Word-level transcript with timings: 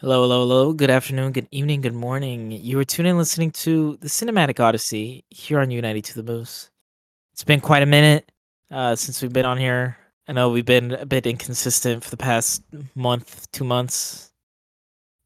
Hello, 0.00 0.22
hello, 0.22 0.40
hello. 0.40 0.72
Good 0.72 0.90
afternoon, 0.90 1.32
good 1.32 1.48
evening, 1.50 1.80
good 1.80 1.94
morning. 1.94 2.50
You 2.50 2.78
are 2.78 2.84
tuning 2.84 3.10
in 3.12 3.16
listening 3.18 3.50
to 3.52 3.96
the 4.00 4.08
Cinematic 4.08 4.60
Odyssey 4.60 5.24
here 5.30 5.60
on 5.60 5.70
United 5.70 6.04
to 6.06 6.14
the 6.20 6.22
Moose. 6.22 6.70
It's 7.32 7.44
been 7.44 7.60
quite 7.60 7.82
a 7.82 7.86
minute 7.86 8.30
uh, 8.70 8.96
since 8.96 9.22
we've 9.22 9.32
been 9.32 9.46
on 9.46 9.56
here. 9.56 9.96
I 10.28 10.32
know 10.32 10.50
we've 10.50 10.64
been 10.64 10.92
a 10.92 11.06
bit 11.06 11.26
inconsistent 11.26 12.02
for 12.02 12.10
the 12.10 12.16
past 12.16 12.62
month, 12.94 13.50
two 13.52 13.64
months. 13.64 14.32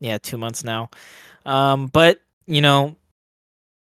Yeah, 0.01 0.19
two 0.19 0.39
months 0.39 0.63
now. 0.65 0.91
Um, 1.47 1.87
but, 1.87 2.21
you 2.47 2.61
know, 2.61 2.95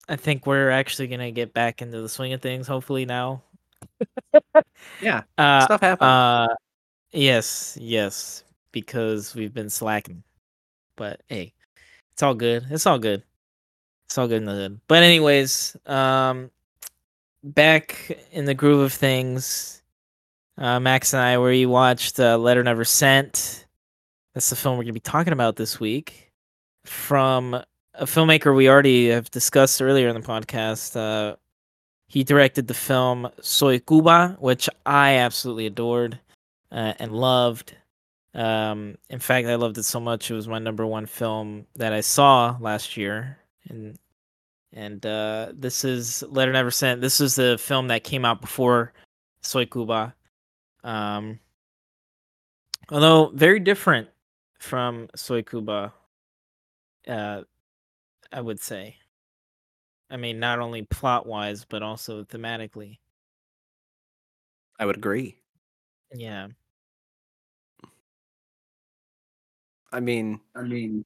I 0.09 0.15
think 0.15 0.45
we're 0.45 0.71
actually 0.71 1.07
going 1.07 1.19
to 1.21 1.31
get 1.31 1.53
back 1.53 1.81
into 1.81 2.01
the 2.01 2.09
swing 2.09 2.33
of 2.33 2.41
things, 2.41 2.67
hopefully, 2.67 3.05
now. 3.05 3.43
Yeah, 4.99 5.23
Uh, 5.37 5.65
stuff 5.65 5.81
happens. 5.81 6.07
uh, 6.07 6.47
yes, 7.11 7.77
yes, 7.79 8.43
because 8.71 9.35
we've 9.35 9.53
been 9.53 9.69
slacking. 9.69 10.23
But 11.01 11.19
hey, 11.29 11.51
it's 12.13 12.21
all 12.21 12.35
good. 12.35 12.67
It's 12.69 12.85
all 12.85 12.99
good. 12.99 13.23
It's 14.05 14.19
all 14.19 14.27
good 14.27 14.37
in 14.37 14.45
the 14.45 14.51
hood. 14.51 14.81
But 14.87 15.01
anyways, 15.01 15.75
um, 15.87 16.51
back 17.43 18.19
in 18.31 18.45
the 18.45 18.53
groove 18.53 18.81
of 18.81 18.93
things, 18.93 19.81
uh, 20.59 20.79
Max 20.79 21.15
and 21.15 21.23
I, 21.23 21.39
where 21.39 21.51
you 21.51 21.69
watched 21.69 22.19
uh, 22.19 22.37
Letter 22.37 22.61
Never 22.61 22.85
Sent. 22.85 23.65
That's 24.35 24.51
the 24.51 24.55
film 24.55 24.77
we're 24.77 24.83
gonna 24.83 24.93
be 24.93 24.99
talking 24.99 25.33
about 25.33 25.55
this 25.55 25.79
week, 25.79 26.31
from 26.85 27.55
a 27.55 27.65
filmmaker 28.05 28.55
we 28.55 28.69
already 28.69 29.07
have 29.07 29.31
discussed 29.31 29.81
earlier 29.81 30.07
in 30.07 30.13
the 30.13 30.21
podcast. 30.21 30.95
Uh, 30.95 31.35
he 32.09 32.23
directed 32.23 32.67
the 32.67 32.75
film 32.75 33.27
Soy 33.41 33.79
Cuba, 33.79 34.37
which 34.39 34.69
I 34.85 35.15
absolutely 35.15 35.65
adored 35.65 36.19
uh, 36.71 36.93
and 36.99 37.11
loved. 37.11 37.75
Um, 38.33 38.95
in 39.09 39.19
fact, 39.19 39.47
I 39.47 39.55
loved 39.55 39.77
it 39.77 39.83
so 39.83 39.99
much; 39.99 40.31
it 40.31 40.35
was 40.35 40.47
my 40.47 40.59
number 40.59 40.85
one 40.85 41.05
film 41.05 41.65
that 41.75 41.93
I 41.93 42.01
saw 42.01 42.57
last 42.59 42.95
year, 42.97 43.37
and 43.69 43.97
and 44.73 45.05
uh, 45.05 45.51
this 45.53 45.83
is 45.83 46.23
Letter 46.29 46.53
Never 46.53 46.71
Sent. 46.71 47.01
This 47.01 47.19
is 47.19 47.35
the 47.35 47.57
film 47.57 47.87
that 47.89 48.03
came 48.03 48.23
out 48.23 48.41
before 48.41 48.93
Soy 49.41 49.65
Cuba. 49.65 50.15
Um, 50.83 51.39
although 52.89 53.31
very 53.33 53.59
different 53.59 54.07
from 54.59 55.09
Soy 55.15 55.41
Cuba, 55.41 55.93
uh, 57.07 57.41
I 58.31 58.41
would 58.41 58.59
say. 58.59 58.95
I 60.09 60.17
mean, 60.17 60.39
not 60.39 60.59
only 60.59 60.83
plot 60.83 61.25
wise, 61.25 61.65
but 61.65 61.83
also 61.83 62.23
thematically. 62.25 62.99
I 64.79 64.85
would 64.85 64.97
agree. 64.97 65.37
Yeah. 66.13 66.47
I 69.91 69.99
mean, 69.99 70.39
I 70.55 70.61
mean, 70.61 71.03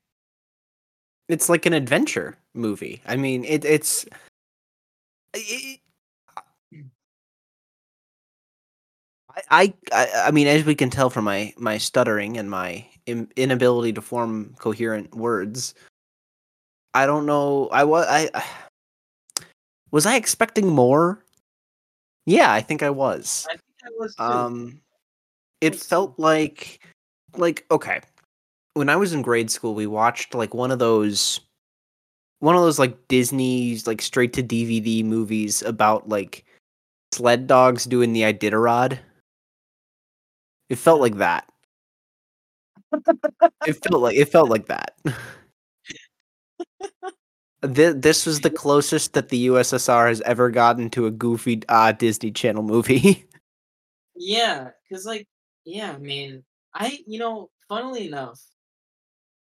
it's 1.28 1.50
like 1.50 1.66
an 1.66 1.73
adventure 1.73 2.38
movie. 2.53 3.02
I 3.05 3.16
mean, 3.16 3.44
it, 3.45 3.66
it's. 3.66 4.05
It, 5.33 5.80
I, 9.50 9.73
I, 9.91 10.08
I 10.28 10.31
mean, 10.31 10.47
as 10.47 10.63
we 10.63 10.75
can 10.75 10.89
tell 10.89 11.09
from 11.09 11.25
my 11.25 11.53
my 11.58 11.78
stuttering 11.78 12.38
and 12.38 12.50
my 12.50 12.86
in, 13.06 13.28
inability 13.36 13.91
to 13.94 14.02
form 14.02 14.56
coherent 14.59 15.13
words, 15.13 15.73
I 16.94 17.06
don't 17.06 17.25
know. 17.25 17.67
I 17.72 17.83
was 17.83 18.06
I 18.08 18.30
was 19.91 20.06
I 20.06 20.16
expecting 20.16 20.67
more. 20.67 21.23
Yeah, 22.25 22.52
I 22.52 22.61
think 22.61 22.81
I 22.81 22.89
was. 22.89 23.45
I 23.50 23.53
think 23.53 23.63
I 23.83 23.89
was 24.00 24.16
too. 24.16 24.23
Um, 24.23 24.81
it 25.59 25.75
felt 25.75 26.17
like 26.17 26.80
like 27.36 27.66
okay. 27.72 28.02
When 28.75 28.89
I 28.89 28.97
was 28.97 29.13
in 29.13 29.21
grade 29.21 29.49
school, 29.49 29.73
we 29.73 29.87
watched 29.87 30.35
like 30.35 30.53
one 30.53 30.69
of 30.69 30.79
those 30.79 31.39
one 32.39 32.55
of 32.55 32.61
those 32.61 32.77
like 32.77 33.07
Disney's 33.07 33.87
like 33.87 34.01
straight 34.01 34.33
to 34.33 34.43
DVD 34.43 35.03
movies 35.03 35.61
about 35.61 36.09
like 36.09 36.45
sled 37.13 37.47
dogs 37.47 37.85
doing 37.85 38.13
the 38.13 38.22
Iditarod. 38.22 39.00
It 40.69 40.75
felt 40.75 41.00
like 41.00 41.16
that. 41.16 41.47
It 43.66 43.73
felt 43.83 44.01
like 44.01 44.17
it 44.17 44.29
felt 44.29 44.50
like 44.50 44.67
that. 44.67 44.95
Th- 47.61 47.95
this 47.95 48.25
was 48.25 48.41
the 48.41 48.50
closest 48.50 49.13
that 49.13 49.29
the 49.29 49.47
USSR 49.47 50.07
has 50.09 50.21
ever 50.21 50.51
gotten 50.51 50.89
to 50.91 51.05
a 51.07 51.11
goofy 51.11 51.61
uh, 51.69 51.94
Disney 51.94 52.31
Channel 52.31 52.63
movie. 52.63 53.25
Yeah, 54.17 54.69
cause 54.89 55.05
like, 55.05 55.27
yeah, 55.66 55.91
I 55.91 55.97
mean, 55.97 56.45
I 56.73 57.00
you 57.05 57.19
know, 57.19 57.50
funnily 57.67 58.07
enough, 58.07 58.39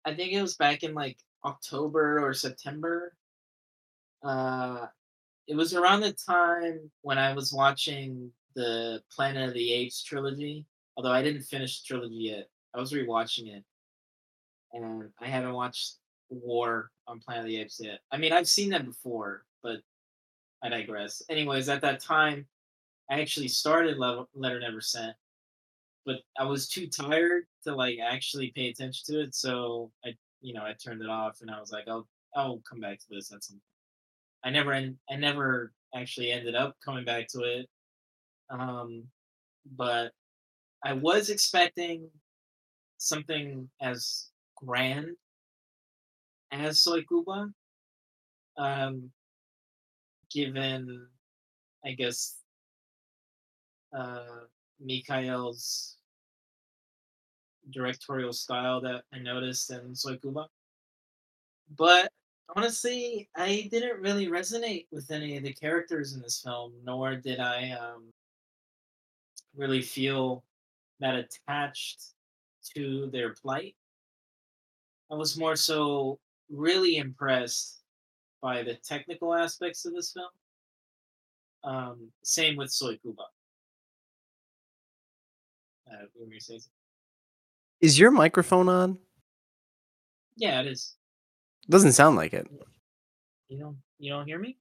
I 0.04 0.14
think 0.14 0.32
it 0.32 0.42
was 0.42 0.56
back 0.56 0.82
in 0.82 0.94
like 0.94 1.18
October 1.44 2.20
or 2.26 2.32
September. 2.34 3.14
Uh, 4.22 4.86
it 5.46 5.56
was 5.56 5.74
around 5.74 6.00
the 6.00 6.12
time 6.12 6.90
when 7.02 7.18
I 7.18 7.32
was 7.32 7.52
watching 7.52 8.30
the 8.54 9.02
Planet 9.10 9.48
of 9.48 9.54
the 9.54 9.72
Apes 9.72 10.02
trilogy. 10.02 10.66
Although 10.96 11.12
I 11.12 11.22
didn't 11.22 11.42
finish 11.42 11.80
the 11.80 11.86
trilogy 11.86 12.14
yet, 12.14 12.48
I 12.74 12.80
was 12.80 12.92
rewatching 12.92 13.54
it, 13.54 13.64
and 14.72 15.10
I 15.20 15.26
haven't 15.26 15.54
watched 15.54 15.96
War 16.28 16.90
on 17.06 17.20
Planet 17.20 17.44
of 17.44 17.48
the 17.48 17.56
Apes 17.58 17.80
yet. 17.80 18.00
I 18.12 18.18
mean, 18.18 18.32
I've 18.32 18.48
seen 18.48 18.70
that 18.70 18.84
before, 18.84 19.44
but 19.62 19.80
I 20.62 20.68
digress. 20.68 21.22
Anyways, 21.30 21.68
at 21.68 21.80
that 21.82 22.00
time, 22.00 22.46
I 23.10 23.20
actually 23.20 23.48
started 23.48 23.98
Letter 23.98 24.60
Never 24.60 24.80
Sent, 24.80 25.16
but 26.06 26.16
I 26.38 26.44
was 26.44 26.68
too 26.68 26.86
tired 26.86 27.44
to 27.64 27.74
like 27.74 27.98
actually 28.02 28.52
pay 28.54 28.68
attention 28.68 29.02
to 29.06 29.20
it. 29.22 29.34
So 29.34 29.90
I, 30.04 30.14
you 30.40 30.54
know, 30.54 30.62
I 30.62 30.74
turned 30.74 31.02
it 31.02 31.08
off, 31.08 31.38
and 31.40 31.50
I 31.50 31.60
was 31.60 31.72
like, 31.72 31.88
I'll, 31.88 32.08
I'll 32.34 32.62
come 32.68 32.80
back 32.80 32.98
to 33.00 33.06
this 33.10 33.32
at 33.32 33.44
some 33.44 33.56
point. 33.56 33.62
I 34.44 34.50
never, 34.50 34.72
I 34.74 35.16
never 35.16 35.72
actually 35.94 36.32
ended 36.32 36.54
up 36.54 36.76
coming 36.84 37.04
back 37.04 37.28
to 37.28 37.40
it. 37.40 37.68
Um, 38.48 39.04
but 39.76 40.12
I 40.84 40.94
was 40.94 41.28
expecting 41.28 42.08
something 42.96 43.68
as 43.80 44.30
grand 44.56 45.16
as 46.52 46.80
Soy 46.82 47.02
Cuba. 47.02 47.50
Um, 48.56 49.10
given, 50.30 51.06
I 51.84 51.92
guess, 51.92 52.36
uh, 53.96 54.24
Mikhail's 54.80 55.96
directorial 57.70 58.32
style 58.32 58.80
that 58.80 59.04
I 59.12 59.18
noticed 59.18 59.70
in 59.70 59.94
Soy 59.94 60.16
Cuba. 60.16 60.48
But 61.76 62.10
honestly, 62.56 63.28
I 63.36 63.68
didn't 63.70 64.00
really 64.00 64.26
resonate 64.26 64.86
with 64.90 65.10
any 65.10 65.36
of 65.36 65.42
the 65.42 65.52
characters 65.52 66.14
in 66.14 66.20
this 66.20 66.40
film, 66.40 66.72
nor 66.84 67.16
did 67.16 67.38
I 67.38 67.70
um, 67.72 68.12
really 69.56 69.82
feel 69.82 70.44
that 71.00 71.14
attached 71.14 72.12
to 72.76 73.08
their 73.12 73.34
plight. 73.34 73.74
I 75.10 75.14
was 75.14 75.38
more 75.38 75.56
so 75.56 76.18
really 76.50 76.96
impressed 76.96 77.80
by 78.42 78.62
the 78.62 78.74
technical 78.74 79.34
aspects 79.34 79.84
of 79.84 79.94
this 79.94 80.12
film. 80.12 80.28
Um, 81.62 82.08
same 82.22 82.56
with 82.56 82.72
Soy 82.72 82.96
Cuba. 82.96 83.24
Uh, 85.90 86.02
you 86.14 86.20
want 86.20 86.30
me 86.30 86.38
to 86.38 86.44
say 86.44 86.54
something? 86.54 86.70
Is 87.80 87.98
your 87.98 88.10
microphone 88.10 88.68
on? 88.68 88.98
Yeah, 90.36 90.60
it 90.60 90.66
is. 90.66 90.96
Doesn't 91.68 91.92
sound 91.92 92.16
like 92.16 92.32
it. 92.32 92.46
You 93.48 93.58
don't 93.58 93.76
you 93.98 94.10
don't 94.10 94.26
hear 94.26 94.38
me? 94.38 94.56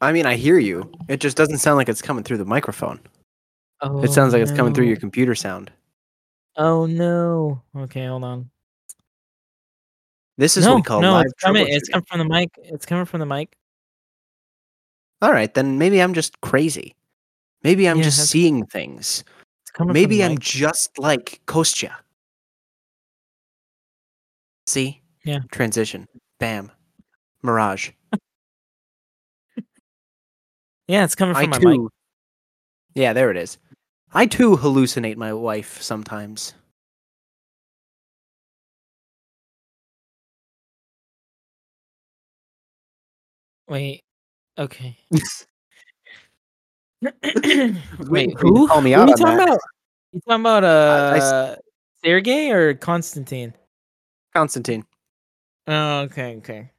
I 0.00 0.12
mean, 0.12 0.26
I 0.26 0.36
hear 0.36 0.58
you. 0.58 0.90
It 1.08 1.20
just 1.20 1.36
doesn't 1.36 1.58
sound 1.58 1.76
like 1.76 1.88
it's 1.88 2.02
coming 2.02 2.22
through 2.24 2.38
the 2.38 2.44
microphone. 2.44 3.00
Oh, 3.80 4.02
It 4.02 4.12
sounds 4.12 4.32
like 4.32 4.42
it's 4.42 4.52
coming 4.52 4.74
through 4.74 4.86
your 4.86 4.96
computer 4.96 5.34
sound. 5.34 5.70
Oh 6.56 6.86
no. 6.86 7.62
Okay, 7.76 8.06
hold 8.06 8.24
on. 8.24 8.50
This 10.38 10.56
is 10.56 10.64
no, 10.64 10.72
what 10.72 10.76
we 10.76 10.82
call 10.82 11.00
no, 11.00 11.12
live 11.12 11.26
it's 11.26 11.42
coming. 11.42 11.66
It's 11.68 11.88
coming 11.88 12.04
from 12.08 12.18
the 12.18 12.24
mic. 12.24 12.50
It's 12.58 12.86
coming 12.86 13.04
from 13.04 13.20
the 13.20 13.26
mic. 13.26 13.56
All 15.22 15.32
right, 15.32 15.52
then 15.52 15.78
maybe 15.78 16.00
I'm 16.02 16.14
just 16.14 16.40
crazy. 16.40 16.94
Maybe 17.62 17.88
I'm 17.88 17.98
Yeah, 17.98 18.04
just 18.04 18.28
seeing 18.28 18.66
things. 18.66 19.24
Maybe 19.80 20.22
I'm 20.24 20.32
mic. 20.32 20.40
just 20.40 20.98
like 20.98 21.40
Kostya. 21.46 21.92
See? 24.66 25.02
Yeah. 25.24 25.40
Transition. 25.52 26.06
Bam. 26.40 26.70
Mirage. 27.42 27.90
Yeah, 30.88 31.02
it's 31.02 31.16
coming 31.16 31.34
I 31.34 31.42
from 31.42 31.50
my 31.50 31.58
too. 31.58 31.82
mic. 31.82 31.90
Yeah, 32.94 33.12
there 33.12 33.30
it 33.32 33.36
is. 33.36 33.58
I 34.14 34.26
too 34.26 34.56
hallucinate 34.56 35.16
my 35.16 35.32
wife 35.32 35.82
sometimes. 35.82 36.54
Wait. 43.68 44.02
Okay. 44.58 44.96
Wait 47.22 47.76
Wait, 48.08 48.38
for 48.38 48.46
you 48.46 48.52
to 48.52 48.58
who? 48.58 48.68
call 48.68 48.80
me 48.80 48.94
out 48.94 49.04
are 49.04 49.08
you 49.08 49.14
talking 49.16 49.36
that. 49.36 49.48
about? 49.48 49.58
You 50.12 50.20
talking 50.28 50.40
about 50.42 50.64
I 50.64 51.16
s- 51.16 51.22
uh 51.24 51.56
Sergey 52.04 52.50
or 52.50 52.74
Konstantin? 52.74 53.54
Konstantin. 54.34 54.84
Oh, 55.66 56.00
okay, 56.02 56.36
okay. 56.36 56.70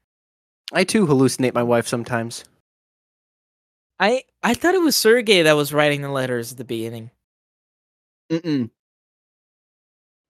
I 0.74 0.83
too 0.83 1.06
hallucinate 1.07 1.53
my 1.53 1.63
wife 1.63 1.88
sometimes. 1.88 2.44
I 4.00 4.24
I 4.44 4.53
thought 4.53 4.75
it 4.75 4.81
was 4.81 4.95
Sergey 4.95 5.41
that 5.44 5.53
was 5.56 5.74
writing 5.74 6.01
the 6.01 6.09
letters 6.12 6.51
at 6.51 6.57
the 6.57 6.63
beginning. 6.65 7.12
Mm-mm. 8.29 8.69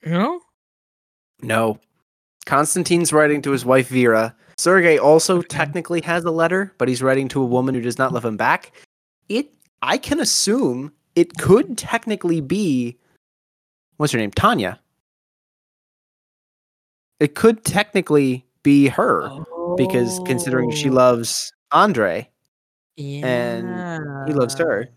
No? 0.06 0.40
No. 1.42 1.80
Konstantin's 2.46 3.12
writing 3.12 3.42
to 3.42 3.52
his 3.52 3.66
wife 3.66 3.90
Vera. 3.90 4.36
Sergey 4.58 4.98
also 4.98 5.40
Okay. 5.40 5.48
technically 5.50 6.02
has 6.02 6.24
a 6.24 6.32
letter, 6.32 6.74
but 6.78 6.88
he's 6.88 7.02
writing 7.04 7.28
to 7.30 7.42
a 7.42 7.46
woman 7.46 7.76
who 7.76 7.82
does 7.82 7.98
not 7.98 8.14
love 8.14 8.24
him 8.26 8.38
back. 8.38 8.72
It 9.30 9.52
I 9.82 9.98
can 9.98 10.20
assume 10.20 10.92
it 11.16 11.38
could 11.38 11.78
technically 11.78 12.42
be 12.42 12.98
what's 13.98 14.14
her 14.14 14.20
name? 14.20 14.32
Tanya. 14.32 14.80
It 17.20 17.34
could 17.36 17.64
technically 17.66 18.46
be 18.64 18.88
her 18.90 19.30
because 19.76 20.20
considering 20.26 20.70
she 20.72 20.90
Oh, 20.90 20.94
loves 20.94 21.52
Andre, 21.72 22.30
yeah. 22.96 23.98
he 24.28 24.34
loves 24.34 24.56
her. 24.58 24.90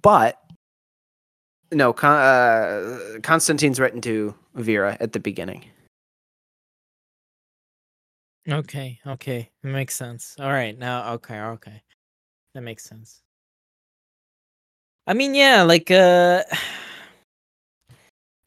but 0.00 0.38
no, 1.72 1.92
Con- 1.92 2.20
uh, 2.20 3.18
Konstantin's 3.22 3.80
written 3.80 4.00
to 4.02 4.34
Vera 4.54 4.96
at 5.00 5.12
the 5.12 5.20
beginning. 5.20 5.64
Okay, 8.48 8.98
okay. 9.06 9.50
Makes 9.62 9.94
sense. 9.94 10.34
All 10.38 10.50
right, 10.50 10.76
now 10.76 11.12
okay, 11.14 11.38
okay. 11.40 11.82
That 12.54 12.62
makes 12.62 12.84
sense. 12.84 13.22
I 15.06 15.14
mean, 15.14 15.34
yeah, 15.34 15.62
like 15.62 15.90
uh 15.90 16.44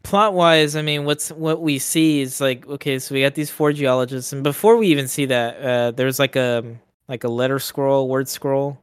plot 0.03 0.33
wise, 0.33 0.75
I 0.75 0.81
mean, 0.81 1.05
what's 1.05 1.29
what 1.31 1.61
we 1.61 1.79
see 1.79 2.21
is 2.21 2.39
like 2.41 2.67
okay, 2.67 2.99
so 2.99 3.15
we 3.15 3.21
got 3.21 3.35
these 3.35 3.49
four 3.51 3.73
geologists 3.73 4.33
and 4.33 4.43
before 4.43 4.77
we 4.77 4.87
even 4.87 5.07
see 5.07 5.25
that, 5.25 5.57
uh 5.61 5.91
there's 5.91 6.19
like 6.19 6.35
a 6.35 6.77
like 7.07 7.23
a 7.23 7.27
letter 7.29 7.59
scroll, 7.59 8.07
word 8.09 8.27
scroll 8.29 8.79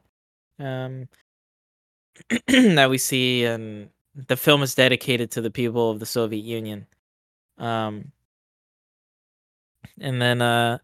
um 0.59 1.09
that 2.49 2.91
we 2.91 2.99
see 2.99 3.45
and 3.45 3.89
the 4.29 4.37
film 4.37 4.63
is 4.63 4.75
dedicated 4.75 5.31
to 5.33 5.41
the 5.41 5.51
people 5.51 5.91
of 5.91 6.01
the 6.01 6.07
Soviet 6.07 6.45
Union. 6.45 6.87
Um 7.59 8.13
and 10.01 10.21
then 10.21 10.43
uh 10.43 10.79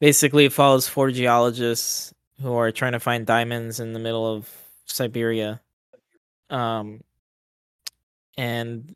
basically 0.00 0.44
it 0.46 0.52
follows 0.52 0.88
four 0.88 1.10
geologists 1.10 2.12
who 2.42 2.54
are 2.54 2.72
trying 2.72 2.92
to 2.92 3.00
find 3.00 3.26
diamonds 3.26 3.80
in 3.80 3.92
the 3.94 4.00
middle 4.00 4.26
of 4.26 4.50
Siberia. 4.86 5.60
Um 6.50 7.02
and 8.36 8.94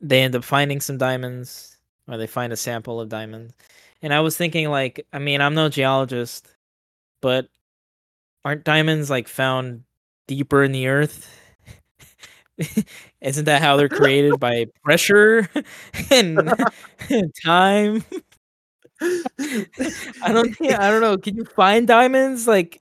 they 0.00 0.22
end 0.22 0.36
up 0.36 0.44
finding 0.44 0.80
some 0.80 0.98
diamonds 0.98 1.78
or 2.08 2.16
they 2.18 2.26
find 2.26 2.52
a 2.52 2.56
sample 2.56 3.00
of 3.00 3.08
diamonds. 3.10 3.54
And 4.02 4.14
I 4.14 4.20
was 4.20 4.36
thinking 4.36 4.70
like 4.70 5.06
I 5.12 5.18
mean, 5.20 5.40
I'm 5.42 5.54
no 5.54 5.68
geologist, 5.68 6.48
but 7.22 7.48
aren't 8.44 8.64
diamonds 8.64 9.10
like 9.10 9.28
found 9.28 9.84
deeper 10.28 10.62
in 10.64 10.72
the 10.72 10.88
earth? 10.88 11.28
Isn't 13.20 13.44
that 13.46 13.62
how 13.62 13.76
they're 13.76 13.88
created 13.90 14.38
by 14.40 14.66
pressure 14.84 15.48
and 16.10 16.52
time? 17.44 18.04
I 19.00 20.32
don't 20.32 20.54
think 20.56 20.72
I 20.72 20.90
don't 20.90 21.00
know. 21.00 21.18
Can 21.18 21.36
you 21.36 21.44
find 21.44 21.86
diamonds 21.86 22.46
like 22.46 22.80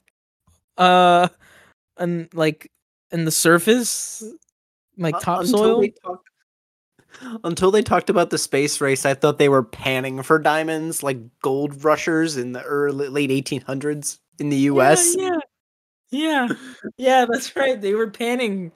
uh 0.78 1.28
and 1.98 2.30
like 2.34 2.72
in 3.12 3.26
the 3.26 3.32
surface 3.32 4.24
like 4.98 5.16
Uh, 5.16 5.20
topsoil? 5.20 5.64
Until 5.64 5.82
they, 5.82 5.90
talked, 5.90 6.30
until 7.44 7.72
they 7.72 7.82
talked 7.82 8.10
about 8.10 8.30
the 8.30 8.38
space 8.38 8.80
race, 8.82 9.06
I 9.06 9.14
thought 9.14 9.38
they 9.40 9.50
were 9.50 9.64
panning 9.64 10.22
for 10.24 10.40
diamonds 10.40 11.04
like 11.04 11.18
gold 11.42 11.84
rushers 11.84 12.38
in 12.38 12.54
the 12.54 12.62
early 12.64 13.08
late 13.10 13.30
1800s 13.30 14.20
in 14.40 14.50
the 14.50 14.58
U.S. 14.58 15.16
Yeah, 15.18 15.30
yeah, 16.12 16.48
yeah, 16.48 16.56
yeah. 16.98 17.26
That's 17.30 17.56
right. 17.56 17.80
They 17.80 17.94
were 17.94 18.10
panning 18.10 18.72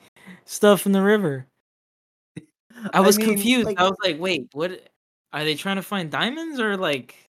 stuff 0.45 0.85
in 0.85 0.91
the 0.91 1.01
river. 1.01 1.47
I 2.93 2.99
was 3.01 3.17
mean, 3.17 3.27
confused. 3.29 3.65
like- 3.65 3.79
I 3.79 3.83
was 3.83 3.97
like, 4.03 4.19
"Wait, 4.19 4.49
what? 4.53 4.89
Are 5.31 5.43
they 5.43 5.53
trying 5.55 5.75
to 5.75 5.83
find 5.83 6.09
diamonds 6.09 6.59
or 6.59 6.75
like 6.75 7.28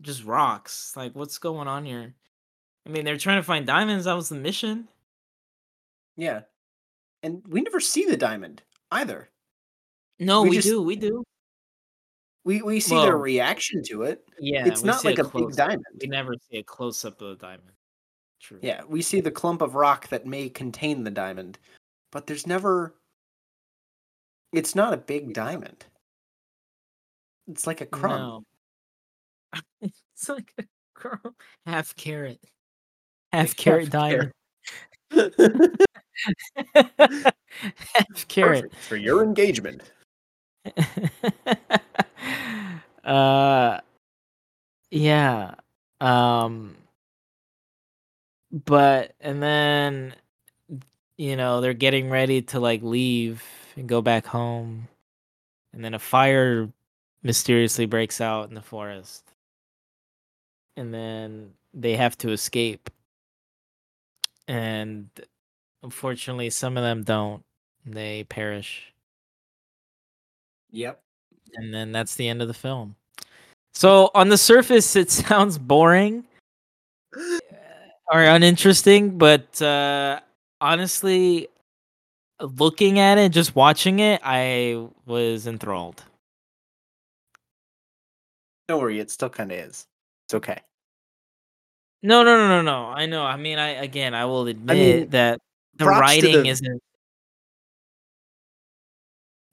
just 0.00 0.24
rocks? 0.24 0.94
Like, 0.96 1.14
what's 1.14 1.38
going 1.38 1.68
on 1.68 1.84
here?" 1.84 2.14
I 2.86 2.90
mean, 2.90 3.04
they're 3.04 3.16
trying 3.18 3.38
to 3.38 3.42
find 3.44 3.66
diamonds. 3.66 4.06
That 4.06 4.14
was 4.14 4.28
the 4.28 4.34
mission. 4.36 4.88
Yeah, 6.16 6.42
and 7.22 7.42
we 7.48 7.60
never 7.62 7.80
see 7.80 8.04
the 8.04 8.16
diamond 8.16 8.62
either. 8.90 9.28
No, 10.18 10.42
We 10.42 10.50
we, 10.50 10.56
just- 10.56 10.68
do. 10.68 10.82
We 10.82 10.96
do. 10.96 11.24
We 12.44 12.60
we 12.62 12.80
see 12.80 12.96
their 13.00 13.16
reaction 13.18 13.82
to 13.84 14.02
it. 14.02 14.24
Yeah, 14.40 14.66
it's 14.66 14.82
not 14.82 15.04
like 15.04 15.18
a, 15.20 15.24
close- 15.24 15.46
big 15.46 15.56
diamond. 15.56 15.84
We 16.00 16.08
never 16.08 16.34
see 16.50 16.58
a 16.58 16.62
close 16.64 17.04
up 17.04 17.20
of 17.20 17.38
the 17.38 17.46
diamond. 17.46 17.70
True. 18.40 18.58
Yeah, 18.60 18.82
we 18.88 19.00
see 19.02 19.20
the 19.20 19.30
clump 19.30 19.62
of 19.62 19.76
rock 19.76 20.08
that 20.08 20.26
may 20.26 20.48
contain 20.48 21.04
the 21.04 21.10
diamond, 21.12 21.58
but 22.10 22.26
there's 22.26 22.46
never. 22.46 22.96
It's 24.52 24.74
not 24.74 24.92
a 24.92 24.96
big 24.96 25.32
diamond. 25.34 25.86
It's 27.48 27.66
like 27.66 27.80
a 27.80 27.86
crumb. 27.86 28.18
No. 28.20 28.44
it's 29.80 30.28
like 30.28 30.52
a 30.58 30.64
girl 30.98 31.34
half 31.66 31.94
carrot. 31.96 32.40
Half 33.32 33.56
carrot 33.56 33.90
diamond. 33.90 34.32
half 35.10 35.28
carrot. 38.28 38.64
Perfect 38.72 38.76
for 38.76 38.96
your 38.96 39.22
engagement. 39.22 39.82
uh 43.04 43.80
yeah. 44.90 45.54
Um 46.00 46.76
but 48.52 49.14
and 49.20 49.42
then 49.42 50.14
you 51.16 51.36
know, 51.36 51.60
they're 51.60 51.74
getting 51.74 52.10
ready 52.10 52.42
to 52.42 52.60
like 52.60 52.82
leave 52.82 53.42
and 53.76 53.88
go 53.88 54.02
back 54.02 54.26
home. 54.26 54.88
And 55.72 55.84
then 55.84 55.94
a 55.94 55.98
fire 55.98 56.68
mysteriously 57.22 57.86
breaks 57.86 58.20
out 58.20 58.48
in 58.48 58.54
the 58.54 58.62
forest. 58.62 59.31
And 60.76 60.92
then 60.92 61.52
they 61.74 61.96
have 61.96 62.16
to 62.18 62.30
escape. 62.30 62.90
And 64.48 65.08
unfortunately 65.82 66.50
some 66.50 66.76
of 66.76 66.82
them 66.82 67.02
don't. 67.04 67.42
They 67.84 68.24
perish. 68.24 68.92
Yep. 70.70 71.02
and 71.54 71.72
then 71.74 71.92
that's 71.92 72.14
the 72.14 72.28
end 72.28 72.40
of 72.40 72.48
the 72.48 72.54
film. 72.54 72.96
So 73.74 74.10
on 74.14 74.28
the 74.28 74.38
surface, 74.38 74.96
it 74.96 75.10
sounds 75.10 75.58
boring 75.58 76.24
or 78.12 78.22
uninteresting, 78.22 79.18
but 79.18 79.60
uh, 79.60 80.20
honestly, 80.60 81.48
looking 82.40 82.98
at 82.98 83.18
it, 83.18 83.32
just 83.32 83.54
watching 83.54 83.98
it, 84.00 84.20
I 84.24 84.86
was 85.06 85.46
enthralled. 85.46 86.02
Don't 88.68 88.80
worry, 88.80 89.00
it 89.00 89.10
still 89.10 89.28
kind 89.28 89.52
of 89.52 89.58
is. 89.58 89.86
It's 90.32 90.36
okay. 90.38 90.58
No, 92.02 92.24
no, 92.24 92.38
no, 92.38 92.48
no, 92.48 92.62
no. 92.62 92.86
I 92.86 93.04
know. 93.04 93.22
I 93.22 93.36
mean, 93.36 93.58
I 93.58 93.68
again, 93.84 94.14
I 94.14 94.24
will 94.24 94.46
admit 94.46 94.76
mean, 94.76 95.08
that 95.10 95.40
the 95.74 95.84
writing 95.84 96.42
the- 96.42 96.48
isn't. 96.48 96.82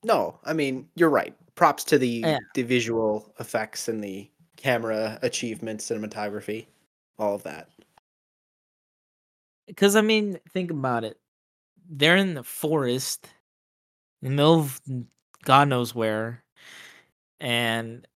No, 0.05 0.39
I 0.45 0.53
mean 0.53 0.87
you're 0.95 1.09
right. 1.09 1.35
Props 1.55 1.83
to 1.85 1.97
the 1.97 2.07
Yeah. 2.07 2.37
the 2.53 2.63
visual 2.63 3.33
effects 3.41 3.89
and 3.89 4.01
the 4.01 4.31
camera 4.55 5.19
achievement, 5.21 5.81
cinematography, 5.81 6.67
all 7.17 7.35
of 7.35 7.43
that. 7.43 7.69
Because 9.67 9.97
I 9.97 10.01
mean, 10.01 10.39
think 10.53 10.71
about 10.71 11.03
it. 11.03 11.19
They're 11.89 12.15
in 12.15 12.35
the 12.35 12.43
forest, 12.43 13.27
in 14.21 14.29
the 14.29 14.35
middle 14.35 14.59
of 14.61 14.79
God 15.43 15.67
knows 15.67 15.93
where, 15.93 16.45
and 17.41 18.07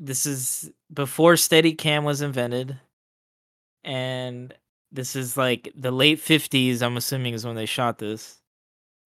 this 0.00 0.24
is 0.24 0.70
before 0.92 1.34
Steadicam 1.34 2.04
was 2.04 2.22
invented, 2.22 2.76
and 3.84 4.52
this 4.90 5.14
is 5.14 5.36
like 5.36 5.70
the 5.76 5.90
late 5.90 6.18
fifties. 6.18 6.82
I'm 6.82 6.96
assuming 6.96 7.34
is 7.34 7.46
when 7.46 7.54
they 7.54 7.66
shot 7.66 7.98
this. 7.98 8.40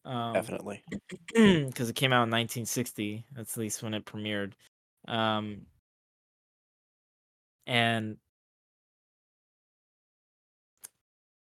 Um, 0.04 0.34
Definitely. 0.34 0.82
because 1.34 1.90
it 1.90 1.96
came 1.96 2.12
out 2.12 2.24
in 2.24 2.30
1960. 2.30 3.24
That's 3.34 3.56
at 3.56 3.60
least 3.60 3.82
when 3.82 3.94
it 3.94 4.04
premiered. 4.04 4.52
Um, 5.08 5.62
and 7.66 8.18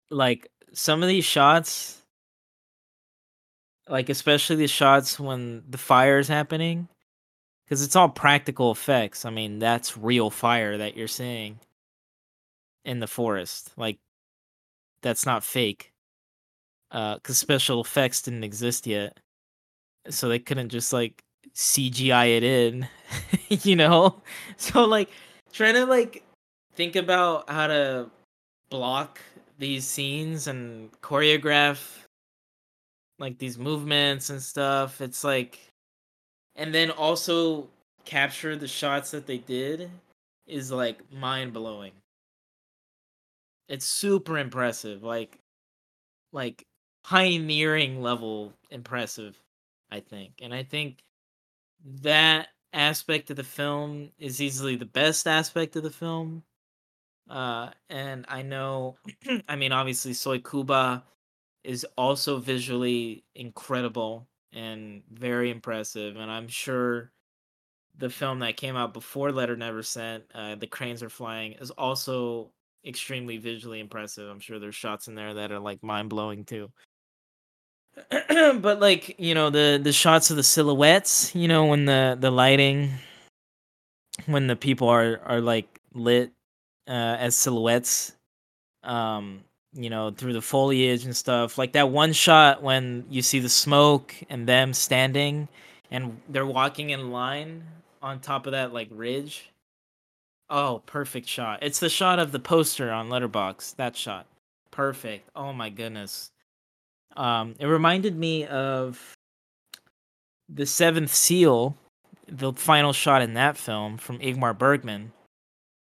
like 0.09 0.51
some 0.73 1.01
of 1.01 1.07
these 1.07 1.25
shots, 1.25 2.01
like 3.87 4.09
especially 4.09 4.57
the 4.57 4.67
shots 4.67 5.19
when 5.19 5.63
the 5.69 5.77
fire 5.77 6.19
is 6.19 6.27
happening, 6.27 6.89
because 7.69 7.83
it's 7.83 7.95
all 7.95 8.09
practical 8.09 8.71
effects. 8.71 9.25
I 9.25 9.29
mean, 9.29 9.59
that's 9.59 9.95
real 9.95 10.31
fire 10.31 10.77
that 10.79 10.97
you're 10.97 11.07
seeing 11.07 11.59
in 12.83 12.99
the 12.99 13.05
forest. 13.07 13.71
Like, 13.77 13.99
that's 15.03 15.25
not 15.25 15.43
fake. 15.43 15.93
Uh, 16.89 17.15
because 17.15 17.37
special 17.37 17.81
effects 17.81 18.23
didn't 18.23 18.43
exist 18.43 18.87
yet 18.87 19.19
so 20.09 20.27
they 20.27 20.39
couldn't 20.39 20.69
just 20.69 20.93
like 20.93 21.23
CGI 21.53 22.37
it 22.37 22.43
in. 22.43 22.87
you 23.49 23.75
know? 23.75 24.21
So 24.57 24.83
like 24.83 25.09
trying 25.53 25.75
to 25.75 25.85
like 25.85 26.23
think 26.73 26.95
about 26.95 27.49
how 27.49 27.67
to 27.67 28.09
block 28.69 29.21
these 29.57 29.85
scenes 29.85 30.47
and 30.47 30.91
choreograph 31.01 31.79
like 33.19 33.37
these 33.37 33.57
movements 33.57 34.29
and 34.29 34.41
stuff. 34.41 34.99
It's 35.01 35.23
like 35.23 35.59
and 36.55 36.73
then 36.73 36.91
also 36.91 37.67
capture 38.05 38.55
the 38.55 38.67
shots 38.67 39.11
that 39.11 39.27
they 39.27 39.37
did 39.37 39.89
is 40.47 40.71
like 40.71 40.99
mind 41.11 41.53
blowing. 41.53 41.91
It's 43.67 43.85
super 43.85 44.37
impressive. 44.37 45.03
Like 45.03 45.39
like 46.31 46.65
pioneering 47.03 48.01
level 48.01 48.53
impressive, 48.69 49.39
I 49.91 49.99
think. 49.99 50.33
And 50.41 50.53
I 50.53 50.63
think 50.63 51.03
that 52.01 52.49
aspect 52.73 53.29
of 53.29 53.35
the 53.35 53.43
film 53.43 54.11
is 54.19 54.41
easily 54.41 54.75
the 54.75 54.85
best 54.85 55.27
aspect 55.27 55.75
of 55.75 55.83
the 55.83 55.89
film. 55.89 56.43
Uh, 57.29 57.69
and 57.89 58.25
I 58.27 58.41
know, 58.41 58.97
I 59.47 59.55
mean, 59.55 59.71
obviously, 59.71 60.13
Soy 60.13 60.39
Cuba 60.39 61.03
is 61.63 61.85
also 61.97 62.37
visually 62.37 63.23
incredible 63.35 64.27
and 64.53 65.03
very 65.11 65.51
impressive. 65.51 66.15
And 66.15 66.29
I'm 66.31 66.47
sure 66.47 67.11
the 67.97 68.09
film 68.09 68.39
that 68.39 68.57
came 68.57 68.75
out 68.75 68.93
before 68.93 69.31
Letter 69.31 69.55
Never 69.55 69.83
Sent, 69.83 70.23
uh, 70.33 70.55
The 70.55 70.67
Cranes 70.67 71.03
Are 71.03 71.09
Flying, 71.09 71.53
is 71.53 71.71
also 71.71 72.51
extremely 72.85 73.37
visually 73.37 73.79
impressive. 73.79 74.29
I'm 74.29 74.39
sure 74.39 74.59
there's 74.59 74.75
shots 74.75 75.07
in 75.07 75.15
there 75.15 75.33
that 75.33 75.51
are 75.51 75.59
like 75.59 75.83
mind 75.83 76.09
blowing 76.09 76.45
too. 76.45 76.71
but 78.29 78.79
like 78.79 79.19
you 79.19 79.33
know 79.33 79.49
the 79.49 79.79
the 79.81 79.91
shots 79.91 80.29
of 80.29 80.37
the 80.37 80.43
silhouettes, 80.43 81.35
you 81.35 81.47
know 81.47 81.65
when 81.65 81.85
the 81.85 82.17
the 82.19 82.31
lighting, 82.31 82.91
when 84.25 84.47
the 84.47 84.55
people 84.55 84.87
are 84.87 85.19
are 85.25 85.41
like 85.41 85.79
lit 85.93 86.31
uh, 86.87 87.17
as 87.19 87.35
silhouettes, 87.35 88.13
um, 88.83 89.43
you 89.73 89.89
know 89.89 90.11
through 90.11 90.33
the 90.33 90.41
foliage 90.41 91.05
and 91.05 91.15
stuff. 91.15 91.57
Like 91.57 91.73
that 91.73 91.89
one 91.89 92.13
shot 92.13 92.63
when 92.63 93.05
you 93.09 93.21
see 93.21 93.39
the 93.39 93.49
smoke 93.49 94.13
and 94.29 94.47
them 94.47 94.73
standing, 94.73 95.47
and 95.91 96.19
they're 96.29 96.45
walking 96.45 96.91
in 96.91 97.11
line 97.11 97.63
on 98.01 98.19
top 98.19 98.45
of 98.45 98.53
that 98.53 98.73
like 98.73 98.87
ridge 98.91 99.49
Oh, 100.49 100.81
perfect 100.85 101.27
shot. 101.27 101.59
It's 101.61 101.79
the 101.79 101.89
shot 101.89 102.17
of 102.17 102.31
the 102.31 102.39
poster 102.39 102.91
on 102.91 103.09
Letterboxd. 103.09 103.75
That 103.75 103.95
shot. 103.95 104.25
Perfect. 104.71 105.29
Oh 105.35 105.53
my 105.53 105.69
goodness. 105.69 106.31
Um, 107.15 107.55
it 107.59 107.67
reminded 107.67 108.17
me 108.17 108.47
of 108.47 109.13
the 110.47 110.65
Seventh 110.65 111.13
Seal, 111.13 111.77
the 112.27 112.53
final 112.53 112.93
shot 112.93 113.21
in 113.21 113.35
that 113.35 113.57
film 113.57 113.97
from 113.97 114.17
Ingmar 114.19 114.57
Bergman. 114.57 115.11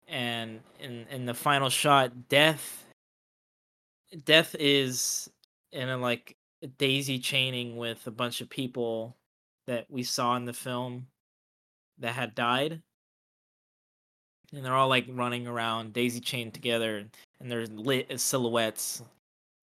And 0.07 0.59
in 0.79 1.05
in 1.09 1.25
the 1.25 1.33
final 1.33 1.69
shot, 1.69 2.29
death 2.29 2.85
death 4.25 4.55
is 4.59 5.29
in 5.71 5.89
a 5.89 5.97
like 5.97 6.35
daisy 6.77 7.19
chaining 7.19 7.77
with 7.77 8.05
a 8.07 8.11
bunch 8.11 8.41
of 8.41 8.49
people 8.49 9.15
that 9.67 9.85
we 9.89 10.03
saw 10.03 10.35
in 10.35 10.45
the 10.45 10.53
film 10.53 11.07
that 11.99 12.13
had 12.13 12.35
died. 12.35 12.81
And 14.53 14.65
they're 14.65 14.75
all 14.75 14.89
like 14.89 15.05
running 15.09 15.47
around 15.47 15.93
daisy 15.93 16.19
chained 16.19 16.53
together 16.53 17.05
and 17.39 17.51
they're 17.51 17.67
lit 17.67 18.07
as 18.09 18.21
silhouettes 18.21 19.01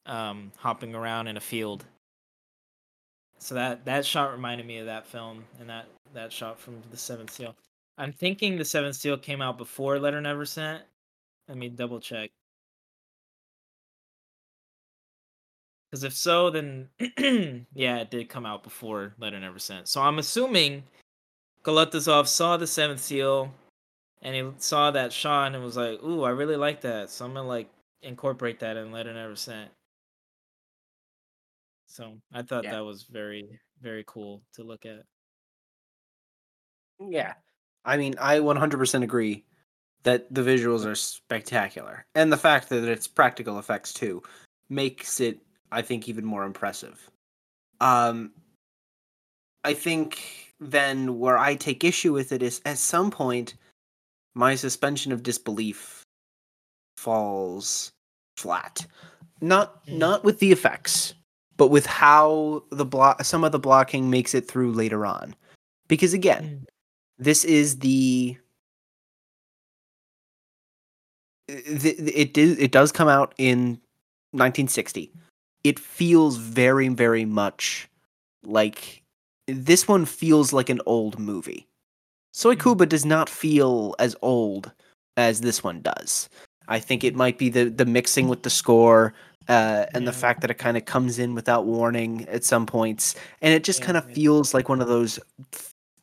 um 0.06 0.50
hopping 0.56 0.94
around 0.94 1.26
in 1.26 1.36
a 1.36 1.40
field. 1.40 1.84
So 3.38 3.54
that 3.54 3.84
that 3.84 4.06
shot 4.06 4.32
reminded 4.32 4.66
me 4.66 4.78
of 4.78 4.86
that 4.86 5.06
film 5.06 5.44
and 5.60 5.68
that 5.68 5.86
that 6.14 6.32
shot 6.32 6.58
from 6.58 6.80
the 6.90 6.96
seventh 6.96 7.30
seal. 7.30 7.54
I'm 7.98 8.12
thinking 8.12 8.56
the 8.56 8.64
seventh 8.64 8.96
seal 8.96 9.18
came 9.18 9.42
out 9.42 9.58
before 9.58 9.98
letter 9.98 10.20
never 10.20 10.46
sent. 10.46 10.82
Let 11.48 11.58
me 11.58 11.68
double 11.68 12.00
check 12.00 12.30
because 15.90 16.04
if 16.04 16.14
so 16.14 16.50
then 16.50 16.88
yeah 17.74 17.98
it 17.98 18.10
did 18.10 18.28
come 18.28 18.46
out 18.46 18.62
before 18.62 19.14
letter 19.18 19.38
never 19.38 19.58
sent 19.58 19.88
so 19.88 20.00
i'm 20.02 20.18
assuming 20.18 20.82
Kalatozov 21.64 22.26
saw 22.26 22.56
the 22.56 22.66
seventh 22.66 23.00
seal 23.00 23.52
and 24.22 24.34
he 24.34 24.52
saw 24.58 24.90
that 24.90 25.12
shot 25.12 25.54
and 25.54 25.62
was 25.62 25.76
like, 25.76 26.02
"Ooh, 26.02 26.22
I 26.22 26.30
really 26.30 26.56
like 26.56 26.80
that." 26.82 27.10
So 27.10 27.24
I'm 27.24 27.34
gonna 27.34 27.46
like 27.46 27.68
incorporate 28.02 28.60
that 28.60 28.76
in 28.76 28.90
Letter 28.92 29.12
Never 29.12 29.36
Sent. 29.36 29.70
So 31.86 32.20
I 32.32 32.42
thought 32.42 32.64
Yeah. 32.64 32.72
that 32.72 32.84
was 32.84 33.04
very 33.04 33.60
very 33.80 34.04
cool 34.06 34.42
to 34.54 34.64
look 34.64 34.86
at. 34.86 35.04
Yeah. 37.00 37.34
I 37.84 37.96
mean, 37.96 38.16
I 38.18 38.40
100% 38.40 39.04
agree 39.04 39.44
that 40.02 40.32
the 40.34 40.42
visuals 40.42 40.84
are 40.84 40.96
spectacular. 40.96 42.06
And 42.14 42.32
the 42.32 42.36
fact 42.36 42.68
that 42.70 42.84
it's 42.84 43.06
practical 43.06 43.58
effects 43.58 43.92
too 43.92 44.22
makes 44.68 45.20
it 45.20 45.38
I 45.70 45.82
think 45.82 46.08
even 46.08 46.24
more 46.24 46.44
impressive. 46.44 47.10
Um 47.80 48.32
I 49.64 49.74
think 49.74 50.54
then 50.60 51.18
where 51.18 51.38
I 51.38 51.54
take 51.54 51.84
issue 51.84 52.12
with 52.12 52.32
it 52.32 52.42
is 52.42 52.60
at 52.64 52.78
some 52.78 53.10
point 53.10 53.54
my 54.34 54.54
suspension 54.54 55.12
of 55.12 55.22
disbelief 55.22 56.02
falls 56.96 57.90
flat. 58.36 58.86
Not 59.40 59.84
Mm. 59.86 59.98
not 59.98 60.24
with 60.24 60.38
the 60.40 60.52
effects, 60.52 61.14
but 61.56 61.68
with 61.68 61.86
how 61.86 62.64
the 62.70 62.84
block 62.84 63.24
some 63.24 63.44
of 63.44 63.52
the 63.52 63.58
blocking 63.58 64.10
makes 64.10 64.34
it 64.34 64.48
through 64.48 64.72
later 64.72 65.06
on. 65.06 65.34
Because 65.88 66.12
again, 66.12 66.66
this 67.18 67.44
is 67.44 67.78
the 67.78 68.36
it, 71.48 72.36
it 72.36 72.38
it 72.38 72.72
does 72.72 72.92
come 72.92 73.08
out 73.08 73.34
in 73.38 73.80
1960 74.32 75.12
it 75.64 75.78
feels 75.78 76.36
very 76.36 76.88
very 76.88 77.24
much 77.24 77.88
like 78.44 79.02
this 79.46 79.88
one 79.88 80.04
feels 80.04 80.52
like 80.52 80.68
an 80.68 80.80
old 80.86 81.18
movie 81.18 81.66
soy 82.32 82.54
cuba 82.56 82.86
does 82.86 83.04
not 83.04 83.28
feel 83.28 83.94
as 83.98 84.16
old 84.22 84.72
as 85.16 85.40
this 85.40 85.62
one 85.64 85.80
does 85.80 86.28
i 86.68 86.78
think 86.78 87.04
it 87.04 87.14
might 87.14 87.38
be 87.38 87.48
the 87.48 87.64
the 87.70 87.86
mixing 87.86 88.28
with 88.28 88.42
the 88.42 88.50
score 88.50 89.14
uh, 89.48 89.86
and 89.94 90.06
the 90.06 90.12
fact 90.12 90.42
that 90.42 90.50
it 90.50 90.58
kind 90.58 90.76
of 90.76 90.84
comes 90.84 91.18
in 91.18 91.34
without 91.34 91.64
warning 91.64 92.26
at 92.28 92.44
some 92.44 92.66
points 92.66 93.14
and 93.40 93.54
it 93.54 93.64
just 93.64 93.80
Yeah, 93.80 93.86
kind 93.86 93.96
of 93.96 94.06
yeah. 94.08 94.14
feels 94.14 94.52
like 94.52 94.68
one 94.68 94.82
of 94.82 94.88
those 94.88 95.18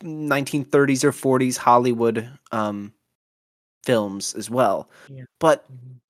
1930s 0.02 1.04
or 1.04 1.12
40s 1.12 1.56
hollywood 1.56 2.28
um 2.52 2.92
films 3.84 4.34
as 4.34 4.50
well 4.50 4.90
Yeah. 5.08 5.24
but 5.38 5.64
Mhm. 5.70 6.00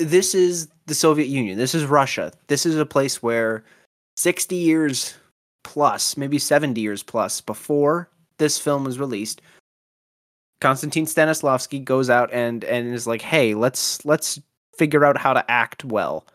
This 0.00 0.34
is 0.34 0.68
the 0.86 0.94
Soviet 0.94 1.28
Union. 1.28 1.58
This 1.58 1.74
is 1.74 1.84
Russia. 1.84 2.32
This 2.48 2.64
is 2.64 2.76
a 2.76 2.86
place 2.86 3.22
where 3.22 3.62
60 4.16 4.56
years 4.56 5.14
plus, 5.62 6.16
maybe 6.16 6.38
70 6.38 6.80
years 6.80 7.02
plus 7.02 7.40
before 7.40 8.08
this 8.38 8.58
film 8.58 8.84
was 8.84 8.98
released, 8.98 9.42
Konstantin 10.60 11.04
Stanislavski 11.04 11.84
goes 11.84 12.10
out 12.10 12.32
and 12.32 12.64
and 12.64 12.92
is 12.92 13.06
like, 13.06 13.22
"Hey, 13.22 13.54
let's 13.54 14.04
let's 14.04 14.40
figure 14.76 15.04
out 15.04 15.16
how 15.16 15.32
to 15.32 15.50
act 15.50 15.84
well." 15.84 16.26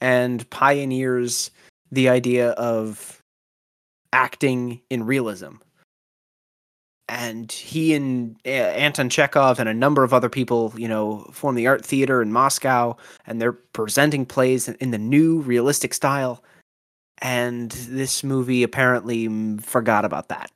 And 0.00 0.48
pioneers 0.50 1.50
the 1.90 2.08
idea 2.08 2.50
of 2.50 3.22
acting 4.12 4.80
in 4.90 5.04
realism. 5.04 5.54
And 7.08 7.52
he 7.52 7.94
and 7.94 8.36
uh, 8.44 8.48
Anton 8.48 9.08
Chekhov 9.08 9.60
and 9.60 9.68
a 9.68 9.74
number 9.74 10.02
of 10.02 10.12
other 10.12 10.28
people, 10.28 10.74
you 10.76 10.88
know, 10.88 11.20
form 11.32 11.54
the 11.54 11.68
art 11.68 11.84
theater 11.84 12.20
in 12.20 12.32
Moscow 12.32 12.96
and 13.26 13.40
they're 13.40 13.52
presenting 13.52 14.26
plays 14.26 14.68
in 14.68 14.90
the 14.90 14.98
new 14.98 15.40
realistic 15.40 15.94
style. 15.94 16.42
And 17.18 17.70
this 17.70 18.24
movie 18.24 18.62
apparently 18.62 19.28
mm, 19.28 19.62
forgot 19.62 20.04
about 20.04 20.28
that. 20.28 20.50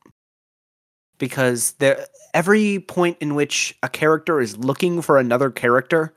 Because 1.18 1.72
there 1.72 2.04
every 2.34 2.80
point 2.80 3.16
in 3.20 3.34
which 3.34 3.76
a 3.82 3.88
character 3.88 4.40
is 4.40 4.56
looking 4.56 5.02
for 5.02 5.18
another 5.18 5.50
character, 5.50 6.14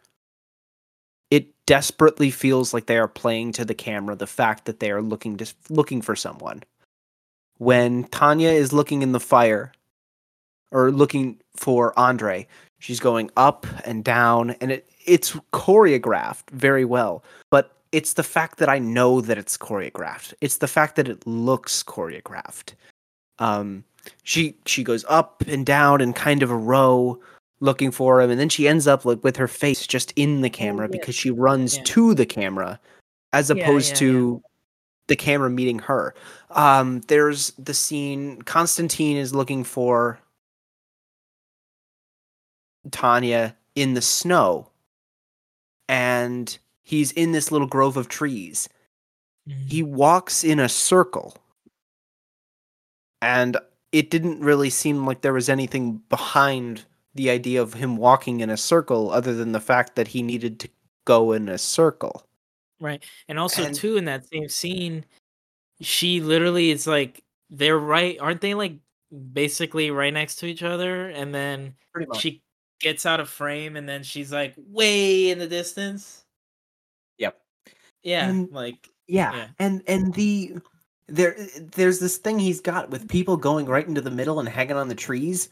it 1.29 1.53
desperately 1.65 2.31
feels 2.31 2.73
like 2.73 2.87
they 2.87 2.97
are 2.97 3.07
playing 3.07 3.51
to 3.53 3.65
the 3.65 3.73
camera 3.73 4.15
the 4.15 4.27
fact 4.27 4.65
that 4.65 4.79
they 4.79 4.91
are 4.91 5.01
looking 5.01 5.37
to, 5.37 5.53
looking 5.69 6.01
for 6.01 6.15
someone. 6.15 6.63
When 7.57 8.05
Tanya 8.05 8.49
is 8.49 8.73
looking 8.73 9.01
in 9.01 9.11
the 9.11 9.19
fire 9.19 9.71
or 10.73 10.91
looking 10.91 11.39
for 11.55 11.97
Andre, 11.97 12.45
she's 12.79 12.99
going 12.99 13.31
up 13.37 13.65
and 13.85 14.03
down 14.03 14.51
and 14.59 14.71
it 14.71 14.85
it's 15.05 15.31
choreographed 15.53 16.49
very 16.51 16.83
well 16.85 17.23
but 17.49 17.77
it's 17.93 18.13
the 18.13 18.23
fact 18.23 18.57
that 18.59 18.67
i 18.69 18.77
know 18.79 19.21
that 19.21 19.37
it's 19.37 19.55
choreographed. 19.57 20.33
It's 20.41 20.57
the 20.57 20.67
fact 20.67 20.95
that 20.95 21.07
it 21.07 21.25
looks 21.27 21.83
choreographed. 21.83 22.73
Um 23.39 23.83
she 24.23 24.57
she 24.65 24.83
goes 24.83 25.05
up 25.07 25.43
and 25.47 25.65
down 25.65 26.01
in 26.01 26.11
kind 26.13 26.43
of 26.43 26.51
a 26.51 26.57
row 26.57 27.19
looking 27.61 27.91
for 27.91 28.21
him 28.21 28.29
and 28.31 28.39
then 28.39 28.49
she 28.49 28.67
ends 28.67 28.87
up 28.87 29.05
like 29.05 29.23
with 29.23 29.37
her 29.37 29.47
face 29.47 29.87
just 29.87 30.11
in 30.17 30.41
the 30.41 30.49
camera 30.49 30.87
yeah. 30.87 30.97
because 30.97 31.15
she 31.15 31.29
runs 31.31 31.77
Yeah. 31.77 31.83
to 31.85 32.13
the 32.15 32.25
camera 32.25 32.79
as 33.31 33.49
Yeah, 33.49 33.63
opposed 33.63 33.91
yeah, 33.91 33.97
to 33.99 34.43
the 35.07 35.15
camera 35.15 35.49
meeting 35.49 35.79
her. 35.79 36.13
Um 36.49 37.01
there's 37.07 37.51
the 37.57 37.73
scene 37.73 38.41
konstantin 38.41 39.15
is 39.17 39.33
looking 39.33 39.63
for 39.63 40.19
Tanya 42.91 43.55
in 43.75 43.93
the 43.93 44.01
snow 44.01 44.69
and 45.89 46.57
he's 46.83 47.11
in 47.13 47.31
this 47.31 47.51
little 47.51 47.67
grove 47.67 47.97
of 47.97 48.07
trees. 48.09 48.69
Mhm. 49.47 49.69
He 49.69 49.83
walks 49.83 50.43
in 50.43 50.59
a 50.59 50.69
circle. 50.69 51.37
And 53.21 53.57
it 53.91 54.09
didn't 54.09 54.39
really 54.41 54.69
seem 54.69 55.05
like 55.05 55.21
there 55.21 55.33
was 55.33 55.49
anything 55.49 55.97
behind 56.09 56.85
the 57.15 57.29
idea 57.29 57.61
of 57.61 57.73
him 57.75 57.95
walking 57.97 58.41
in 58.41 58.49
a 58.49 58.57
circle 58.57 59.11
other 59.11 59.33
than 59.33 59.51
the 59.53 59.59
fact 59.61 59.95
that 59.95 60.07
he 60.09 60.21
needed 60.23 60.59
to 60.61 60.69
go 61.05 61.31
in 61.31 61.47
a 61.47 61.57
circle. 61.57 62.25
Right. 62.79 63.03
And 63.27 63.39
also 63.39 63.63
And- 63.63 63.75
too 63.75 63.97
in 63.97 64.05
that 64.05 64.27
same 64.27 64.49
scene, 64.49 65.05
she 65.81 66.19
literally 66.21 66.71
is 66.71 66.85
like 66.87 67.23
they're 67.49 67.79
right 67.79 68.19
aren't 68.19 68.41
they 68.41 68.53
like 68.55 68.77
basically 69.33 69.91
right 69.91 70.13
next 70.13 70.35
to 70.37 70.45
each 70.47 70.63
other 70.63 71.09
and 71.09 71.33
then 71.35 71.75
she 72.19 72.41
gets 72.83 73.05
out 73.05 73.19
of 73.19 73.29
frame 73.29 73.75
and 73.75 73.89
then 73.89 74.03
she's 74.03 74.31
like 74.31 74.53
way 74.69 75.29
in 75.31 75.39
the 75.39 75.47
distance. 75.47 76.23
Yep. 77.17 77.39
Yeah, 78.03 78.29
And- 78.29 78.51
like 78.51 78.89
Yeah, 79.07 79.33
Yeah. 79.35 79.47
and 79.59 79.81
and 79.87 80.13
the 80.13 80.57
there 81.07 81.35
there's 81.75 81.99
this 81.99 82.17
thing 82.17 82.39
he's 82.39 82.61
got 82.61 82.89
with 82.89 83.09
people 83.09 83.35
going 83.37 83.65
right 83.65 83.87
into 83.87 84.01
the 84.01 84.11
middle 84.11 84.39
and 84.39 84.47
hanging 84.47 84.77
on 84.77 84.87
the 84.87 84.95
trees. 84.95 85.49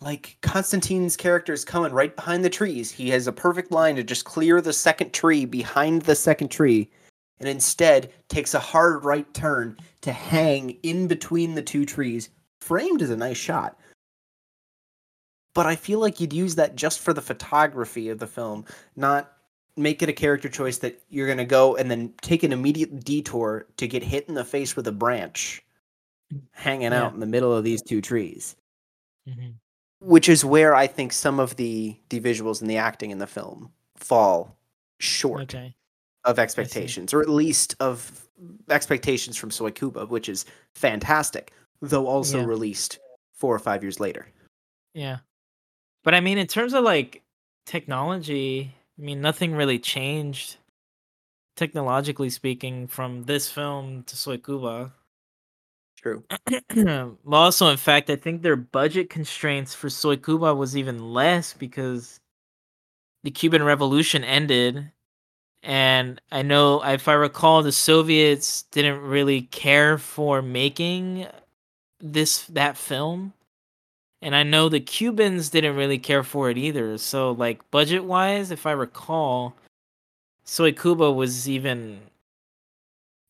Like 0.00 0.36
Konstantin's 0.42 1.16
character 1.16 1.52
is 1.52 1.64
coming 1.64 1.92
right 1.92 2.14
behind 2.14 2.44
the 2.44 2.50
trees. 2.50 2.90
He 2.90 3.10
has 3.10 3.26
a 3.26 3.32
perfect 3.32 3.70
line 3.70 3.96
to 3.96 4.02
just 4.04 4.24
clear 4.24 4.60
the 4.60 4.72
second 4.72 5.12
tree 5.12 5.44
behind 5.44 6.02
the 6.02 6.14
second 6.16 6.48
tree, 6.50 6.90
and 7.38 7.48
instead 7.48 8.12
takes 8.28 8.54
a 8.54 8.58
hard 8.58 9.04
right 9.04 9.32
turn 9.34 9.76
to 10.02 10.12
hang 10.12 10.70
in 10.82 11.06
between 11.06 11.54
the 11.54 11.62
two 11.62 11.84
trees. 11.86 12.28
Framed 12.60 13.02
is 13.02 13.10
a 13.10 13.16
nice 13.16 13.36
shot. 13.38 13.78
But 15.54 15.66
I 15.66 15.76
feel 15.76 16.00
like 16.00 16.20
you'd 16.20 16.32
use 16.32 16.56
that 16.56 16.76
just 16.76 17.00
for 17.00 17.12
the 17.12 17.22
photography 17.22 18.08
of 18.08 18.18
the 18.18 18.26
film, 18.26 18.64
not 18.96 19.32
make 19.76 20.02
it 20.02 20.08
a 20.08 20.12
character 20.12 20.48
choice 20.48 20.78
that 20.78 21.00
you're 21.08 21.26
going 21.26 21.38
to 21.38 21.44
go 21.44 21.76
and 21.76 21.90
then 21.90 22.12
take 22.22 22.42
an 22.42 22.52
immediate 22.52 23.04
detour 23.04 23.66
to 23.76 23.88
get 23.88 24.02
hit 24.02 24.28
in 24.28 24.34
the 24.34 24.44
face 24.44 24.76
with 24.76 24.86
a 24.86 24.92
branch 24.92 25.62
hanging 26.52 26.92
Yeah. 26.92 27.02
out 27.04 27.14
in 27.14 27.20
the 27.20 27.26
middle 27.26 27.52
of 27.52 27.64
these 27.64 27.82
two 27.82 28.00
trees 28.00 28.56
mhm. 29.28 29.54
which 30.00 30.28
is 30.28 30.44
where 30.44 30.74
i 30.74 30.86
think 30.86 31.12
some 31.12 31.38
of 31.38 31.54
the 31.56 31.96
the 32.08 32.20
visuals 32.20 32.60
and 32.60 32.68
the 32.70 32.76
acting 32.76 33.10
in 33.10 33.18
the 33.18 33.26
film 33.26 33.70
fall 33.96 34.56
short 34.98 35.42
okay. 35.54 35.74
of 36.24 36.38
expectations 36.38 37.12
or 37.12 37.20
at 37.20 37.28
least 37.28 37.76
of 37.80 38.26
expectations 38.70 39.36
from 39.36 39.50
soy 39.50 39.70
cuba 39.70 40.06
which 40.06 40.28
is 40.28 40.44
fantastic 40.74 41.52
though 41.82 42.06
also 42.06 42.38
Yeah. 42.40 42.46
released 42.46 42.98
four 43.32 43.54
or 43.54 43.60
five 43.60 43.82
years 43.82 44.00
later 44.00 44.26
Yeah. 44.94 45.18
But 46.04 46.14
I 46.14 46.20
mean 46.20 46.38
in 46.38 46.46
terms 46.46 46.74
of 46.74 46.84
like 46.84 47.22
technology, 47.66 48.74
I 48.98 49.02
mean 49.02 49.20
nothing 49.20 49.54
really 49.54 49.78
changed 49.80 50.58
technologically 51.56 52.30
speaking 52.30 52.86
from 52.88 53.24
this 53.24 53.50
film 53.50 54.04
to 54.04 54.16
Soy 54.16 54.38
Cuba. 54.38 54.92
true 55.96 56.24
well, 56.76 57.16
also, 57.32 57.68
in 57.68 57.76
fact, 57.76 58.10
I 58.10 58.16
think 58.16 58.42
their 58.42 58.56
budget 58.56 59.10
constraints 59.10 59.74
for 59.74 59.90
Soy 59.90 60.16
Cuba 60.16 60.54
was 60.54 60.76
even 60.76 61.12
less 61.12 61.54
because 61.54 62.20
the 63.22 63.30
Cuban 63.30 63.62
Revolution 63.62 64.22
ended, 64.24 64.90
and 65.62 66.20
I 66.30 66.42
know, 66.42 66.84
if 66.84 67.08
I 67.08 67.14
recall, 67.14 67.62
the 67.62 67.72
Soviets 67.72 68.64
didn't 68.64 69.00
really 69.00 69.42
care 69.42 69.98
for 69.98 70.42
making 70.42 71.26
this 72.00 72.44
that 72.48 72.76
film, 72.76 73.32
and 74.24 74.34
I 74.34 74.42
know 74.42 74.68
the 74.68 74.80
Cubans 74.80 75.50
didn't 75.50 75.76
really 75.76 75.98
care 75.98 76.24
for 76.24 76.50
it 76.50 76.58
either. 76.58 76.98
So, 76.98 77.30
like 77.32 77.70
budget 77.70 78.04
wise, 78.04 78.50
if 78.50 78.66
I 78.66 78.72
recall, 78.72 79.54
Soy 80.44 80.72
Cuba 80.72 81.12
was 81.12 81.48
even 81.48 82.00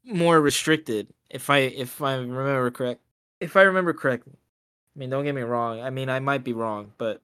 more 0.05 0.41
restricted 0.41 1.09
if 1.31 1.49
i 1.49 1.59
if 1.59 2.03
i 2.03 2.15
remember 2.15 2.71
correct 2.71 3.01
if 3.41 3.57
i 3.57 3.63
remember 3.63 3.93
correctly 3.93 4.35
i 4.35 4.99
mean 4.99 5.09
don't 5.09 5.25
get 5.25 5.35
me 5.35 5.43
wrong 5.43 5.81
i 5.81 5.89
mean 5.91 6.11
i 6.11 6.21
might 6.21 6.45
be 6.45 6.53
wrong 6.53 6.93
but 6.99 7.23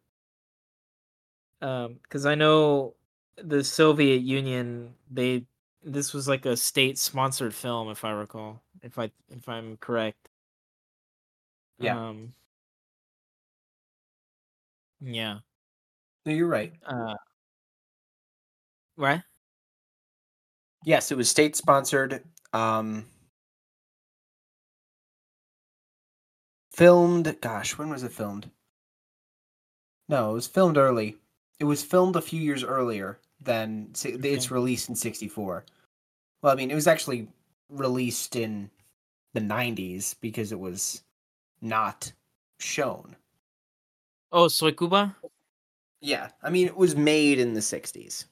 um 1.61 1.99
because 2.03 2.25
i 2.25 2.35
know 2.35 2.95
the 3.37 3.63
soviet 3.63 4.23
union 4.23 4.95
they 5.11 5.45
this 5.85 6.15
was 6.15 6.27
like 6.27 6.47
a 6.47 6.57
state 6.57 6.99
sponsored 6.99 7.55
film 7.55 7.91
if 7.91 8.05
i 8.05 8.11
recall 8.11 8.61
if 8.83 8.99
i 8.99 9.11
if 9.31 9.47
i'm 9.49 9.77
correct 9.77 10.31
Yeah. 11.79 11.97
um 11.99 12.33
yeah. 15.01 15.39
No 16.27 16.33
you're 16.33 16.49
right. 16.49 16.75
Uh 16.87 17.15
right 18.97 19.23
yes 20.85 21.11
it 21.11 21.17
was 21.17 21.29
state 21.29 21.57
sponsored 21.57 22.23
um 22.53 23.07
filmed 26.73 27.41
gosh 27.41 27.79
when 27.79 27.91
was 27.91 28.03
it 28.03 28.11
filmed? 28.11 28.51
No 30.09 30.33
it 30.33 30.35
was 30.35 30.47
filmed 30.47 30.77
early. 30.77 31.17
It 31.59 31.65
was 31.65 31.83
filmed 31.83 32.15
a 32.15 32.21
few 32.21 32.39
years 32.39 32.63
earlier 32.63 33.19
than 33.41 33.95
si- 33.95 34.11
its 34.11 34.51
Okay. 34.51 34.55
release 34.55 34.91
in 34.91 34.95
64 34.95 35.65
well 36.43 36.53
i 36.53 36.57
mean 36.57 36.71
it 36.71 36.75
was 36.75 36.87
actually 36.87 37.29
released 37.71 38.37
in 38.37 38.71
the 39.35 39.41
90s 39.41 40.15
because 40.15 40.53
it 40.53 40.61
was 40.61 41.03
not 41.61 42.13
shown 42.61 43.17
oh 44.33 44.49
soy 44.49 44.73
cuba 44.73 45.17
yeah 46.01 46.29
i 46.43 46.51
mean 46.51 46.67
it 46.67 46.77
was 46.77 46.97
made 46.97 47.39
in 47.39 47.55
the 47.55 47.61
60s 47.61 48.27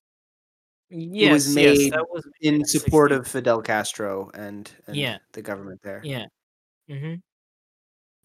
yes 0.91 1.29
it 1.29 1.33
was 1.33 1.57
yes 1.57 1.79
made 1.79 1.93
that 1.93 2.09
was 2.11 2.27
in 2.41 2.63
60s. 2.63 2.69
support 2.69 3.13
of 3.13 3.27
fidel 3.27 3.61
castro 3.61 4.31
and, 4.35 4.71
and 4.87 4.97
Yeah. 4.97 5.19
the 5.33 5.43
government 5.43 5.81
there 5.83 6.01
yeah 6.05 6.27
mm-hmm. 6.89 7.15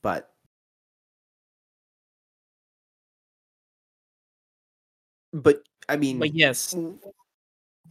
but 0.02 0.30
but 5.34 5.64
I 5.90 5.98
mean, 5.98 6.20
but 6.20 6.34
yes 6.34 6.76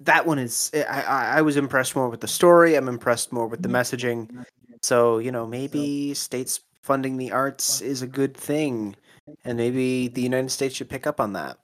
that 0.00 0.26
one 0.26 0.38
is 0.38 0.70
I, 0.74 1.02
I 1.02 1.38
I 1.38 1.42
was 1.42 1.56
impressed 1.56 1.94
more 1.94 2.08
with 2.08 2.20
the 2.20 2.28
story. 2.28 2.74
I'm 2.74 2.88
impressed 2.88 3.32
more 3.32 3.46
with 3.46 3.62
the 3.62 3.68
messaging. 3.68 4.44
So 4.82 5.18
you 5.18 5.30
know, 5.30 5.46
maybe 5.46 6.14
states 6.14 6.60
funding 6.82 7.16
the 7.16 7.32
arts 7.32 7.80
is 7.80 8.02
a 8.02 8.06
good 8.06 8.36
thing, 8.36 8.96
and 9.44 9.56
maybe 9.58 10.08
the 10.08 10.22
United 10.22 10.50
States 10.50 10.76
should 10.76 10.88
pick 10.90 11.06
up 11.06 11.20
on 11.20 11.32
that. 11.34 11.58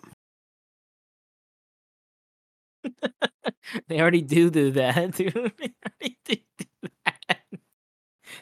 They 3.88 4.00
already 4.00 4.22
do 4.22 4.50
do 4.50 4.70
that, 4.72 5.12
dude. 5.16 5.33
They 5.35 5.72
already 5.85 6.18
do 6.24 6.37
do 6.59 6.66
that. 7.04 7.40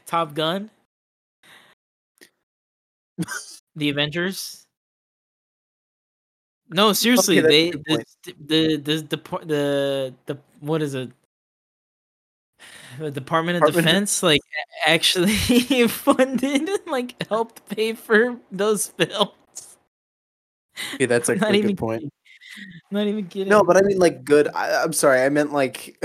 Top 0.06 0.34
Gun, 0.34 0.70
the 3.76 3.88
Avengers. 3.90 4.66
No, 6.68 6.92
seriously, 6.92 7.38
a 7.38 7.42
they 7.42 7.70
the, 7.70 8.04
the 8.24 8.76
the 8.76 8.76
the 8.76 8.96
the 9.02 9.16
the 9.46 10.14
the 10.26 10.38
what 10.60 10.82
is 10.82 10.94
it? 10.94 11.10
The 12.98 13.10
Department 13.10 13.56
of 13.56 13.62
Department 13.66 13.86
Defense, 13.86 14.22
like 14.22 14.40
actually 14.84 15.34
funded, 15.88 16.68
and 16.68 16.86
like 16.86 17.14
helped 17.28 17.68
pay 17.68 17.92
for 17.94 18.36
those 18.50 18.88
films. 18.88 19.76
Yeah, 20.98 21.06
that's 21.06 21.28
a 21.28 21.32
even 21.54 21.68
good 21.70 21.78
point. 21.78 22.12
Not 22.90 23.06
even 23.06 23.26
kidding. 23.26 23.48
No, 23.48 23.62
but 23.62 23.76
I 23.76 23.80
mean 23.82 23.98
like 23.98 24.24
good. 24.24 24.48
I, 24.48 24.82
I'm 24.82 24.92
sorry, 24.92 25.22
I 25.22 25.28
meant 25.28 25.52
like. 25.52 25.96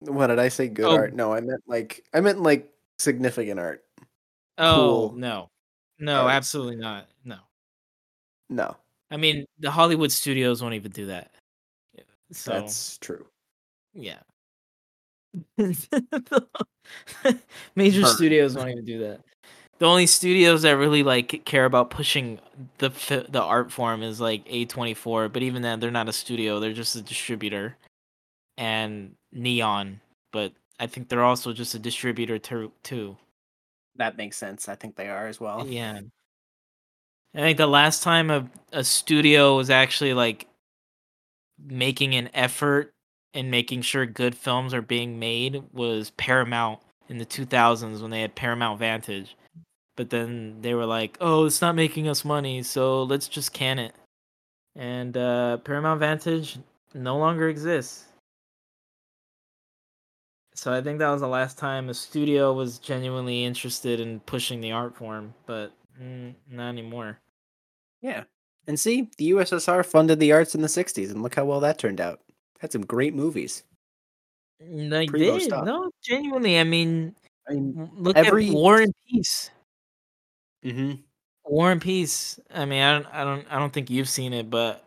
what 0.00 0.28
did 0.28 0.38
I 0.38 0.48
say? 0.48 0.68
Good 0.68 0.86
Oh. 0.86 0.94
art? 0.94 1.14
No, 1.14 1.32
I 1.32 1.40
meant 1.40 1.62
like 1.66 2.04
I 2.14 2.20
meant 2.20 2.42
like 2.42 2.72
significant 2.98 3.58
art. 3.60 3.84
oh 4.58 4.74
cool 5.10 5.12
no, 5.18 5.48
no, 5.98 6.22
arts. 6.22 6.34
absolutely 6.34 6.76
not. 6.76 7.06
No. 7.24 7.36
No, 8.48 8.76
I 9.12 9.16
mean, 9.16 9.46
the 9.60 9.70
Hollywood 9.70 10.10
studios 10.10 10.60
won't 10.60 10.74
even 10.74 10.90
do 10.90 11.06
that. 11.06 11.30
So 12.32 12.52
that's 12.52 12.98
true. 12.98 13.26
yeah, 13.94 14.18
major 17.76 18.02
Burn. 18.02 18.14
studios 18.14 18.54
won't 18.56 18.70
even 18.70 18.84
do 18.84 18.98
that. 19.00 19.20
The 19.78 19.86
only 19.86 20.06
studios 20.06 20.62
that 20.62 20.76
really 20.76 21.02
like 21.02 21.44
care 21.44 21.64
about 21.64 21.90
pushing 21.90 22.38
the 22.78 22.90
the 23.28 23.42
art 23.42 23.72
form 23.72 24.02
is 24.02 24.20
like 24.20 24.44
A24, 24.46 25.32
but 25.32 25.42
even 25.42 25.62
then, 25.62 25.80
they're 25.80 25.90
not 25.90 26.08
a 26.08 26.12
studio; 26.12 26.60
they're 26.60 26.72
just 26.72 26.96
a 26.96 27.02
distributor. 27.02 27.76
And 28.58 29.14
Neon, 29.32 30.00
but 30.32 30.52
I 30.78 30.86
think 30.86 31.08
they're 31.08 31.24
also 31.24 31.52
just 31.52 31.74
a 31.74 31.78
distributor 31.78 32.38
too. 32.38 32.72
too. 32.82 33.16
That 33.96 34.16
makes 34.16 34.36
sense. 34.36 34.68
I 34.68 34.74
think 34.74 34.96
they 34.96 35.08
are 35.08 35.28
as 35.28 35.40
well. 35.40 35.66
Yeah. 35.66 36.00
I 37.34 37.38
think 37.38 37.58
the 37.58 37.66
last 37.66 38.02
time 38.02 38.30
a, 38.30 38.50
a 38.72 38.82
studio 38.82 39.56
was 39.56 39.70
actually 39.70 40.14
like 40.14 40.46
making 41.64 42.14
an 42.14 42.28
effort 42.34 42.92
and 43.34 43.50
making 43.50 43.82
sure 43.82 44.06
good 44.06 44.34
films 44.34 44.74
are 44.74 44.82
being 44.82 45.18
made 45.18 45.62
was 45.72 46.10
Paramount 46.10 46.80
in 47.08 47.18
the 47.18 47.26
2000s 47.26 48.00
when 48.00 48.10
they 48.10 48.22
had 48.22 48.34
Paramount 48.34 48.78
Vantage. 48.78 49.36
But 49.96 50.10
then 50.10 50.62
they 50.62 50.74
were 50.74 50.86
like, 50.86 51.18
"Oh, 51.20 51.44
it's 51.44 51.60
not 51.60 51.74
making 51.74 52.08
us 52.08 52.24
money, 52.24 52.62
so 52.62 53.02
let's 53.02 53.28
just 53.28 53.52
can 53.52 53.78
it." 53.78 53.94
and 54.76 55.16
uh, 55.16 55.58
Paramount 55.58 56.00
Vantage 56.00 56.58
no 56.94 57.18
longer 57.18 57.48
exists. 57.48 58.04
So 60.54 60.72
I 60.72 60.82
think 60.82 60.98
that 60.98 61.10
was 61.10 61.20
the 61.20 61.28
last 61.28 61.58
time 61.58 61.88
a 61.88 61.94
studio 61.94 62.52
was 62.52 62.78
genuinely 62.78 63.44
interested 63.44 64.00
in 64.00 64.20
pushing 64.20 64.60
the 64.60 64.72
art 64.72 64.96
form, 64.96 65.34
but 65.46 65.72
mm, 66.00 66.34
not 66.50 66.68
anymore. 66.68 67.18
Yeah. 68.02 68.24
And 68.66 68.78
see, 68.78 69.10
the 69.16 69.30
USSR 69.30 69.84
funded 69.84 70.20
the 70.20 70.32
arts 70.32 70.54
in 70.54 70.60
the 70.60 70.68
60s, 70.68 71.10
and 71.10 71.22
look 71.22 71.34
how 71.34 71.44
well 71.44 71.60
that 71.60 71.78
turned 71.78 72.00
out. 72.00 72.20
Had 72.60 72.72
some 72.72 72.82
great 72.86 73.14
movies. 73.14 73.64
They 74.60 75.06
Primo 75.06 75.38
did. 75.38 75.42
stuff. 75.42 75.64
No, 75.64 75.90
genuinely. 76.02 76.58
I 76.58 76.64
mean, 76.64 77.14
I 77.48 77.54
mean, 77.54 77.90
look 77.94 78.16
every- 78.16 78.48
at 78.48 78.52
War 78.54 78.80
and 78.82 78.92
Peace. 79.08 79.50
hmm 80.62 80.92
War 81.44 81.72
and 81.72 81.80
Peace. 81.80 82.38
I 82.54 82.64
mean, 82.66 82.82
I 82.82 82.92
don't, 82.92 83.06
I 83.14 83.24
don't, 83.24 83.46
I 83.50 83.58
don't 83.58 83.72
think 83.72 83.88
you've 83.90 84.08
seen 84.08 84.32
it, 84.34 84.50
but 84.50 84.84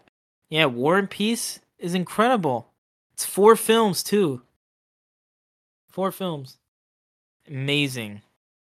yeah, 0.50 0.66
War 0.66 0.98
and 1.00 1.10
Peace 1.10 1.60
is 1.80 1.96
incredible. 1.96 2.72
It's 3.14 3.26
four 3.26 3.56
films 3.56 4.04
too. 4.04 4.42
Four 5.90 6.12
films. 6.12 6.58
Amazing, 7.48 8.22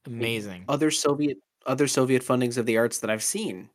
amazing. 0.06 0.64
other 0.68 0.90
Soviet 0.90 1.38
other 1.66 1.88
Soviet 1.88 2.22
fundings 2.22 2.56
of 2.56 2.64
the 2.66 2.76
arts 2.78 2.98
that 3.00 3.10
I've 3.10 3.22
seen. 3.24 3.68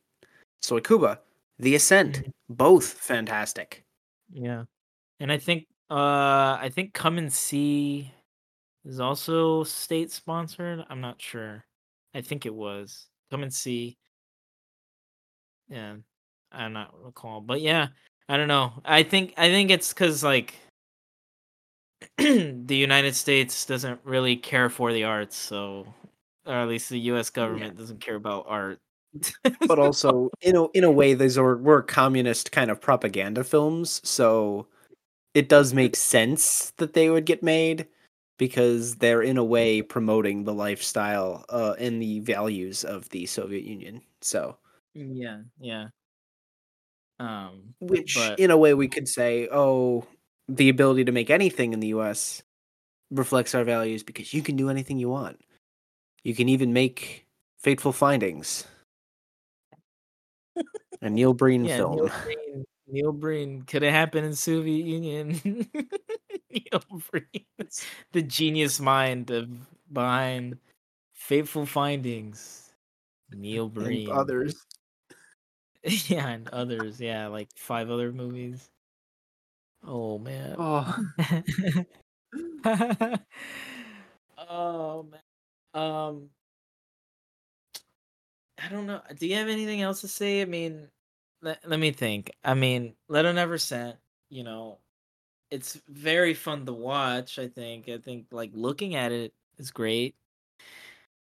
Soy 0.62 0.80
Cuba, 0.80 1.20
The 1.58 1.74
Ascent, 1.74 2.22
Mhm. 2.24 2.30
both 2.48 2.86
fantastic. 2.94 3.84
Yeah, 4.32 4.64
and 5.20 5.30
I 5.30 5.38
think, 5.38 5.66
uh, 5.90 6.58
I 6.60 6.70
think 6.72 6.94
Come 6.94 7.18
and 7.18 7.32
See 7.32 8.12
is 8.84 9.00
also 9.00 9.64
state 9.64 10.10
sponsored. 10.10 10.84
I'm 10.88 11.00
not 11.00 11.20
sure. 11.20 11.64
I 12.14 12.20
think 12.20 12.46
it 12.46 12.54
was 12.54 13.06
Come 13.30 13.42
and 13.42 13.52
See. 13.52 13.96
Yeah, 15.68 15.96
I'm 16.52 16.72
not 16.72 16.94
recall, 17.02 17.40
but 17.40 17.60
yeah, 17.60 17.88
I 18.28 18.36
don't 18.36 18.48
know. 18.48 18.72
I 18.84 19.02
think 19.02 19.34
I 19.36 19.48
think 19.48 19.70
it's 19.70 19.92
because 19.92 20.22
like 20.22 20.54
the 22.18 22.76
United 22.76 23.14
States 23.14 23.66
doesn't 23.66 24.00
really 24.04 24.36
care 24.36 24.68
for 24.68 24.92
the 24.92 25.04
arts, 25.04 25.36
so 25.36 25.86
or 26.46 26.54
at 26.54 26.68
least 26.68 26.90
the 26.90 27.00
U.S. 27.00 27.30
government 27.30 27.76
doesn't 27.76 28.00
care 28.00 28.16
about 28.16 28.44
art. 28.48 28.78
But 29.66 29.78
also, 29.78 30.30
in 30.40 30.56
a 30.56 30.66
in 30.70 30.84
a 30.84 30.90
way, 30.90 31.14
these 31.14 31.38
are 31.38 31.56
were 31.56 31.82
communist 31.82 32.52
kind 32.52 32.70
of 32.70 32.80
propaganda 32.80 33.44
films, 33.44 34.00
so 34.04 34.66
it 35.34 35.48
does 35.48 35.74
make 35.74 35.96
sense 35.96 36.72
that 36.78 36.94
they 36.94 37.10
would 37.10 37.26
get 37.26 37.42
made 37.42 37.86
because 38.38 38.96
they're 38.96 39.22
in 39.22 39.36
a 39.36 39.44
way 39.44 39.82
promoting 39.82 40.44
the 40.44 40.54
lifestyle 40.54 41.44
uh, 41.48 41.74
and 41.78 42.00
the 42.00 42.20
values 42.20 42.84
of 42.84 43.08
the 43.10 43.26
Soviet 43.26 43.64
Union. 43.64 44.00
So, 44.20 44.56
yeah, 44.94 45.40
yeah. 45.60 45.88
Um, 47.20 47.74
which 47.80 48.14
But- 48.16 48.38
in 48.38 48.50
a 48.50 48.56
way 48.56 48.74
we 48.74 48.88
could 48.88 49.08
say, 49.08 49.48
oh, 49.50 50.06
the 50.48 50.68
ability 50.68 51.04
to 51.04 51.12
make 51.12 51.30
anything 51.30 51.72
in 51.72 51.80
the 51.80 51.88
U.S. 51.88 52.42
reflects 53.10 53.54
our 53.54 53.64
values 53.64 54.02
because 54.02 54.34
you 54.34 54.42
can 54.42 54.56
do 54.56 54.68
anything 54.68 54.98
you 54.98 55.08
want. 55.08 55.40
You 56.22 56.34
can 56.34 56.48
even 56.48 56.72
make 56.72 57.26
Fateful 57.58 57.92
Findings, 57.92 58.66
a 61.02 61.10
Neil 61.10 61.32
Breen 61.34 61.64
yeah, 61.64 61.76
film. 61.76 61.96
Neil 61.96 62.10
Breen, 62.24 62.64
Neil 62.94 63.12
Breen 63.12 63.62
could 63.62 63.82
have 63.82 63.92
happened 63.92 64.24
in 64.24 64.34
Soviet 64.34 64.86
Union. 64.86 65.40
Neil 66.50 66.82
Breen, 67.10 67.44
the 68.12 68.22
genius 68.22 68.78
mind 68.78 69.32
of 69.32 69.48
behind 69.92 70.58
Fateful 71.12 71.66
Findings. 71.66 72.72
Neil 73.32 73.68
Breen, 73.68 74.08
and 74.08 74.16
others. 74.16 74.64
yeah, 75.82 76.28
and 76.28 76.48
others, 76.50 77.00
yeah, 77.00 77.26
like 77.26 77.48
five 77.56 77.90
other 77.90 78.12
movies. 78.12 78.70
Oh 79.84 80.18
man. 80.18 80.54
Oh, 80.56 80.96
oh 84.38 85.02
man. 85.02 85.20
Um 85.74 86.30
I 88.58 88.68
don't 88.68 88.86
know. 88.86 89.02
Do 89.18 89.26
you 89.26 89.34
have 89.34 89.48
anything 89.48 89.82
else 89.82 90.00
to 90.02 90.08
say? 90.08 90.40
I 90.40 90.44
mean, 90.44 90.88
let, 91.44 91.68
let 91.68 91.78
me 91.78 91.92
think. 91.92 92.32
I 92.42 92.54
mean, 92.54 92.94
Letter 93.08 93.32
Never 93.32 93.58
Sent, 93.58 93.96
you 94.30 94.42
know, 94.42 94.78
it's 95.50 95.80
very 95.88 96.34
fun 96.34 96.66
to 96.66 96.72
watch, 96.72 97.38
I 97.38 97.48
think. 97.48 97.88
I 97.88 97.98
think 97.98 98.26
like 98.32 98.50
looking 98.54 98.96
at 98.96 99.12
it 99.12 99.32
is 99.58 99.70
great. 99.70 100.14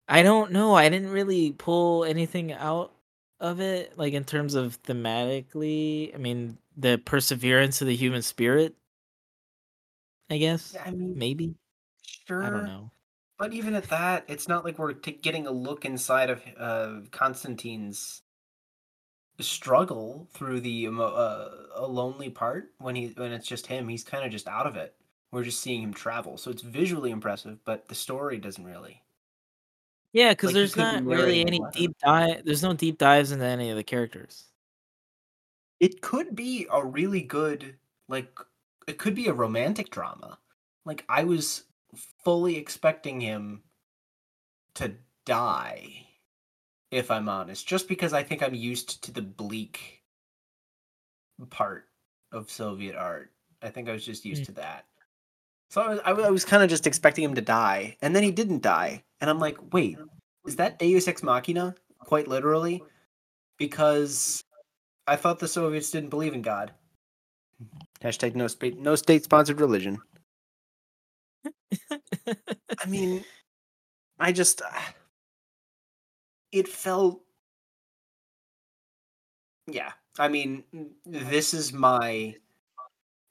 I 0.09 0.23
don't 0.23 0.51
know. 0.51 0.75
I 0.75 0.88
didn't 0.88 1.11
really 1.11 1.53
pull 1.53 2.05
anything 2.05 2.53
out 2.53 2.92
of 3.38 3.61
it 3.61 3.96
like 3.96 4.12
in 4.12 4.25
terms 4.25 4.55
of 4.55 4.83
thematically. 4.83 6.14
I 6.14 6.18
mean, 6.18 6.59
the 6.77 6.99
perseverance 6.99 7.81
of 7.81 7.87
the 7.87 7.96
human 7.96 8.23
spirit, 8.23 8.75
I 10.29 10.38
guess. 10.38 10.77
I 10.85 10.90
mean, 10.90 11.16
Maybe. 11.16 11.55
sure. 12.27 12.42
I 12.42 12.51
don't 12.51 12.66
know. 12.66 12.90
But 13.38 13.55
even 13.55 13.75
at 13.75 13.88
that, 13.88 14.25
it's 14.29 14.49
not 14.49 14.64
like 14.64 14.79
we're 14.79 14.92
t- 14.92 15.12
getting 15.12 15.46
a 15.46 15.51
look 15.51 15.87
inside 15.87 16.29
of 16.29 16.42
uh, 16.59 17.01
Konstantin's 17.11 18.20
struggle 19.42 20.29
through 20.33 20.61
the 20.61 20.88
uh, 20.88 21.48
a 21.74 21.87
lonely 21.87 22.31
part 22.31 22.72
when 22.79 22.94
he 22.96 23.09
when 23.16 23.33
it's 23.33 23.46
just 23.46 23.66
him. 23.66 23.88
He's 23.88 24.05
kind 24.05 24.24
of 24.24 24.31
just 24.31 24.48
out 24.48 24.66
of 24.66 24.76
it. 24.76 24.94
We're 25.33 25.44
just 25.44 25.61
seeing 25.61 25.83
him 25.83 25.94
travel, 25.94 26.37
so 26.38 26.50
it's 26.50 26.62
visually 26.62 27.11
impressive, 27.11 27.59
but 27.64 27.88
the 27.88 27.94
story 27.94 28.38
doesn't 28.38 28.64
really. 28.64 29.03
Yeah, 30.12 30.31
because 30.31 30.48
Like, 30.48 30.55
there's 30.55 30.76
not 30.76 31.05
really 31.05 31.40
any 31.42 31.61
letter. 31.61 31.79
deep 31.79 31.96
dive. 31.98 32.44
There's 32.44 32.62
no 32.62 32.74
deep 32.74 32.98
dives 32.98 33.31
into 33.33 33.44
any 33.44 33.70
of 33.70 33.76
the 33.76 33.85
characters. 33.85 34.46
It 35.81 36.00
could 36.03 36.37
be 36.37 36.66
a 36.70 36.85
really 36.85 37.22
good 37.22 37.79
like 38.09 38.38
it 38.87 38.98
could 38.98 39.14
be 39.14 39.29
a 39.29 39.33
romantic 39.33 39.90
drama. 39.90 40.38
Like 40.85 41.05
I 41.09 41.24
was 41.24 41.64
fully 42.24 42.57
expecting 42.57 43.20
him 43.20 43.62
to 44.74 44.94
die 45.24 46.07
if 46.90 47.11
I'm 47.11 47.29
honest, 47.29 47.66
just 47.66 47.88
because 47.88 48.12
I 48.12 48.22
think 48.22 48.42
I'm 48.42 48.55
used 48.55 49.03
to 49.05 49.12
the 49.12 49.22
bleak 49.22 50.03
part 51.50 51.87
of 52.33 52.50
Soviet 52.50 52.96
art. 52.96 53.33
I 53.62 53.68
think 53.68 53.88
I 53.88 53.92
was 53.92 54.05
just 54.05 54.24
used 54.24 54.42
Mm. 54.42 54.46
to 54.46 54.53
that. 54.53 54.87
So 55.70 55.83
I 55.83 55.88
was, 55.88 56.00
I 56.05 56.31
was, 56.31 56.44
kind 56.44 56.64
of 56.64 56.68
just 56.68 56.87
expecting 56.87 57.22
him 57.22 57.35
to 57.35 57.40
die, 57.40 57.96
and 58.03 58.14
then 58.14 58.24
he 58.24 58.33
didn't 58.33 58.62
die, 58.62 59.05
and 59.20 59.31
I'm 59.31 59.38
like, 59.38 59.72
wait, 59.72 59.98
is 60.44 60.57
that 60.57 60.81
Deus 60.81 61.07
Ex 61.07 61.22
Machina? 61.22 61.76
Quite 61.98 62.26
literally, 62.26 62.83
because 63.57 64.42
I 65.07 65.14
thought 65.14 65.38
the 65.38 65.46
Soviets 65.46 65.92
didn't 65.92 66.11
believe 66.11 66.35
in 66.35 66.42
God. 66.42 66.72
Hashtag 68.03 68.35
no 68.35 68.48
state 68.48 68.79
no 68.79 68.96
state 68.96 69.22
sponsored 69.22 69.61
religion. 69.61 69.98
I 72.26 72.87
mean, 72.88 73.22
I 74.18 74.33
just 74.33 74.62
it 76.52 76.68
felt 76.68 77.22
yeah. 79.66 79.92
I 80.18 80.28
mean, 80.28 80.64
this 81.06 81.54
is 81.54 81.72
my 81.72 82.34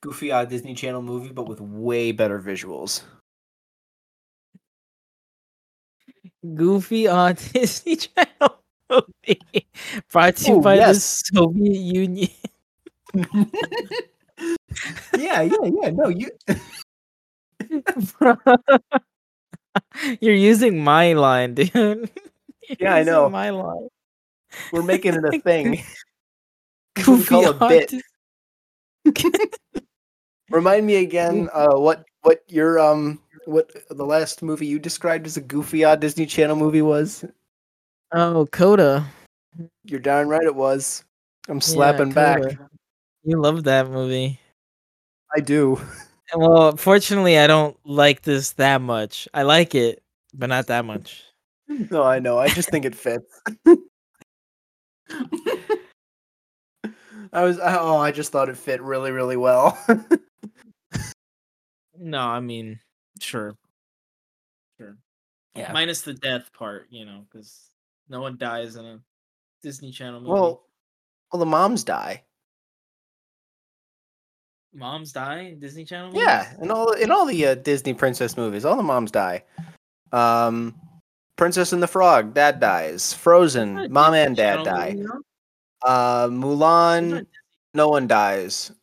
goofy 0.02 0.32
odd 0.32 0.50
Disney 0.50 0.74
Channel 0.76 1.02
movie, 1.02 1.32
but 1.34 1.48
with 1.48 1.62
way 1.62 2.12
better 2.12 2.40
visuals. 2.40 3.04
Goofy 6.56 7.08
on 7.08 7.36
Disney 7.54 7.96
Channel 7.96 8.60
movie 8.90 9.68
brought 10.12 10.36
to 10.38 10.52
you 10.52 10.56
Oh, 10.56 10.60
by 10.60 10.76
yes. 10.76 10.76
the 10.76 11.00
Soviet 11.00 11.80
Union. 11.80 12.30
yeah, 15.14 15.42
yeah, 15.42 15.58
yeah. 15.82 15.90
No, 15.92 16.10
you. 16.10 16.30
You're 20.22 20.36
using 20.36 20.84
my 20.84 21.14
line, 21.14 21.56
dude. 21.56 22.10
Yeah, 22.80 22.94
I 22.94 23.04
know. 23.10 23.30
My 23.30 23.50
line. 23.50 23.88
We're 24.72 24.84
making 24.84 25.16
it 25.16 25.24
a 25.24 25.40
thing. 25.44 25.84
Goofy 26.96 27.26
call 27.26 27.50
a 27.50 27.70
bit. 27.70 27.94
Remind 30.50 30.86
me 30.86 30.98
again, 30.98 31.50
uh, 31.54 31.78
what 31.78 32.04
what 32.22 32.44
your 32.48 32.80
um 32.80 33.22
what 33.46 33.72
the 33.90 34.06
last 34.06 34.42
movie 34.42 34.66
you 34.66 34.80
described 34.80 35.26
as 35.26 35.38
a 35.38 35.42
goofy 35.42 35.84
odd 35.84 36.00
Disney 36.00 36.26
Channel 36.26 36.56
movie 36.56 36.82
was? 36.82 37.24
Oh, 38.12 38.48
Coda. 38.52 39.06
You're 39.86 40.00
darn 40.00 40.28
right 40.28 40.44
it 40.44 40.56
was. 40.56 41.04
I'm 41.48 41.58
Yeah, 41.58 41.62
slapping 41.62 42.12
back. 42.12 42.42
You 43.24 43.40
love 43.40 43.64
that 43.66 43.90
movie. 43.90 44.40
I 45.36 45.40
do. 45.40 45.80
Well, 46.36 46.76
fortunately, 46.76 47.38
I 47.38 47.48
don't 47.48 47.78
like 47.86 48.22
this 48.22 48.52
that 48.54 48.82
much. 48.82 49.28
I 49.34 49.44
like 49.44 49.76
it, 49.76 50.02
but 50.34 50.48
not 50.48 50.68
that 50.68 50.86
much. 50.86 51.24
No, 51.70 52.04
I 52.04 52.20
know. 52.20 52.40
I 52.40 52.50
just 52.50 52.70
think 52.70 52.86
it 52.86 52.96
fits. 52.96 53.42
I 57.32 57.44
was 57.44 57.60
oh, 57.62 57.98
I 57.98 58.12
just 58.12 58.32
thought 58.32 58.50
it 58.50 58.58
fit 58.58 58.82
really, 58.82 59.12
really 59.12 59.38
well. 59.38 59.78
No, 62.00 62.20
I 62.20 62.40
mean, 62.40 62.80
sure, 63.20 63.58
sure. 64.78 64.98
yeah. 65.54 65.74
Minus 65.74 66.02
the 66.02 66.14
death 66.14 66.50
part, 66.54 66.88
you 66.90 67.06
know, 67.06 67.26
because 67.30 67.60
no 68.08 68.22
one 68.22 68.38
dies 68.38 68.78
in 68.78 68.86
a 68.86 69.00
Disney 69.62 69.92
Channel 69.92 70.22
movie. 70.22 70.32
Well, 70.32 70.64
well, 71.32 71.40
the 71.42 71.46
moms 71.46 71.84
die. 71.84 72.24
Moms 74.74 75.12
die 75.12 75.40
in 75.40 75.60
Disney 75.60 75.84
Channel. 75.84 76.12
Yeah, 76.16 76.46
movies? 76.52 76.64
in 76.64 76.72
all 76.72 76.92
in 76.94 77.12
all 77.12 77.26
the 77.26 77.48
uh, 77.48 77.56
Disney 77.56 77.94
princess 77.94 78.38
movies, 78.38 78.64
all 78.64 78.78
the 78.78 78.84
moms 78.84 79.12
die. 79.12 79.44
Um, 80.14 80.80
Princess 81.40 81.72
and 81.72 81.82
the 81.82 81.88
Frog, 81.88 82.34
dad 82.34 82.60
dies. 82.60 83.14
Frozen, 83.14 83.90
mom 83.94 84.14
and 84.14 84.36
dad 84.36 84.66
die. 84.66 84.98
Uh, 85.82 86.28
Mulan, 86.28 87.26
no 87.74 87.88
one 87.88 88.08
dies. 88.08 88.74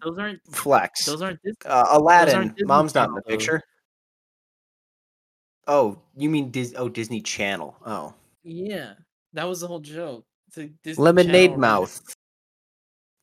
those 0.00 0.16
aren't 0.16 0.40
Flex. 0.46 1.06
those 1.06 1.20
aren't 1.22 1.42
Disney. 1.42 1.58
Uh, 1.66 1.86
Aladdin, 1.90 2.48
Disney 2.50 2.66
mom's 2.66 2.94
not 2.94 3.08
in 3.08 3.16
the 3.16 3.22
picture. 3.22 3.60
Oh, 5.66 5.98
you 6.16 6.30
mean 6.30 6.52
Dis? 6.52 6.72
Oh, 6.76 6.88
Disney 6.88 7.20
Channel. 7.20 7.74
Oh, 7.84 8.14
Yeah, 8.44 8.92
that 9.32 9.48
was 9.48 9.60
the 9.60 9.66
whole 9.66 9.80
joke. 9.80 10.24
It's 10.46 10.58
a 10.58 10.66
Disney 10.84 11.02
Lemonade 11.02 11.50
Channel 11.50 11.58
Mouth. 11.58 12.14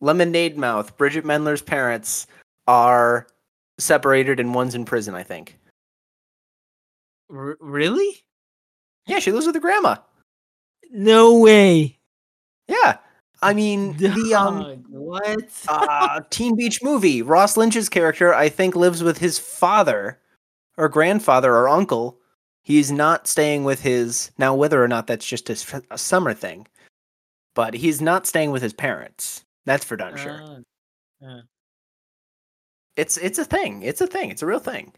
Lemonade 0.01 0.57
Mouth. 0.57 0.97
Bridgit 0.97 1.23
Mendler's 1.23 1.61
parents 1.61 2.27
are 2.67 3.27
separated 3.77 4.41
and 4.41 4.53
one's 4.53 4.75
in 4.75 4.83
prison. 4.83 5.15
I 5.15 5.23
think. 5.23 5.57
R- 7.33 7.55
really? 7.61 8.21
Yeah, 9.07 9.19
she 9.19 9.31
lives 9.31 9.45
with 9.45 9.55
her 9.55 9.61
grandma. 9.61 9.95
No 10.91 11.39
way. 11.39 11.97
Yeah, 12.67 12.97
I 13.41 13.53
mean 13.53 13.97
the 13.97 14.33
um 14.37 14.83
what? 14.89 15.49
uh, 15.67 16.21
Teen 16.29 16.55
Beach 16.55 16.81
movie. 16.83 17.21
Ross 17.21 17.57
Lynch's 17.57 17.89
character, 17.89 18.33
I 18.33 18.49
think, 18.49 18.75
lives 18.75 19.03
with 19.03 19.17
his 19.17 19.37
father 19.39 20.19
or 20.77 20.89
grandfather 20.89 21.53
or 21.55 21.67
uncle. 21.69 22.19
He's 22.63 22.91
not 22.91 23.27
staying 23.27 23.63
with 23.63 23.81
his 23.81 24.31
now. 24.37 24.53
Whether 24.53 24.83
or 24.83 24.87
not 24.87 25.07
that's 25.07 25.25
just 25.25 25.49
a 25.49 25.97
summer 25.97 26.33
thing, 26.33 26.67
but 27.55 27.73
he's 27.73 28.01
not 28.01 28.27
staying 28.27 28.51
with 28.51 28.61
his 28.61 28.73
parents. 28.73 29.43
That's 29.65 29.83
for 29.83 29.97
darn 29.97 30.15
sure. 30.17 30.63
Ah, 31.23 31.41
It's 32.95 33.17
it's 33.17 33.39
a 33.39 33.45
thing. 33.45 33.81
It's 33.81 34.01
a 34.01 34.07
thing. 34.07 34.29
It's 34.29 34.41
a 34.43 34.45
real 34.45 34.59
thing. 34.59 34.93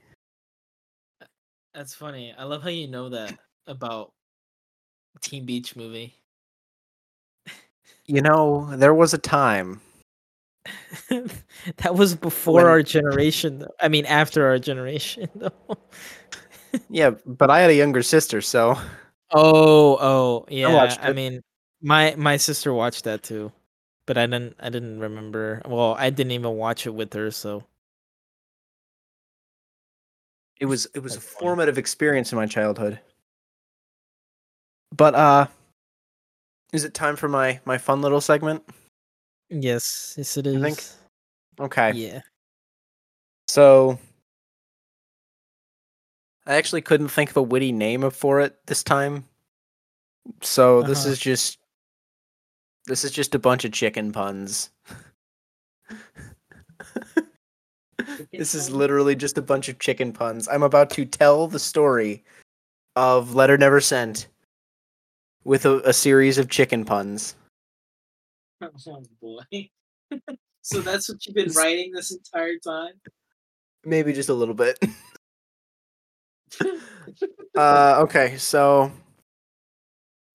that's 1.74 1.96
funny. 1.96 2.34
I 2.38 2.44
love 2.44 2.62
how 2.64 2.70
you 2.70 2.88
know 2.88 3.10
that 3.10 3.38
about 3.68 4.14
Teen 5.22 5.46
Beach 5.48 5.76
movie. 5.76 6.14
You 8.06 8.22
know, 8.22 8.76
there 8.78 8.94
was 8.94 9.14
a 9.14 9.18
time. 9.18 9.82
that 11.78 11.96
was 11.96 12.16
before 12.16 12.56
When- 12.56 12.66
our 12.66 12.82
generation, 12.84 13.60
though. 13.60 13.74
I 13.82 13.88
mean, 13.90 14.06
after 14.06 14.46
our 14.48 14.60
generation, 14.60 15.30
though. 15.36 15.52
Yeah, 16.90 17.12
but 17.26 17.50
I 17.50 17.60
had 17.60 17.70
a 17.70 17.76
younger 17.76 18.02
sister, 18.04 18.42
so 18.42 18.78
Oh, 19.32 19.98
oh, 20.00 20.46
yeah. 20.50 20.74
watched 20.74 21.00
I 21.04 21.14
mean, 21.14 21.42
my 21.82 22.16
my 22.18 22.38
sister 22.38 22.74
watched 22.74 23.04
that 23.06 23.24
too, 23.24 23.52
but 24.08 24.18
I 24.18 24.26
didn't. 24.28 24.56
I 24.60 24.70
didn't 24.70 25.00
remember. 25.00 25.62
Well, 25.66 25.96
I 25.98 26.10
didn't 26.10 26.32
even 26.34 26.56
watch 26.58 26.86
it 26.88 26.92
with 26.94 27.14
her. 27.14 27.32
So 27.32 27.64
it 30.60 30.66
was 30.66 30.88
it 30.96 31.00
was 31.00 31.16
a 31.16 31.22
funny. 31.22 31.40
formative 31.40 31.78
experience 31.78 32.32
in 32.32 32.38
my 32.38 32.46
childhood. 32.46 33.00
But 34.96 35.16
uh 35.16 35.48
is 36.72 36.84
it 36.84 36.94
time 36.94 37.16
for 37.16 37.28
my 37.28 37.60
my 37.66 37.78
fun 37.78 38.02
little 38.02 38.22
segment? 38.22 38.64
yes, 39.50 40.16
yes, 40.18 40.38
it 40.38 40.48
is. 40.48 40.54
You 40.56 40.62
think? 40.62 40.84
Okay. 41.60 41.92
Yeah. 41.94 42.22
So 43.48 44.00
I 46.46 46.56
actually 46.56 46.82
couldn't 46.82 47.10
think 47.10 47.30
of 47.30 47.38
a 47.38 47.42
witty 47.42 47.72
name 47.72 48.10
for 48.10 48.40
it 48.42 48.58
this 48.66 48.84
time. 48.84 49.26
So 50.42 50.82
this 50.84 51.02
Uh-huh. 51.02 51.12
is 51.12 51.20
just 51.20 51.60
this 52.86 53.04
is 53.04 53.12
just 53.12 53.34
a 53.36 53.40
bunch 53.40 53.64
of 53.66 53.72
chicken 53.72 54.12
puns. 54.12 54.70
this 58.32 58.54
is 58.56 58.70
literally 58.72 59.16
just 59.16 59.38
a 59.38 59.42
bunch 59.42 59.70
of 59.70 59.80
chicken 59.80 60.12
puns. 60.12 60.48
I'm 60.50 60.64
about 60.64 60.90
to 60.92 61.06
tell 61.06 61.48
the 61.48 61.60
story 61.60 62.24
of 62.96 63.36
Letter 63.36 63.58
Never 63.58 63.80
Sent 63.80 64.28
with 65.44 65.66
a, 65.66 65.80
a 65.88 65.94
series 65.94 66.38
of 66.38 66.50
chicken 66.50 66.86
puns. 66.86 67.36
Oh 68.62 69.04
boy. 69.22 69.70
so 70.62 70.82
that's 70.82 71.10
what 71.10 71.26
you've 71.26 71.36
been 71.36 71.52
writing 71.56 71.92
this 71.92 72.12
entire 72.12 72.58
time? 72.66 72.94
Maybe 73.86 74.14
just 74.14 74.30
a 74.30 74.34
little 74.34 74.56
bit. 74.56 74.80
uh 77.58 77.96
okay 78.00 78.38
so 78.38 78.92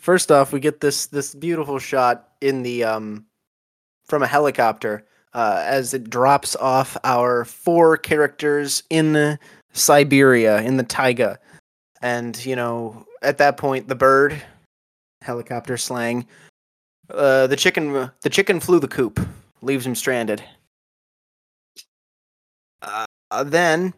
first 0.00 0.30
off 0.32 0.52
we 0.52 0.60
get 0.60 0.80
this 0.80 1.06
this 1.06 1.34
beautiful 1.34 1.78
shot 1.78 2.30
in 2.40 2.62
the 2.62 2.82
um 2.84 3.24
from 4.04 4.22
a 4.22 4.26
helicopter 4.26 5.06
uh 5.34 5.62
as 5.64 5.94
it 5.94 6.10
drops 6.10 6.56
off 6.56 6.96
our 7.04 7.44
four 7.44 7.96
characters 7.96 8.82
in 8.90 9.38
siberia 9.72 10.60
in 10.62 10.76
the 10.76 10.82
taiga 10.82 11.38
and 12.02 12.44
you 12.44 12.56
know 12.56 13.06
at 13.22 13.38
that 13.38 13.56
point 13.56 13.88
the 13.88 13.94
bird 13.94 14.42
helicopter 15.22 15.76
slang 15.76 16.26
uh 17.10 17.46
the 17.46 17.56
chicken 17.56 18.10
the 18.22 18.30
chicken 18.30 18.60
flew 18.60 18.78
the 18.78 18.88
coop 18.88 19.20
leaves 19.62 19.86
him 19.86 19.94
stranded 19.94 20.42
uh, 22.82 23.44
then 23.44 23.92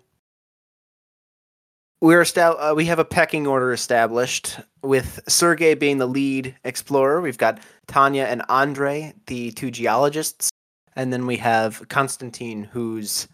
we're 2.01 2.25
uh, 2.37 2.73
we 2.75 2.87
have 2.87 2.99
a 2.99 3.05
pecking 3.05 3.47
order 3.47 3.73
established 3.73 4.59
with 4.83 5.21
Sergey 5.29 5.75
being 5.75 5.99
the 5.99 6.07
lead 6.07 6.57
explorer. 6.65 7.21
We've 7.21 7.37
got 7.37 7.61
Tanya 7.87 8.25
and 8.25 8.43
Andre, 8.49 9.13
the 9.27 9.51
two 9.53 9.71
geologists, 9.71 10.49
and 10.97 11.13
then 11.13 11.27
we 11.27 11.37
have 11.37 11.87
Konstantin, 11.89 12.65
who's 12.65 13.29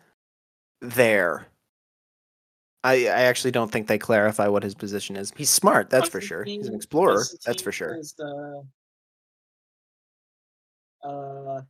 there. 0.80 1.46
I, 2.86 3.06
I 3.06 3.22
actually 3.22 3.50
don't 3.50 3.70
think 3.72 3.88
they 3.88 3.98
clarify 3.98 4.46
what 4.46 4.62
his 4.62 4.74
position 4.74 5.16
is. 5.16 5.32
He's 5.36 5.50
smart, 5.50 5.90
that's 5.90 6.08
for 6.08 6.20
sure. 6.20 6.44
He's 6.44 6.66
an 6.68 6.72
Konstantin- 6.72 6.76
explorer, 6.76 7.24
that's 7.44 7.60
for 7.62 7.72
sure. 7.72 7.96
Is 7.96 8.12
the 8.12 8.64
uh, 11.04 11.60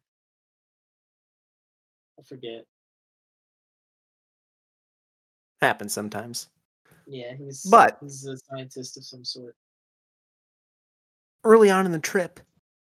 I 2.18 2.22
forget. 2.22 2.64
Happens 5.62 5.94
sometimes. 5.94 6.48
Yeah, 7.06 7.32
he's 7.34 7.62
But- 7.64 7.96
he's 8.02 8.26
a 8.26 8.36
scientist 8.36 8.98
of 8.98 9.04
some 9.04 9.24
sort. 9.24 9.56
early 11.44 11.70
on 11.70 11.86
in 11.86 11.92
the 11.92 11.98
trip, 11.98 12.40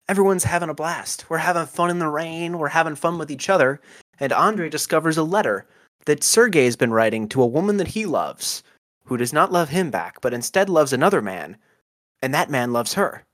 everyone's 0.09 0.45
having 0.45 0.69
a 0.69 0.75
blast. 0.75 1.29
We're 1.31 1.39
having 1.39 1.67
fun 1.67 1.91
in 1.91 1.99
the 1.99 2.07
rain, 2.09 2.59
we're 2.59 2.69
having 2.69 2.95
fun 2.95 3.19
with 3.19 3.31
each 3.31 3.49
other, 3.49 3.81
and 4.21 4.33
Andre 4.33 4.69
discovers 4.69 5.17
a 5.17 5.23
letter 5.25 5.67
that 6.07 6.25
Sergey's 6.25 6.77
been 6.77 6.93
writing 6.93 7.29
to 7.29 7.43
a 7.43 7.47
woman 7.47 7.77
that 7.77 7.89
he 7.89 8.07
loves, 8.07 8.63
who 9.05 9.17
does 9.17 9.33
not 9.33 9.53
love 9.53 9.69
him 9.69 9.91
back, 9.91 10.21
but 10.21 10.35
instead 10.35 10.69
loves 10.69 10.93
another 10.93 11.21
man, 11.21 11.57
and 12.23 12.33
that 12.33 12.51
man 12.51 12.73
loves 12.73 12.95
her. 12.95 13.25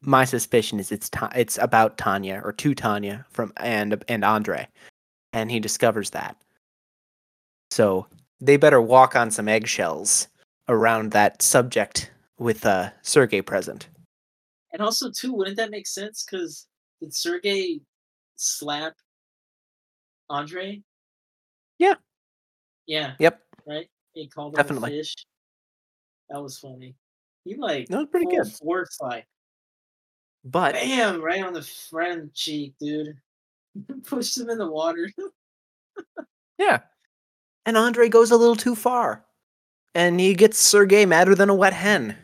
My 0.00 0.24
suspicion 0.24 0.78
is 0.78 0.92
it's 0.92 1.08
Ta- 1.08 1.32
it's 1.34 1.58
about 1.58 1.98
Tanya 1.98 2.40
or 2.44 2.52
to 2.52 2.74
Tanya 2.74 3.24
from 3.30 3.52
and 3.56 4.02
and 4.08 4.24
Andre, 4.24 4.68
and 5.32 5.50
he 5.50 5.60
discovers 5.60 6.10
that. 6.10 6.36
So 7.70 8.06
they 8.40 8.56
better 8.56 8.80
walk 8.80 9.16
on 9.16 9.30
some 9.30 9.48
eggshells 9.48 10.28
around 10.68 11.10
that 11.12 11.42
subject 11.42 12.10
with 12.38 12.66
uh, 12.66 12.90
Sergey 13.02 13.40
present. 13.40 13.88
And 14.72 14.82
also, 14.82 15.10
too, 15.10 15.32
wouldn't 15.32 15.56
that 15.56 15.70
make 15.70 15.86
sense? 15.86 16.24
Because 16.24 16.66
did 17.00 17.14
Sergey 17.14 17.80
slap 18.36 18.94
Andre? 20.28 20.82
Yeah. 21.78 21.94
Yeah. 22.86 23.14
Yep. 23.18 23.40
Right. 23.66 23.88
He 24.14 24.26
called 24.28 24.52
him 24.54 24.56
Definitely. 24.56 24.92
a 24.94 25.02
fish. 25.02 25.14
That 26.30 26.42
was 26.42 26.58
funny. 26.58 26.94
He 27.44 27.54
like 27.54 27.88
That 27.88 27.98
was 27.98 28.08
pretty 28.10 28.26
good. 28.26 28.50
force 28.52 28.96
like 29.00 29.26
But 30.44 30.74
bam 30.74 31.20
right 31.20 31.44
on 31.44 31.52
the 31.52 31.62
front 31.62 32.32
cheek, 32.34 32.74
dude. 32.80 33.16
Pushed 34.06 34.38
him 34.38 34.50
in 34.50 34.58
the 34.58 34.66
water. 34.70 35.10
yeah. 36.58 36.80
And 37.66 37.76
Andre 37.76 38.08
goes 38.08 38.30
a 38.30 38.36
little 38.36 38.56
too 38.56 38.74
far. 38.74 39.24
And 39.94 40.20
he 40.20 40.34
gets 40.34 40.58
Sergey 40.58 41.04
madder 41.06 41.34
than 41.34 41.48
a 41.50 41.54
wet 41.54 41.72
hen. 41.72 42.16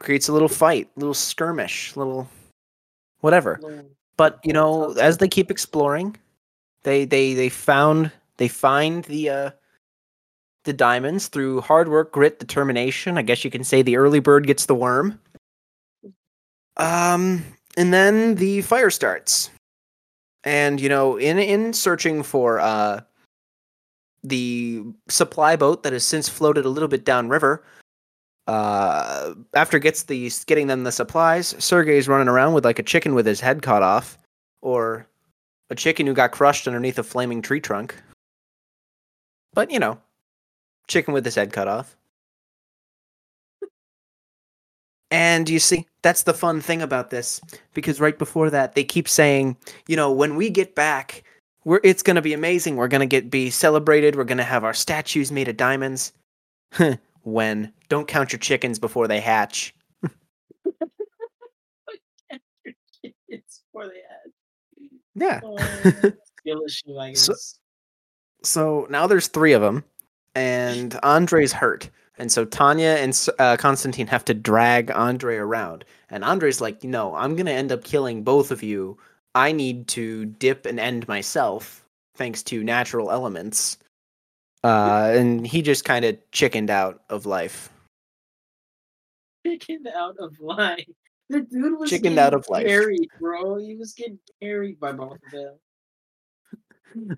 Creates 0.00 0.28
a 0.28 0.32
little 0.32 0.48
fight, 0.48 0.88
little 0.96 1.14
skirmish, 1.14 1.96
little 1.96 2.28
whatever. 3.20 3.58
Little- 3.62 3.90
But 4.16 4.40
you 4.44 4.52
know, 4.52 4.92
as 4.92 5.18
they 5.18 5.28
keep 5.28 5.50
exploring, 5.50 6.16
they 6.82 7.04
they 7.04 7.34
they 7.34 7.48
found 7.48 8.10
they 8.36 8.48
find 8.48 9.04
the 9.04 9.30
uh 9.30 9.50
the 10.64 10.72
diamonds 10.72 11.28
through 11.28 11.60
hard 11.60 11.88
work, 11.88 12.10
grit, 12.10 12.38
determination. 12.38 13.18
I 13.18 13.22
guess 13.22 13.44
you 13.44 13.50
can 13.50 13.64
say 13.64 13.82
the 13.82 13.96
early 13.96 14.20
bird 14.20 14.46
gets 14.46 14.66
the 14.66 14.74
worm. 14.74 15.20
Um 16.76 17.44
and 17.76 17.92
then 17.92 18.36
the 18.36 18.62
fire 18.62 18.90
starts. 18.90 19.50
And 20.44 20.80
you 20.80 20.88
know, 20.88 21.16
in 21.16 21.38
in 21.38 21.72
searching 21.72 22.22
for 22.22 22.60
uh 22.60 23.00
the 24.22 24.82
supply 25.08 25.54
boat 25.54 25.82
that 25.82 25.92
has 25.92 26.04
since 26.04 26.28
floated 26.28 26.64
a 26.64 26.70
little 26.70 26.88
bit 26.88 27.04
downriver, 27.04 27.62
uh 28.46 29.34
after 29.54 29.78
gets 29.78 30.04
the 30.04 30.30
getting 30.46 30.66
them 30.66 30.84
the 30.84 30.92
supplies, 30.92 31.54
Sergey's 31.58 32.08
running 32.08 32.28
around 32.28 32.54
with 32.54 32.64
like 32.64 32.78
a 32.78 32.82
chicken 32.82 33.14
with 33.14 33.26
his 33.26 33.40
head 33.40 33.62
cut 33.62 33.82
off 33.82 34.18
or 34.62 35.06
a 35.70 35.74
chicken 35.74 36.06
who 36.06 36.14
got 36.14 36.32
crushed 36.32 36.66
underneath 36.66 36.98
a 36.98 37.02
flaming 37.02 37.42
tree 37.42 37.60
trunk. 37.60 37.94
But, 39.54 39.70
you 39.70 39.78
know, 39.78 39.98
chicken 40.88 41.14
with 41.14 41.24
his 41.24 41.34
head 41.34 41.52
cut 41.52 41.68
off. 41.68 41.96
And 45.10 45.48
you 45.48 45.60
see, 45.60 45.86
that's 46.02 46.24
the 46.24 46.34
fun 46.34 46.60
thing 46.60 46.82
about 46.82 47.10
this 47.10 47.40
because 47.72 48.00
right 48.00 48.18
before 48.18 48.50
that 48.50 48.74
they 48.74 48.82
keep 48.82 49.08
saying, 49.08 49.56
you 49.86 49.94
know, 49.94 50.10
when 50.10 50.34
we 50.34 50.50
get 50.50 50.74
back, 50.74 51.22
we're 51.64 51.80
it's 51.84 52.02
going 52.02 52.16
to 52.16 52.22
be 52.22 52.32
amazing. 52.32 52.74
We're 52.74 52.88
going 52.88 53.00
to 53.00 53.06
get 53.06 53.30
be 53.30 53.48
celebrated. 53.48 54.16
We're 54.16 54.24
going 54.24 54.38
to 54.38 54.44
have 54.44 54.64
our 54.64 54.74
statues 54.74 55.30
made 55.30 55.46
of 55.48 55.56
diamonds. 55.56 56.12
when 57.22 57.72
don't 57.88 58.08
count 58.08 58.32
your 58.32 58.38
chickens 58.38 58.78
before 58.78 59.08
they 59.08 59.20
hatch. 59.20 59.74
it's 63.28 63.62
for 63.72 63.86
the 63.86 63.94
ad. 63.94 64.30
Yeah. 65.14 65.40
Skill 66.38 66.62
issue, 66.66 66.98
I 66.98 67.10
guess. 67.10 67.20
So 67.20 67.34
now 68.90 69.06
there's 69.06 69.28
three 69.28 69.52
of 69.52 69.62
them, 69.62 69.84
and 70.34 70.98
Andre's 71.02 71.52
hurt, 71.52 71.90
and 72.18 72.30
so 72.30 72.44
Tanya 72.44 72.96
and 73.00 73.28
uh, 73.38 73.56
Konstantin 73.56 74.06
have 74.06 74.24
to 74.26 74.34
drag 74.34 74.90
Andre 74.90 75.36
around, 75.36 75.84
and 76.10 76.24
Andre's 76.24 76.60
like, 76.60 76.84
"No, 76.84 77.14
I'm 77.14 77.36
gonna 77.36 77.50
end 77.50 77.72
up 77.72 77.84
killing 77.84 78.22
both 78.22 78.50
of 78.50 78.62
you. 78.62 78.98
I 79.34 79.52
need 79.52 79.88
to 79.88 80.26
dip 80.26 80.66
and 80.66 80.78
end 80.78 81.08
myself, 81.08 81.84
thanks 82.14 82.42
to 82.44 82.62
natural 82.62 83.10
elements." 83.10 83.78
Uh, 84.62 85.12
and 85.14 85.46
he 85.46 85.60
just 85.60 85.84
kind 85.84 86.04
of 86.04 86.16
chickened 86.32 86.70
out 86.70 87.02
of 87.10 87.26
life. 87.26 87.70
Chickened 89.46 89.88
out 89.94 90.16
of 90.18 90.38
line. 90.40 90.84
The 91.28 91.40
dude 91.40 91.78
was 91.78 91.90
Chickened 91.90 92.16
getting 92.16 92.18
out 92.18 92.34
of 92.34 92.48
life. 92.48 92.66
carried, 92.66 93.08
bro. 93.18 93.56
He 93.56 93.76
was 93.76 93.92
getting 93.92 94.18
carried 94.42 94.78
by 94.78 94.92
both 94.92 95.12
of 95.12 95.30
them. 95.32 95.54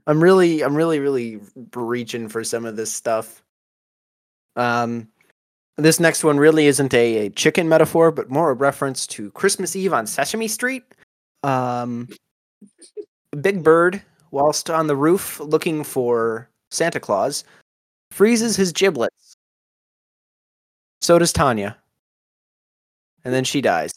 I'm 0.07 0.23
really, 0.23 0.62
I'm 0.62 0.75
really, 0.75 1.01
really 1.01 1.41
reaching 1.75 2.29
for 2.29 2.45
some 2.45 2.65
of 2.65 2.77
this 2.77 2.93
stuff. 2.93 3.43
Um, 4.57 5.09
this 5.77 6.01
next 6.01 6.25
one 6.25 6.39
really 6.39 6.67
isn't 6.67 6.95
a, 6.95 7.27
a 7.27 7.31
chicken 7.31 7.69
metaphor, 7.69 8.11
but 8.11 8.31
more 8.31 8.51
a 8.51 8.55
reference 8.55 9.07
to 9.09 9.31
Christmas 9.33 9.77
Eve 9.77 9.93
on 9.93 10.07
Sesame 10.07 10.49
Street. 10.49 10.85
Um, 11.43 12.09
Big 13.41 13.62
Bird, 13.62 14.03
whilst 14.31 14.71
on 14.71 14.87
the 14.87 14.97
roof 14.97 15.39
looking 15.41 15.85
for 15.85 16.49
Santa 16.71 17.01
Claus, 17.01 17.45
freezes 18.11 18.57
his 18.57 18.73
giblets. 18.73 19.37
So 21.03 21.19
does 21.19 21.33
Tanya. 21.33 21.77
And 23.25 23.35
then 23.35 23.45
she 23.45 23.61
dies. 23.61 23.93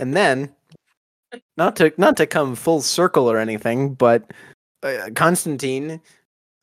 And 0.00 0.14
then 0.14 0.54
not 1.56 1.76
to 1.76 1.92
not 1.96 2.16
to 2.18 2.26
come 2.26 2.54
full 2.54 2.80
circle 2.82 3.30
or 3.30 3.38
anything, 3.38 3.94
but 3.94 4.32
uh, 4.82 5.10
Konstantin 5.14 6.00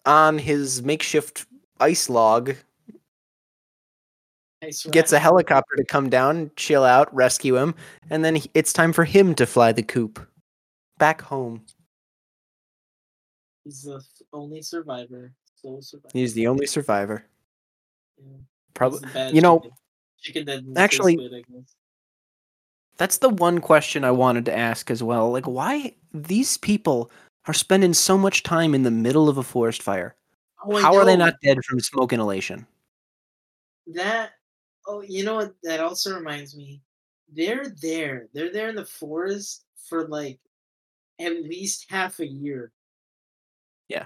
on 0.05 0.37
his 0.37 0.81
makeshift 0.83 1.45
ice 1.79 2.09
log 2.09 2.55
Nice 4.61 4.85
gets 4.85 5.11
a 5.11 5.17
helicopter 5.17 5.75
to 5.75 5.83
come 5.85 6.07
down, 6.09 6.51
chill 6.55 6.83
out, 6.83 7.11
rescue 7.15 7.55
him, 7.57 7.73
and 8.11 8.23
then 8.23 8.35
he- 8.35 8.51
it's 8.53 8.71
time 8.73 8.93
for 8.93 9.03
him 9.05 9.33
to 9.35 9.47
fly 9.47 9.71
the 9.71 9.81
coop 9.81 10.19
back 10.99 11.21
home. 11.21 11.65
He's 13.63 13.81
the 13.83 14.03
only 14.33 14.61
survivor. 14.61 15.33
Survivor. 15.55 16.09
He's 16.13 16.33
the 16.35 16.45
only 16.47 16.67
survivor. 16.67 17.25
Yeah. 18.17 18.37
Probably, 18.75 19.01
you 19.33 19.41
know, 19.41 19.59
chicken. 20.19 20.47
Chicken 20.47 20.77
actually- 20.77 21.17
taste 21.17 21.29
good, 21.31 21.37
I 21.37 21.51
guess. 21.51 21.75
That's 23.01 23.17
the 23.17 23.29
one 23.29 23.61
question 23.61 24.03
I 24.03 24.11
wanted 24.11 24.45
to 24.45 24.55
ask 24.55 24.91
as 24.91 25.01
well. 25.01 25.31
Like, 25.31 25.47
why 25.47 25.95
these 26.13 26.57
people 26.57 27.09
are 27.47 27.53
spending 27.53 27.95
so 27.95 28.15
much 28.15 28.43
time 28.43 28.75
in 28.75 28.83
the 28.83 28.91
middle 28.91 29.27
of 29.27 29.39
a 29.39 29.43
forest 29.43 29.81
fire? 29.81 30.15
Oh, 30.63 30.79
How 30.79 30.95
are 30.95 31.03
they 31.03 31.17
not 31.17 31.33
dead 31.41 31.65
from 31.65 31.79
smoke 31.79 32.13
inhalation? 32.13 32.67
That 33.87 34.33
oh, 34.85 35.01
you 35.01 35.23
know 35.23 35.33
what? 35.33 35.55
That 35.63 35.79
also 35.79 36.13
reminds 36.15 36.55
me. 36.55 36.83
They're 37.33 37.73
there. 37.81 38.27
They're 38.35 38.53
there 38.53 38.69
in 38.69 38.75
the 38.75 38.85
forest 38.85 39.65
for 39.89 40.07
like 40.07 40.39
at 41.19 41.41
least 41.41 41.87
half 41.89 42.19
a 42.19 42.27
year. 42.27 42.71
Yeah. 43.87 44.05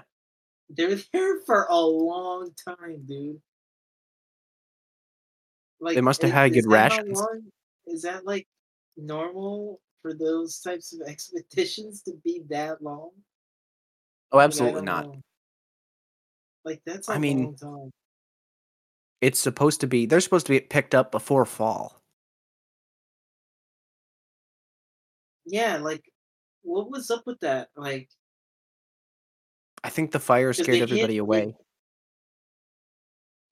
They're 0.70 0.96
there 1.12 1.40
for 1.44 1.66
a 1.68 1.78
long 1.78 2.50
time, 2.66 3.04
dude. 3.04 3.42
Like 5.80 5.96
they 5.96 6.00
must 6.00 6.22
have 6.22 6.30
had 6.32 6.54
good 6.54 6.64
rations. 6.66 7.20
long- 7.20 7.42
Is 7.86 8.00
that 8.00 8.24
like 8.24 8.48
normal 8.96 9.80
for 10.02 10.14
those 10.14 10.60
types 10.60 10.92
of 10.92 11.00
expeditions 11.08 12.02
to 12.02 12.12
be 12.24 12.42
that 12.48 12.82
long? 12.82 13.10
Oh, 14.32 14.40
absolutely 14.40 14.84
don't 14.84 15.04
know. 15.06 15.20
Like 16.64 16.82
that's 16.84 17.08
a 17.08 17.12
I 17.12 17.18
mean. 17.18 17.56
It's 19.22 19.38
supposed 19.38 19.80
to 19.80 19.86
be. 19.86 20.04
They're 20.06 20.20
supposed 20.20 20.46
to 20.46 20.52
be 20.52 20.60
picked 20.60 20.94
up 20.94 21.10
before 21.10 21.46
fall. 21.46 22.02
Yeah, 25.46 25.78
like 25.78 26.04
what 26.62 26.90
was 26.90 27.10
up 27.10 27.22
with 27.24 27.40
that? 27.40 27.68
Like 27.76 28.08
I 29.84 29.88
think 29.90 30.10
the 30.10 30.18
fire 30.20 30.52
scared 30.52 30.82
everybody 30.82 31.14
like- 31.14 31.20
away. 31.20 31.56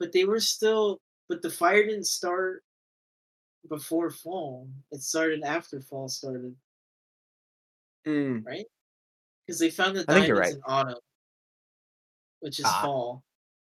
but 0.01 0.13
they 0.13 0.25
were 0.25 0.41
still 0.41 1.01
but 1.29 1.41
the 1.41 1.51
fire 1.51 1.85
didn't 1.85 2.07
start 2.07 2.63
before 3.69 4.11
fall. 4.11 4.69
It 4.91 5.03
started 5.03 5.43
after 5.43 5.81
fall 5.81 6.09
started 6.09 6.57
Mm, 8.07 8.47
because 9.47 9.59
they 9.59 9.71
found 9.71 9.97
the 9.97 10.05
I 10.09 10.13
think 10.15 10.29
you're 10.29 10.37
diamonds 10.37 10.51
in 10.51 10.63
autumn, 10.67 10.99
which 12.41 12.61
is 12.61 12.73
Ah. 12.73 12.77
fall. 12.77 13.25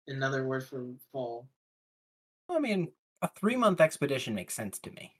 Another 0.06 0.46
word 0.46 0.64
for 0.66 0.94
fall. 1.12 1.48
I 2.48 2.58
mean, 2.58 2.94
a 3.20 3.28
three 3.28 3.54
month 3.56 3.80
expedition 3.82 4.34
makes 4.34 4.54
sense 4.54 4.78
to 4.80 4.90
me. 4.90 5.14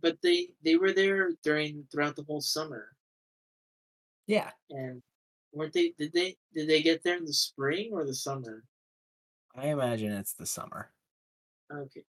But 0.00 0.22
they 0.22 0.56
they 0.60 0.74
were 0.74 0.92
there 0.92 1.30
during 1.44 1.86
throughout 1.86 2.16
the 2.16 2.24
whole 2.24 2.40
summer. 2.40 2.96
Yeah, 4.26 4.52
And 4.70 5.02
weren't 5.52 5.74
they 5.74 5.90
did 5.90 6.12
they 6.12 6.38
did 6.54 6.68
they 6.70 6.82
get 6.82 7.02
there 7.02 7.16
in 7.18 7.24
the 7.26 7.34
spring 7.34 7.92
or 7.92 8.04
the 8.06 8.14
summer? 8.14 8.64
I 9.54 9.66
imagine 9.68 10.10
it's 10.12 10.32
the 10.32 10.46
summer. 10.46 10.94
Okay. 11.70 12.04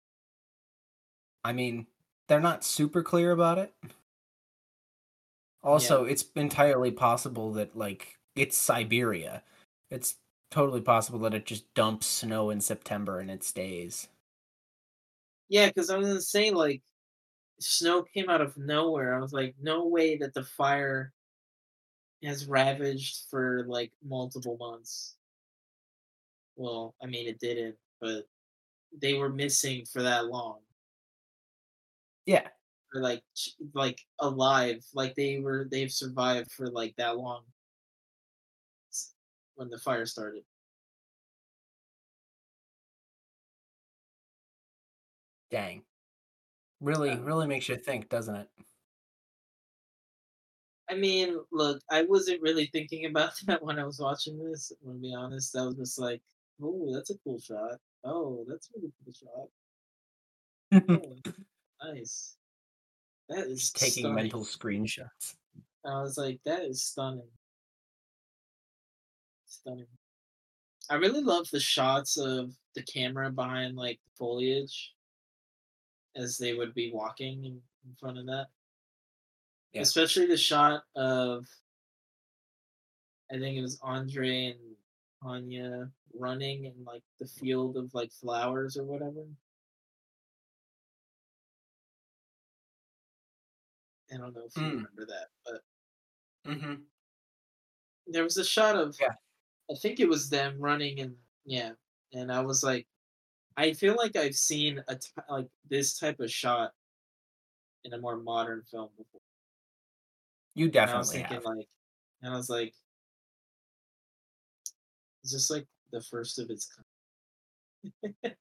I 1.47 1.53
mean, 1.53 1.87
they're 2.27 2.41
not 2.41 2.65
super 2.65 3.01
clear 3.01 3.31
about 3.31 3.57
it. 3.57 3.73
Also, 5.63 6.03
it's 6.03 6.25
entirely 6.35 6.91
possible 6.91 7.53
that 7.53 7.73
like 7.73 8.19
it's 8.35 8.57
Siberia. 8.57 9.43
It's 9.89 10.15
totally 10.51 10.81
possible 10.81 11.19
that 11.19 11.33
it 11.33 11.45
just 11.45 11.73
dumps 11.73 12.05
snow 12.05 12.49
in 12.49 12.59
September 12.59 13.21
and 13.21 13.31
it 13.31 13.45
stays. 13.45 14.09
Yeah, 15.47 15.67
because 15.67 15.89
I 15.89 15.97
was 15.97 16.07
gonna 16.09 16.19
say 16.19 16.51
like 16.51 16.81
snow 17.61 18.03
came 18.03 18.29
out 18.29 18.41
of 18.41 18.57
nowhere. 18.57 19.15
I 19.15 19.21
was 19.21 19.31
like, 19.31 19.55
no 19.61 19.87
way 19.87 20.17
that 20.17 20.33
the 20.33 20.43
fire 20.43 21.13
has 22.23 22.45
ravaged 22.45 23.19
for 23.29 23.63
like 23.69 23.93
multiple 24.05 24.57
months. 24.59 25.15
Well, 26.57 26.93
I 27.01 27.05
mean 27.05 27.25
it 27.25 27.39
didn't, 27.39 27.77
but 28.01 28.25
they 28.97 29.13
were 29.13 29.29
missing 29.29 29.85
for 29.85 30.01
that 30.01 30.25
long. 30.25 30.59
Yeah. 32.27 32.49
Or 32.93 33.01
like 33.01 33.23
like 33.73 33.99
alive, 34.19 34.85
like 34.93 35.15
they 35.15 35.39
were 35.39 35.67
they've 35.71 35.91
survived 35.91 36.51
for 36.51 36.69
like 36.69 36.95
that 36.97 37.17
long 37.17 37.45
when 39.55 39.69
the 39.69 39.77
fire 39.79 40.05
started. 40.05 40.45
Dang. 45.49 45.83
Really, 46.81 47.09
Yeah. 47.09 47.19
really 47.19 47.47
makes 47.47 47.69
you 47.69 47.77
think, 47.77 48.09
doesn't 48.09 48.35
it? 48.35 48.49
I 50.89 50.95
mean, 50.95 51.39
look, 51.51 51.81
I 51.89 52.03
wasn't 52.03 52.41
really 52.41 52.67
thinking 52.67 53.05
about 53.05 53.33
that 53.45 53.63
when 53.63 53.79
I 53.79 53.85
was 53.85 53.99
watching 53.99 54.37
this. 54.43 54.71
I'm 54.81 54.87
gonna 54.87 54.99
be 54.99 55.13
honest. 55.13 55.55
I 55.55 55.65
was 55.65 55.75
just 55.75 55.99
like, 55.99 56.21
"Oh, 56.61 56.93
that's 56.93 57.09
a 57.09 57.17
cool 57.19 57.39
shot. 57.39 57.79
Oh, 58.03 58.45
that's 58.47 58.69
a 58.69 58.79
really 58.79 58.93
cool 59.03 59.13
shot. 59.13 59.49
Oh, 60.89 61.23
nice. 61.83 62.37
That 63.29 63.47
is 63.47 63.61
Just 63.61 63.75
taking 63.75 64.03
stunning." 64.03 64.15
mental 64.15 64.43
screenshots. 64.43 65.35
I 65.85 66.01
was 66.01 66.17
like, 66.17 66.39
"That 66.43 66.63
is 66.63 66.83
stunning, 66.83 67.29
stunning." 69.45 69.87
I 70.89 70.95
really 70.95 71.21
love 71.21 71.49
the 71.51 71.59
shots 71.59 72.17
of 72.17 72.53
the 72.75 72.83
camera 72.83 73.29
behind 73.29 73.75
like 73.75 73.99
the 74.03 74.11
foliage 74.17 74.93
as 76.15 76.37
they 76.37 76.53
would 76.53 76.73
be 76.73 76.91
walking 76.93 77.43
in, 77.43 77.61
in 77.85 77.95
front 77.99 78.17
of 78.17 78.25
that. 78.27 78.47
Yeah. 79.73 79.81
Especially 79.81 80.25
the 80.25 80.37
shot 80.37 80.83
of 80.95 81.45
I 83.31 83.37
think 83.37 83.57
it 83.57 83.61
was 83.61 83.79
Andre 83.81 84.45
and 84.45 84.59
Anya 85.21 85.89
running 86.13 86.65
in 86.65 86.73
like 86.85 87.03
the 87.19 87.27
field 87.27 87.75
of 87.75 87.93
like 87.93 88.11
flowers 88.11 88.77
or 88.77 88.85
whatever. 88.85 89.25
I 94.11 94.17
don't 94.17 94.33
know 94.33 94.45
if 94.45 94.55
you 94.55 94.63
Mm. 94.63 94.71
remember 94.71 95.05
that, 95.07 95.27
but 95.45 95.61
Mm-hmm. 96.45 96.83
there 98.07 98.23
was 98.23 98.37
a 98.37 98.45
shot 98.45 98.75
of 98.75 98.95
Yeah. 98.99 99.15
I 99.69 99.75
think 99.75 99.99
it 99.99 100.07
was 100.07 100.29
them 100.29 100.59
running 100.59 101.01
and 101.01 101.17
yeah, 101.45 101.73
and 102.13 102.31
I 102.31 102.41
was 102.41 102.63
like, 102.63 102.87
I 103.57 103.73
feel 103.73 103.95
like 103.95 104.15
I've 104.15 104.35
seen 104.35 104.83
a 104.87 104.95
t- 104.95 105.09
like 105.29 105.49
this 105.69 105.97
type 105.99 106.19
of 106.19 106.31
shot 106.31 106.73
in 107.83 107.93
a 107.93 107.97
more 107.97 108.17
modern 108.17 108.63
film 108.63 108.89
before. 108.97 109.21
You 110.55 110.67
And 110.67 110.75
I 110.77 110.97
was 110.97 111.09
definitely 111.11 111.27
thinking 111.29 111.35
have. 111.35 111.55
like, 111.57 111.67
and 112.21 112.33
I 112.33 112.37
was 112.37 112.49
like, 112.49 112.73
is 115.23 115.31
this 115.31 115.49
like 115.49 115.67
the 115.91 116.01
first 116.01 116.39
of 116.39 116.49
its 116.49 116.67
kind? 118.23 118.35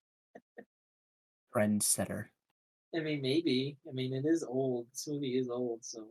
Trendsetter. 1.55 2.27
I 2.95 3.01
mean, 3.01 3.21
maybe. 3.23 3.77
I 3.89 3.93
mean, 3.93 4.15
it 4.15 4.25
is 4.27 4.43
old. 4.45 4.87
This 4.91 5.07
movie 5.09 5.39
is 5.39 5.49
old, 5.51 5.85
so. 5.85 6.07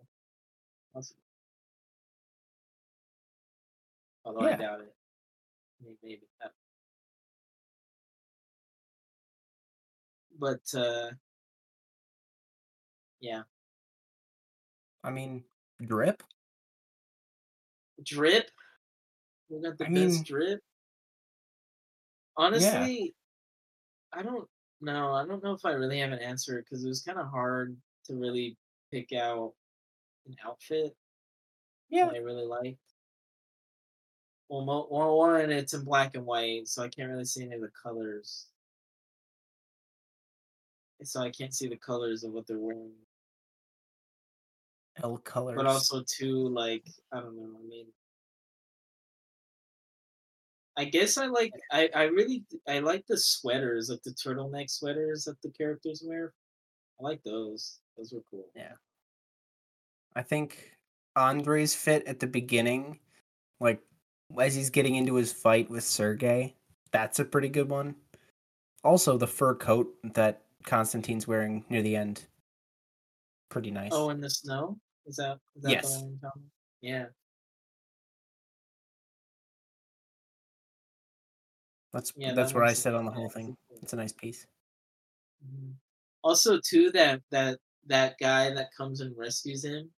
possible. 0.93 1.19
Although 4.23 4.41
I 4.47 4.49
Yeah. 4.51 4.55
doubt 4.57 4.81
it. 4.81 4.95
I 5.81 5.85
mean, 5.85 5.97
maybe. 6.03 6.27
I- 6.41 6.49
But 10.37 10.73
uh, 10.75 11.11
yeah, 13.21 13.43
I 15.03 15.09
mean, 15.11 15.45
drip. 15.81 16.21
drip. 18.03 18.51
We 19.49 19.61
got 19.61 19.77
the 19.77 19.85
I 19.85 19.89
best 19.89 19.95
mean- 19.95 20.23
drip. 20.23 20.61
Honestly, 22.37 23.15
I 24.11 24.23
don't 24.23 24.49
know. 24.81 25.13
I 25.13 25.25
don't 25.25 25.43
know 25.43 25.53
if 25.53 25.65
I 25.65 25.71
really 25.71 25.99
have 25.99 26.11
an 26.11 26.19
answer 26.19 26.61
because 26.61 26.83
it 26.83 26.87
was 26.87 27.01
kind 27.01 27.19
of 27.19 27.27
hard 27.29 27.75
to 28.05 28.15
really 28.15 28.57
pick 28.91 29.13
out 29.13 29.53
an 30.27 30.35
outfit 30.45 30.95
Yeah. 31.89 32.05
that 32.07 32.15
I 32.15 32.19
really 32.19 32.45
liked. 32.45 32.79
Well, 34.49 34.61
mo- 34.63 34.87
well, 34.91 35.17
one, 35.17 35.51
it's 35.51 35.73
in 35.73 35.83
black 35.83 36.15
and 36.15 36.25
white, 36.25 36.67
so 36.67 36.83
I 36.83 36.89
can't 36.89 37.09
really 37.09 37.25
see 37.25 37.43
any 37.43 37.55
of 37.55 37.61
the 37.61 37.71
colors. 37.81 38.47
So 41.03 41.21
I 41.21 41.29
can't 41.31 41.53
see 41.53 41.67
the 41.67 41.77
colors 41.77 42.23
of 42.23 42.31
what 42.31 42.47
they're 42.47 42.57
wearing. 42.59 42.93
L 45.03 45.17
colors. 45.17 45.55
But 45.57 45.65
also, 45.65 46.03
too, 46.07 46.47
like 46.49 46.87
I 47.11 47.19
don't 47.19 47.35
know. 47.35 47.57
I 47.59 47.67
mean, 47.67 47.87
I 50.77 50.85
guess 50.85 51.17
I 51.17 51.27
like. 51.27 51.53
I 51.71 51.89
I 51.95 52.03
really 52.03 52.43
I 52.67 52.79
like 52.79 53.05
the 53.07 53.17
sweaters, 53.17 53.89
like 53.89 54.03
the 54.03 54.11
turtleneck 54.11 54.69
sweaters 54.69 55.23
that 55.25 55.41
the 55.41 55.49
characters 55.51 56.03
wear. 56.05 56.33
I 56.99 57.03
like 57.03 57.23
those. 57.23 57.79
Those 57.97 58.13
were 58.13 58.23
cool. 58.29 58.47
Yeah. 58.55 58.73
I 60.15 60.21
think 60.21 60.71
Andre's 61.15 61.73
fit 61.73 62.05
at 62.07 62.19
the 62.19 62.27
beginning, 62.27 62.99
like 63.59 63.81
as 64.39 64.55
he's 64.55 64.69
getting 64.69 64.95
into 64.95 65.15
his 65.15 65.31
fight 65.31 65.69
with 65.69 65.83
Sergey, 65.83 66.55
that's 66.91 67.19
a 67.19 67.25
pretty 67.25 67.49
good 67.49 67.69
one. 67.69 67.95
Also, 68.83 69.17
the 69.17 69.27
fur 69.27 69.55
coat 69.55 69.93
that 70.13 70.43
Konstantin's 70.63 71.27
wearing 71.27 71.63
near 71.69 71.81
the 71.81 71.95
end, 71.95 72.25
pretty 73.49 73.71
nice. 73.71 73.91
Oh, 73.93 74.09
in 74.09 74.19
the 74.19 74.29
snow? 74.29 74.77
Is 75.05 75.15
that 75.17 75.39
is 75.55 75.63
that 75.63 75.71
Yes. 75.71 75.93
the 75.93 75.99
one 75.99 76.09
you're 76.09 76.19
talking 76.19 76.43
about? 76.43 76.51
Yeah. 76.81 77.05
That's 81.95 82.11
Yeah, 82.15 82.33
that's 82.33 82.53
that 82.53 82.59
what 82.59 82.67
I 82.67 82.73
sit 82.73 82.93
on 82.93 83.05
the 83.05 83.11
whole 83.11 83.29
thing. 83.29 83.55
It's 83.81 83.93
a 83.93 83.95
nice 83.95 84.11
piece. 84.11 84.45
Mhm. 85.45 85.75
Also, 86.23 86.59
too, 86.59 86.91
that 86.91 87.23
that 87.29 87.59
that 87.85 88.17
guy 88.19 88.53
that 88.53 88.73
comes 88.73 88.99
and 88.99 89.15
rescues 89.17 89.63
him 89.63 89.93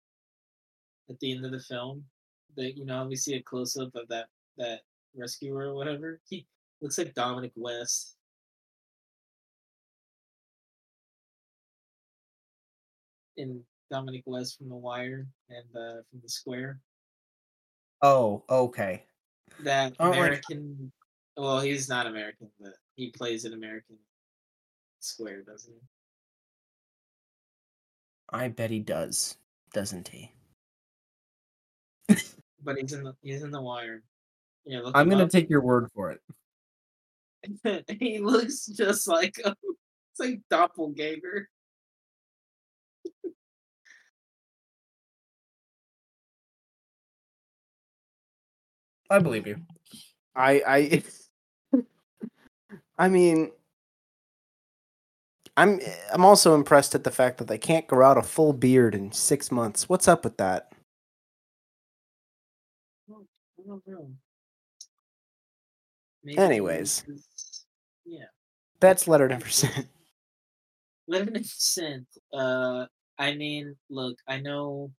at 1.08 1.18
the 1.20 1.32
end 1.32 1.44
of 1.44 1.52
the 1.52 1.60
film, 1.60 2.08
that 2.56 2.76
you 2.76 2.84
know, 2.84 3.06
we 3.06 3.16
see 3.16 3.34
a 3.34 3.42
close 3.42 3.76
up 3.76 3.94
of 3.94 4.08
that 4.08 4.28
that 4.56 4.82
rescuer 5.14 5.70
or 5.70 5.74
whatever. 5.74 6.20
He 6.28 6.46
looks 6.80 6.98
like 6.98 7.14
Dominic 7.14 7.52
West. 7.56 8.16
In 13.36 13.64
Dominic 13.90 14.24
West 14.26 14.58
from 14.58 14.68
The 14.68 14.76
Wire 14.76 15.26
and 15.48 15.76
uh, 15.76 16.02
from 16.10 16.20
The 16.22 16.28
Square. 16.28 16.80
Oh, 18.02 18.44
okay. 18.48 19.04
That 19.60 19.94
Oh, 19.98 20.10
American. 20.10 20.92
Well, 21.36 21.60
he's 21.60 21.88
not 21.88 22.06
American, 22.06 22.50
but 22.58 22.72
he 22.94 23.10
plays 23.10 23.44
an 23.44 23.52
American 23.52 23.96
Square, 25.00 25.42
doesn't 25.42 25.72
he? 25.72 25.80
I 28.30 28.48
bet 28.48 28.70
he 28.70 28.80
does, 28.80 29.36
doesn't 29.72 30.08
he? 30.08 30.32
But 32.64 32.78
he's 32.78 32.92
in 32.92 33.04
the 33.04 33.14
he's 33.22 33.42
in 33.42 33.52
The 33.52 33.60
Wire. 33.62 34.02
Yeah, 34.64 34.80
I'm 34.94 35.08
gonna 35.08 35.24
up. 35.24 35.30
take 35.30 35.48
your 35.48 35.60
word 35.60 35.88
for 35.94 36.10
it. 36.10 37.84
he 38.00 38.18
looks 38.18 38.66
just 38.66 39.06
like 39.06 39.38
a, 39.44 39.50
It's 39.50 40.18
like 40.18 40.40
doppelganger. 40.50 41.48
I 49.10 49.18
believe 49.20 49.46
you. 49.46 49.60
I 50.34 50.62
I 50.66 51.02
I 52.98 53.08
mean 53.08 53.52
I'm 55.56 55.80
I'm 56.12 56.24
also 56.24 56.54
impressed 56.54 56.94
at 56.94 57.04
the 57.04 57.10
fact 57.10 57.38
that 57.38 57.48
they 57.48 57.58
can't 57.58 57.86
grow 57.86 58.06
out 58.06 58.18
a 58.18 58.22
full 58.22 58.52
beard 58.52 58.94
in 58.94 59.12
6 59.12 59.50
months. 59.50 59.88
What's 59.88 60.08
up 60.08 60.24
with 60.24 60.36
that? 60.36 60.72
Maybe 66.24 66.38
Anyways. 66.38 67.04
yeah, 68.04 68.24
That's 68.80 69.06
letter 69.08 69.28
number 69.28 69.48
7. 69.48 69.88
eleven 71.08 71.34
percent. 71.34 72.06
Uh, 72.32 72.86
I 73.18 73.34
mean, 73.34 73.76
look, 73.88 74.18
I 74.28 74.40
know 74.40 74.90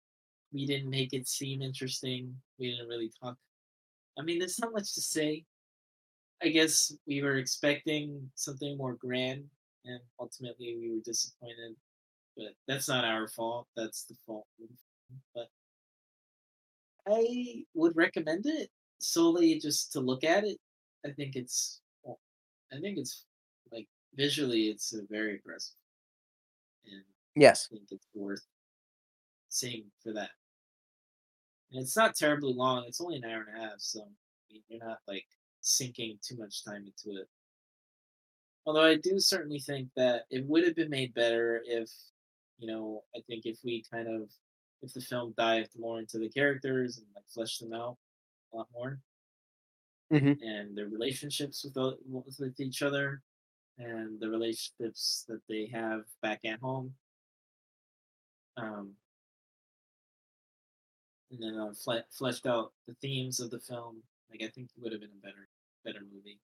we 0.53 0.66
didn't 0.66 0.90
make 0.90 1.12
it 1.12 1.26
seem 1.28 1.62
interesting. 1.62 2.34
We 2.59 2.70
didn't 2.70 2.88
really 2.88 3.11
talk. 3.22 3.36
I 4.18 4.22
mean, 4.22 4.38
there's 4.38 4.59
not 4.59 4.72
much 4.72 4.94
to 4.94 5.01
say. 5.01 5.44
I 6.43 6.49
guess 6.49 6.93
we 7.07 7.22
were 7.22 7.37
expecting 7.37 8.30
something 8.34 8.76
more 8.76 8.95
grand, 8.95 9.45
and 9.84 10.01
ultimately 10.20 10.76
we 10.78 10.91
were 10.91 11.01
disappointed. 11.05 11.76
But 12.37 12.53
that's 12.68 12.89
not 12.89 13.05
our 13.05 13.28
fault. 13.28 13.66
That's 13.76 14.05
the 14.05 14.14
fault. 14.26 14.47
of 14.61 14.68
the 14.68 14.76
film. 14.76 15.22
But 15.34 15.49
I 17.09 17.64
would 17.74 17.97
recommend 17.97 18.47
it 18.47 18.70
solely 18.99 19.59
just 19.59 19.93
to 19.93 20.01
look 20.01 20.24
at 20.24 20.45
it. 20.45 20.59
I 21.05 21.11
think 21.12 21.37
it's, 21.37 21.80
well, 22.03 22.18
I 22.72 22.80
think 22.80 22.99
it's 22.99 23.24
like 23.72 23.87
visually, 24.14 24.68
it's 24.68 24.95
very 25.09 25.34
impressive, 25.34 25.76
and 26.87 27.03
Yes. 27.34 27.68
I 27.70 27.76
think 27.76 27.89
it's 27.91 28.07
worth 28.14 28.45
seeing 29.49 29.84
for 30.03 30.12
that. 30.14 30.30
And 31.72 31.82
it's 31.82 31.97
not 31.97 32.14
terribly 32.16 32.53
long. 32.55 32.84
It's 32.87 33.01
only 33.01 33.16
an 33.16 33.24
hour 33.24 33.45
and 33.49 33.57
a 33.57 33.68
half, 33.68 33.78
so 33.78 34.01
I 34.01 34.53
mean, 34.53 34.62
you're 34.68 34.84
not 34.84 34.99
like 35.07 35.26
sinking 35.66 36.18
too 36.22 36.36
much 36.36 36.64
time 36.64 36.86
into 36.86 37.20
it. 37.20 37.28
Although 38.64 38.84
I 38.84 38.96
do 38.96 39.18
certainly 39.18 39.58
think 39.60 39.90
that 39.96 40.26
it 40.30 40.44
would 40.46 40.64
have 40.64 40.74
been 40.76 40.90
made 40.90 41.14
better 41.14 41.62
if, 41.66 41.90
you 42.58 42.66
know, 42.66 43.04
I 43.14 43.20
think 43.26 43.46
if 43.46 43.58
we 43.64 43.84
kind 43.92 44.08
of, 44.08 44.30
if 44.82 44.92
the 44.92 45.00
film 45.00 45.34
dived 45.36 45.78
more 45.78 45.98
into 46.00 46.18
the 46.18 46.28
characters 46.28 46.98
and 46.98 47.06
like 47.14 47.28
fleshed 47.28 47.60
them 47.60 47.72
out 47.72 47.96
a 48.52 48.56
lot 48.56 48.68
more, 48.72 49.00
Mhm. 50.12 50.40
and 50.42 50.76
their 50.76 50.88
relationships 50.88 51.64
with 51.64 51.76
with 52.06 52.60
each 52.60 52.82
other, 52.82 53.22
and 53.78 54.20
the 54.20 54.28
relationships 54.30 55.24
that 55.28 55.42
they 55.48 55.66
have 55.66 56.04
back 56.22 56.44
at 56.44 56.60
home. 56.60 56.96
Um, 58.56 58.96
and 61.30 61.42
then 61.42 61.58
uh, 61.58 61.72
fle- 61.74 62.06
fleshed 62.10 62.46
out 62.46 62.72
the 62.86 62.94
themes 62.94 63.40
of 63.40 63.50
the 63.50 63.60
film. 63.60 64.02
Like 64.30 64.42
I 64.42 64.48
think 64.48 64.70
it 64.76 64.82
would 64.82 64.92
have 64.92 65.00
been 65.00 65.10
a 65.10 65.26
better 65.26 65.48
better 65.87 66.05
movie. 66.12 66.39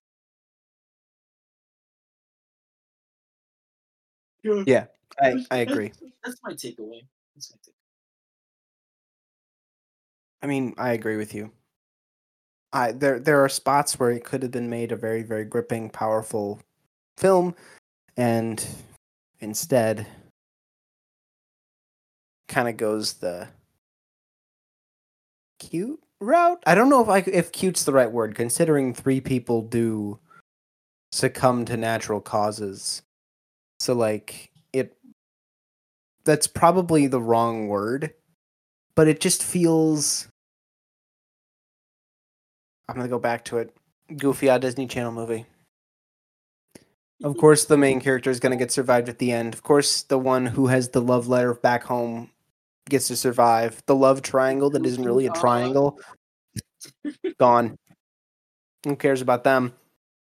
Yeah, 4.65 4.85
I 5.21 5.45
I 5.51 5.57
agree. 5.57 5.91
That's, 6.23 6.39
my 6.43 6.53
takeaway. 6.53 7.01
That's 7.35 7.51
my 7.51 7.57
take. 7.63 7.75
I 10.41 10.47
mean, 10.47 10.73
I 10.77 10.91
agree 10.91 11.17
with 11.17 11.33
you. 11.33 11.51
I 12.73 12.91
there 12.91 13.19
there 13.19 13.43
are 13.43 13.49
spots 13.49 13.99
where 13.99 14.11
it 14.11 14.23
could 14.23 14.41
have 14.41 14.51
been 14.51 14.69
made 14.69 14.91
a 14.91 14.95
very 14.95 15.23
very 15.23 15.45
gripping, 15.45 15.89
powerful 15.89 16.59
film, 17.17 17.55
and 18.17 18.65
instead, 19.39 20.07
kind 22.47 22.67
of 22.67 22.77
goes 22.77 23.13
the 23.13 23.47
cute 25.59 26.02
route. 26.23 26.63
I 26.65 26.75
don't 26.75 26.89
know 26.89 27.01
if 27.01 27.09
I 27.09 27.19
if 27.29 27.51
cute's 27.51 27.83
the 27.83 27.93
right 27.93 28.11
word, 28.11 28.35
considering 28.35 28.93
three 28.93 29.21
people 29.21 29.61
do 29.61 30.19
succumb 31.11 31.65
to 31.65 31.77
natural 31.77 32.21
causes. 32.21 33.03
So 33.79 33.93
like 33.93 34.51
it 34.73 34.97
that's 36.25 36.47
probably 36.47 37.07
the 37.07 37.21
wrong 37.21 37.67
word, 37.67 38.13
but 38.95 39.07
it 39.07 39.19
just 39.19 39.43
feels. 39.43 40.27
I'm 42.89 42.95
gonna 42.95 43.07
go 43.07 43.19
back 43.19 43.45
to 43.45 43.59
it. 43.59 43.75
Goofy 44.17 44.49
odd 44.49 44.61
Disney 44.61 44.87
Channel 44.87 45.11
movie. 45.11 45.45
Of 47.23 47.37
course, 47.39 47.65
the 47.65 47.77
main 47.77 48.01
character 48.01 48.29
is 48.29 48.39
gonna 48.39 48.55
get 48.55 48.71
survived 48.71 49.09
at 49.09 49.19
the 49.19 49.31
end. 49.31 49.53
Of 49.53 49.63
course, 49.63 50.03
the 50.03 50.17
one 50.17 50.45
who 50.45 50.67
has 50.67 50.89
the 50.89 51.01
love 51.01 51.27
letter 51.27 51.53
back 51.53 51.83
home 51.83 52.31
gets 52.89 53.07
to 53.07 53.15
survive. 53.15 53.81
The 53.85 53.95
love 53.95 54.21
triangle 54.21 54.69
that 54.71 54.85
isn't 54.85 55.03
really 55.03 55.27
a 55.27 55.31
triangle. 55.31 55.99
Gone. 57.39 57.77
Who 58.85 58.95
cares 58.95 59.21
about 59.21 59.43
them? 59.43 59.73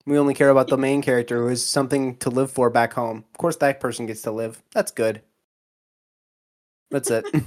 We 0.05 0.17
only 0.17 0.33
care 0.33 0.49
about 0.49 0.67
the 0.67 0.77
main 0.77 1.01
character 1.01 1.37
who 1.39 1.47
has 1.47 1.65
something 1.65 2.17
to 2.17 2.29
live 2.29 2.51
for 2.51 2.69
back 2.69 2.93
home. 2.93 3.25
Of 3.33 3.37
course, 3.37 3.55
that 3.57 3.79
person 3.79 4.05
gets 4.05 4.21
to 4.23 4.31
live. 4.31 4.61
That's 4.73 4.91
good. 4.91 5.21
That's 6.91 7.09
it. 7.09 7.25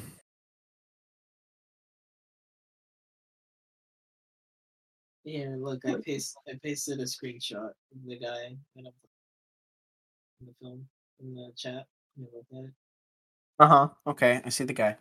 Yeah, 5.26 5.56
look, 5.58 5.84
I 5.84 5.96
paste 6.04 6.36
I 6.46 6.52
pasted 6.62 7.00
a 7.00 7.02
screenshot 7.02 7.70
of 7.70 8.06
the 8.06 8.16
guy 8.16 8.56
in, 8.76 8.86
a, 8.86 8.90
in 10.40 10.46
the 10.46 10.54
film 10.60 10.86
in 11.18 11.34
the 11.34 11.50
chat. 11.56 11.84
You 12.16 12.28
look 12.32 12.46
at 12.52 12.68
it. 12.68 12.85
Uh 13.58 13.66
huh. 13.68 13.88
Okay, 14.06 14.42
I 14.44 14.48
see 14.50 14.64
the 14.64 14.72
guy. 14.74 14.96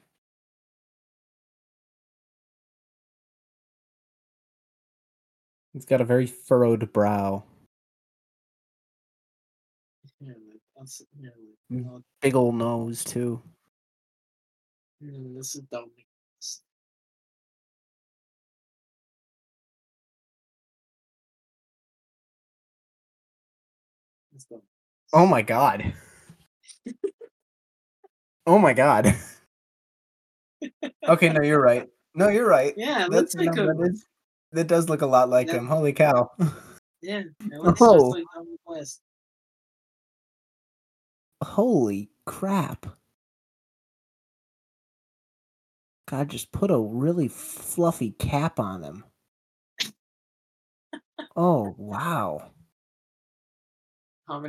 He's 5.73 5.85
got 5.85 6.01
a 6.01 6.05
very 6.05 6.27
furrowed 6.27 6.93
brow, 6.93 7.43
Here, 10.19 10.35
look, 10.49 10.61
I'll 10.77 10.83
s- 10.83 11.03
here, 11.19 11.33
Mm. 11.71 11.85
look, 11.85 11.87
I'll- 11.93 12.03
big 12.21 12.35
old 12.35 12.55
nose 12.55 13.03
too. 13.03 13.41
mm, 15.03 15.35
this 15.37 15.55
is 15.55 15.63
Dominic. 15.71 16.07
West. 16.37 16.63
That's 24.31 24.45
Dominic 24.45 24.67
Oh 25.13 25.25
my 25.27 25.41
god. 25.41 25.93
Oh 28.45 28.59
my 28.59 28.73
god. 28.73 29.15
okay, 31.07 31.29
no, 31.29 31.41
you're 31.41 31.61
right. 31.61 31.87
No, 32.13 32.29
you're 32.29 32.47
right. 32.47 32.73
Yeah, 32.77 33.05
it 33.05 33.11
That's 33.11 33.35
looks 33.35 33.35
like 33.35 33.55
no, 33.55 33.63
a 33.63 33.73
that, 33.73 33.89
is, 33.91 34.05
that 34.51 34.67
does 34.67 34.89
look 34.89 35.01
a 35.01 35.05
lot 35.05 35.29
like 35.29 35.47
Yeah. 35.47 35.55
him. 35.55 35.67
Holy 35.67 35.93
cow. 35.93 36.31
yeah. 37.01 37.19
It 37.19 37.33
looks 37.61 37.81
Oh. 37.81 38.13
just 38.13 38.25
like. 38.65 38.85
Holy 41.43 42.09
crap. 42.25 42.85
God, 46.07 46.29
just 46.29 46.51
put 46.51 46.71
a 46.71 46.79
really 46.79 47.27
fluffy 47.27 48.11
cap 48.11 48.59
on 48.59 48.83
him. 48.83 49.03
Oh, 51.37 51.75
wow. 51.77 52.51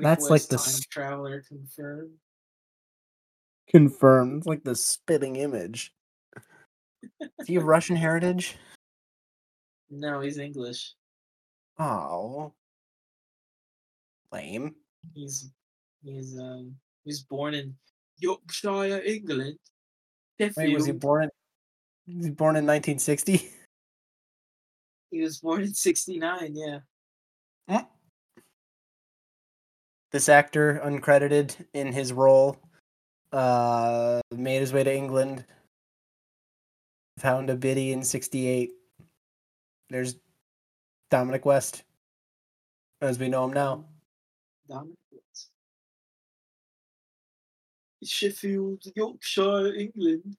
That's 0.00 0.30
like 0.30 0.42
the 0.46 0.56
time 0.56 0.80
traveler 0.88 1.42
confirmed. 1.42 2.12
Confirmed. 3.68 4.38
It's 4.38 4.46
like 4.46 4.64
the 4.64 4.74
spitting 4.74 5.36
image. 5.36 5.92
Do 7.20 7.52
you 7.52 7.58
have 7.58 7.68
Russian 7.68 7.96
heritage? 8.06 8.56
No, 9.90 10.20
he's 10.20 10.38
English. 10.38 10.94
Oh. 11.78 12.52
Lame. 14.32 14.74
He's 15.14 15.50
he's 16.04 16.38
um 16.38 16.74
he 17.04 17.10
was 17.10 17.22
born 17.22 17.54
in 17.54 17.74
Yorkshire, 18.18 19.02
England. 19.04 19.58
Wait, 20.38 20.74
was 20.74 20.86
he 20.86 20.92
born 20.92 21.24
in 21.24 22.16
was 22.16 22.26
he 22.26 22.32
born 22.32 22.56
in 22.56 22.66
1960? 22.66 23.50
He 25.12 25.22
was 25.22 25.38
born 25.38 25.62
in 25.62 25.72
'69. 25.72 26.56
Yeah. 26.56 27.84
This 30.10 30.28
actor, 30.28 30.80
uncredited 30.84 31.54
in 31.74 31.92
his 31.92 32.12
role, 32.12 32.58
uh, 33.36 34.20
made 34.34 34.60
his 34.60 34.72
way 34.72 34.82
to 34.82 34.94
England, 34.94 35.44
found 37.18 37.50
a 37.50 37.54
biddy 37.54 37.92
in 37.92 38.02
68. 38.02 38.72
There's 39.90 40.16
Dominic 41.10 41.44
West, 41.44 41.84
as 43.02 43.18
we 43.18 43.28
know 43.28 43.44
him 43.44 43.52
now. 43.52 43.84
Dominic 44.68 44.96
West. 45.12 45.50
Sheffield, 48.02 48.82
Yorkshire, 48.94 49.74
England. 49.74 50.36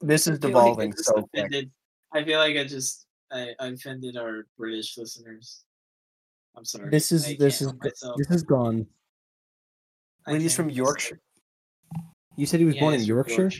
This 0.00 0.26
is 0.26 0.26
feel 0.26 0.32
like 0.32 0.40
devolving 0.40 0.92
so 0.96 1.28
quick. 1.32 1.68
I 2.12 2.24
feel 2.24 2.38
like 2.40 2.56
I 2.56 2.64
just 2.64 3.06
I, 3.30 3.54
I 3.60 3.68
offended 3.68 4.16
our 4.16 4.46
British 4.58 4.98
listeners. 4.98 5.62
I'm 6.56 6.64
sorry. 6.64 6.90
This 6.90 7.12
is 7.12 7.28
I 7.28 7.36
this 7.38 7.62
is 7.62 7.72
myself. 7.74 8.16
this 8.18 8.30
is 8.30 8.42
gone. 8.42 8.86
He's 10.28 10.54
from. 10.54 10.70
Yorkshire. 10.70 11.20
You 12.36 12.46
said 12.46 12.60
he 12.60 12.66
was 12.66 12.74
Yeah, 12.74 12.80
born 12.80 12.94
in 12.94 13.00
from 13.00 13.08
Yorkshire. 13.08 13.50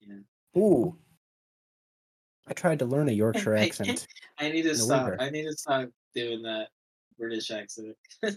Yeah. 0.00 0.14
Ooh, 0.56 0.96
I 2.46 2.52
tried 2.52 2.78
to 2.80 2.84
learn 2.84 3.08
a 3.08 3.12
Yorkshire 3.22 3.54
accent. 3.54 4.06
I 4.38 4.50
need 4.50 4.62
to 4.62 4.76
stop. 4.76 5.08
winter. 5.08 5.22
I 5.22 5.30
need 5.30 5.44
to 5.44 5.52
stop 5.52 5.88
doing 6.14 6.42
that 6.42 6.68
British 7.18 7.50
accent. 7.50 7.96
I'm 8.24 8.36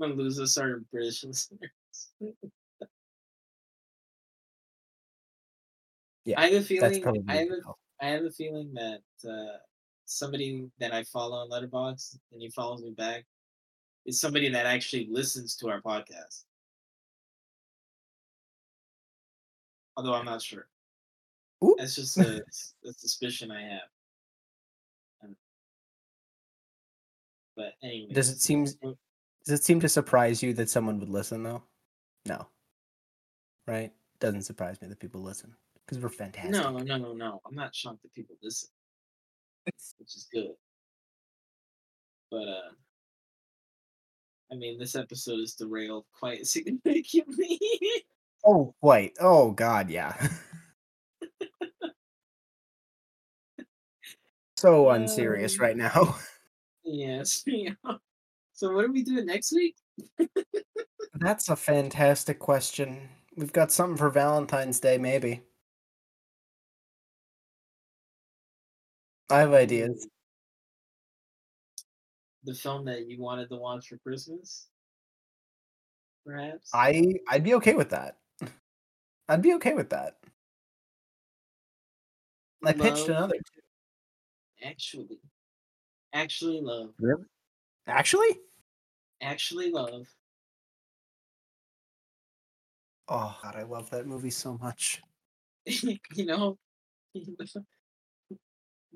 gonna 0.00 0.14
lose 0.14 0.38
a 0.38 0.46
certain 0.46 0.86
British 0.90 1.24
listeners. 1.24 1.70
Yeah, 6.24 6.40
I 6.40 6.46
have 6.46 6.54
a 6.54 6.62
feeling. 6.62 7.24
I 7.28 7.36
have 7.36 7.48
a. 7.48 7.60
I 8.00 8.06
have 8.06 8.24
a 8.24 8.30
feeling 8.30 8.72
that 8.74 9.02
uh, 9.28 9.58
somebody 10.06 10.68
that 10.80 10.92
I 10.92 11.04
follow 11.04 11.36
on 11.36 11.50
Letterboxd 11.50 12.18
and 12.32 12.42
he 12.42 12.50
follows 12.50 12.82
me 12.82 12.90
back 12.90 13.24
is 14.06 14.20
somebody 14.20 14.48
that 14.48 14.66
actually 14.66 15.08
listens 15.10 15.56
to 15.56 15.68
our 15.70 15.80
podcast. 15.80 16.44
Although 19.96 20.14
I'm 20.14 20.24
not 20.24 20.42
sure. 20.42 20.66
Ooh. 21.64 21.76
That's 21.78 21.94
just 21.94 22.18
a, 22.18 22.42
a 22.84 22.92
suspicion 22.92 23.50
I 23.50 23.62
have. 23.62 23.88
But 27.56 27.74
anyway, 27.82 28.12
Does 28.12 28.30
it 28.30 28.40
seem 28.40 28.64
does 28.64 29.60
it 29.60 29.64
seem 29.64 29.80
to 29.80 29.88
surprise 29.88 30.42
you 30.42 30.54
that 30.54 30.70
someone 30.70 30.98
would 31.00 31.08
listen 31.08 31.42
though? 31.42 31.62
No. 32.26 32.46
Right? 33.66 33.92
Doesn't 34.20 34.42
surprise 34.42 34.80
me 34.80 34.88
that 34.88 35.00
people 35.00 35.20
listen 35.20 35.54
because 35.84 36.02
we're 36.02 36.08
fantastic. 36.08 36.52
No, 36.52 36.70
no, 36.78 36.96
no, 36.96 37.12
no. 37.12 37.40
I'm 37.46 37.54
not 37.54 37.74
shocked 37.74 38.02
that 38.02 38.14
people 38.14 38.36
listen, 38.42 38.70
which 39.66 40.16
is 40.16 40.28
good. 40.32 40.52
But 42.30 42.48
uh, 42.48 42.70
I 44.52 44.54
mean, 44.54 44.78
this 44.78 44.94
episode 44.94 45.40
is 45.40 45.54
derailed 45.54 46.04
quite 46.12 46.46
significantly. 46.54 47.58
Oh, 48.44 48.74
wait. 48.82 49.16
Oh 49.20 49.50
God, 49.52 49.88
yeah. 49.90 50.14
so 54.56 54.90
unserious 54.90 55.54
Um, 55.58 55.60
right 55.62 55.76
now. 55.76 56.16
yes. 56.84 57.42
yeah. 57.46 57.72
So 58.52 58.72
what 58.74 58.84
are 58.84 58.92
we 58.92 59.02
doing 59.02 59.26
next 59.26 59.52
week? 59.52 59.76
That's 61.14 61.48
a 61.48 61.56
fantastic 61.56 62.38
question. 62.38 63.08
We've 63.36 63.52
got 63.52 63.72
something 63.72 63.96
for 63.96 64.10
Valentine's 64.10 64.80
Day, 64.80 64.98
maybe. 64.98 65.42
I 69.30 69.40
have 69.40 69.52
ideas. 69.54 70.06
The 72.44 72.54
film 72.54 72.84
that 72.86 73.06
you 73.06 73.20
wanted 73.20 73.48
to 73.50 73.56
watch 73.56 73.88
for 73.88 73.98
Christmas, 73.98 74.68
perhaps. 76.26 76.70
I 76.74 77.14
I'd 77.28 77.44
be 77.44 77.54
okay 77.54 77.74
with 77.74 77.90
that. 77.90 78.18
I'd 79.28 79.42
be 79.42 79.54
okay 79.54 79.74
with 79.74 79.90
that. 79.90 80.16
I 82.64 82.72
pitched 82.72 83.08
another. 83.08 83.34
actually, 84.64 85.20
actually 86.12 86.60
love, 86.60 86.90
Really? 86.98 87.24
Actually? 87.86 88.38
actually 89.20 89.70
love. 89.70 90.06
Oh 93.08 93.36
God, 93.42 93.56
I 93.56 93.62
love 93.62 93.90
that 93.90 94.06
movie 94.06 94.30
so 94.30 94.58
much. 94.58 95.02
you 95.66 95.98
know, 96.26 96.58
it'd 97.14 97.36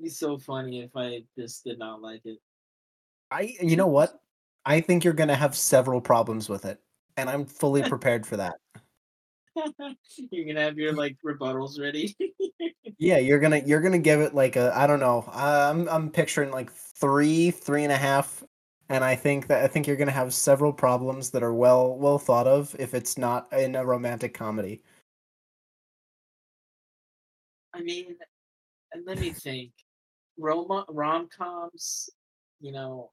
be 0.00 0.08
so 0.08 0.38
funny 0.38 0.82
if 0.82 0.90
I 0.96 1.22
just 1.38 1.64
did 1.64 1.78
not 1.78 2.02
like 2.02 2.22
it. 2.24 2.38
I 3.30 3.54
you 3.60 3.76
know 3.76 3.86
what? 3.86 4.20
I 4.64 4.80
think 4.80 5.04
you're 5.04 5.12
gonna 5.12 5.36
have 5.36 5.56
several 5.56 6.00
problems 6.00 6.48
with 6.48 6.64
it. 6.64 6.80
And 7.16 7.30
I'm 7.30 7.46
fully 7.46 7.82
prepared 7.88 8.26
for 8.26 8.36
that. 8.36 8.56
You're 10.30 10.46
gonna 10.46 10.64
have 10.64 10.78
your 10.78 10.92
like 10.92 11.16
rebuttals 11.24 11.80
ready. 11.80 12.16
Yeah, 12.98 13.18
you're 13.18 13.40
gonna 13.40 13.58
you're 13.58 13.82
gonna 13.82 13.98
give 13.98 14.22
it 14.22 14.34
like 14.34 14.56
a 14.56 14.72
I 14.74 14.86
don't 14.86 15.00
know. 15.00 15.28
I'm 15.30 15.86
I'm 15.86 16.08
picturing 16.08 16.50
like 16.50 16.72
three, 16.72 17.50
three 17.50 17.82
and 17.82 17.92
a 17.92 17.96
half 17.96 18.42
and 18.88 19.02
I 19.02 19.16
think 19.16 19.48
that 19.48 19.64
I 19.64 19.66
think 19.66 19.86
you're 19.86 19.96
going 19.96 20.08
to 20.08 20.12
have 20.12 20.32
several 20.32 20.72
problems 20.72 21.30
that 21.30 21.42
are 21.42 21.54
well 21.54 21.96
well 21.96 22.18
thought 22.18 22.46
of 22.46 22.74
if 22.78 22.94
it's 22.94 23.18
not 23.18 23.52
in 23.52 23.74
a 23.74 23.84
romantic 23.84 24.34
comedy. 24.34 24.82
I 27.74 27.82
mean, 27.82 28.16
and 28.92 29.04
let 29.06 29.18
me 29.18 29.30
think. 29.30 29.72
Roma 30.38 30.84
rom 30.90 31.28
coms, 31.28 32.10
you 32.60 32.70
know, 32.70 33.10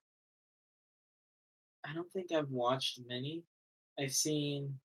I 1.86 1.93
don't 1.93 2.11
think 2.11 2.31
I've 2.31 2.49
watched 2.49 2.99
many. 3.07 3.43
I've 3.99 4.11
seen 4.13 4.79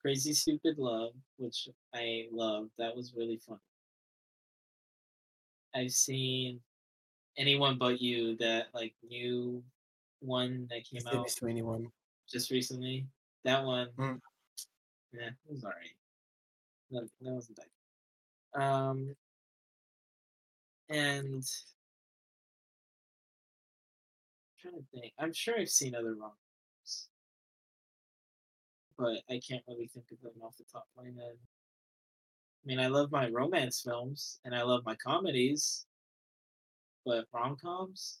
Crazy 0.00 0.32
Stupid 0.32 0.78
Love, 0.78 1.12
which 1.36 1.68
I 1.94 2.26
loved. 2.32 2.70
That 2.78 2.94
was 2.94 3.14
really 3.16 3.38
fun. 3.38 3.58
I've 5.74 5.92
seen 5.92 6.60
Anyone 7.38 7.76
But 7.78 8.00
You, 8.00 8.36
that 8.38 8.66
like 8.74 8.94
new 9.08 9.62
one 10.20 10.66
that 10.70 10.84
came 10.84 11.06
out 11.06 11.30
Sweeney 11.30 11.62
one. 11.62 11.92
just 12.30 12.50
recently. 12.50 13.06
That 13.44 13.64
one, 13.64 13.88
Mm. 13.98 14.20
yeah, 15.12 15.28
it 15.28 15.34
was 15.52 15.64
alright. 15.64 15.94
No, 16.90 17.00
that 17.02 17.10
wasn't 17.32 17.56
that. 17.58 17.66
good. 18.54 18.62
Um, 18.62 19.16
and 20.88 21.44
trying 24.66 24.82
to 24.82 25.00
think. 25.00 25.12
I'm 25.18 25.32
sure 25.32 25.58
I've 25.58 25.68
seen 25.68 25.94
other 25.94 26.14
rom 26.14 26.32
coms, 26.32 27.08
but 28.98 29.34
I 29.34 29.40
can't 29.46 29.62
really 29.68 29.90
think 29.92 30.06
of 30.12 30.20
them 30.22 30.42
off 30.42 30.56
the 30.56 30.64
top 30.70 30.86
of 30.96 31.04
my 31.04 31.10
head. 31.10 31.36
I 31.36 32.66
mean, 32.66 32.80
I 32.80 32.88
love 32.88 33.12
my 33.12 33.28
romance 33.28 33.82
films 33.84 34.40
and 34.44 34.54
I 34.54 34.62
love 34.62 34.82
my 34.84 34.96
comedies, 34.96 35.86
but 37.04 37.26
rom 37.32 37.56
coms. 37.56 38.20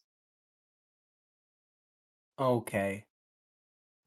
Okay. 2.38 3.04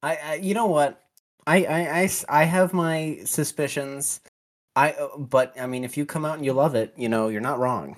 I, 0.02 0.16
I 0.16 0.34
you 0.36 0.54
know 0.54 0.68
what? 0.68 1.04
I 1.46 1.66
I 1.66 2.10
I 2.30 2.44
have 2.46 2.74
my 2.74 3.20
suspicions. 3.26 4.22
I 4.76 4.92
uh, 4.94 5.18
but 5.18 5.60
I 5.60 5.68
mean 5.68 5.84
if 5.84 5.98
you 5.98 6.06
come 6.06 6.24
out 6.24 6.38
and 6.38 6.46
you 6.46 6.54
love 6.54 6.76
it, 6.76 6.94
you 6.96 7.10
know, 7.10 7.28
you're 7.28 7.42
not 7.42 7.60
wrong. 7.60 7.98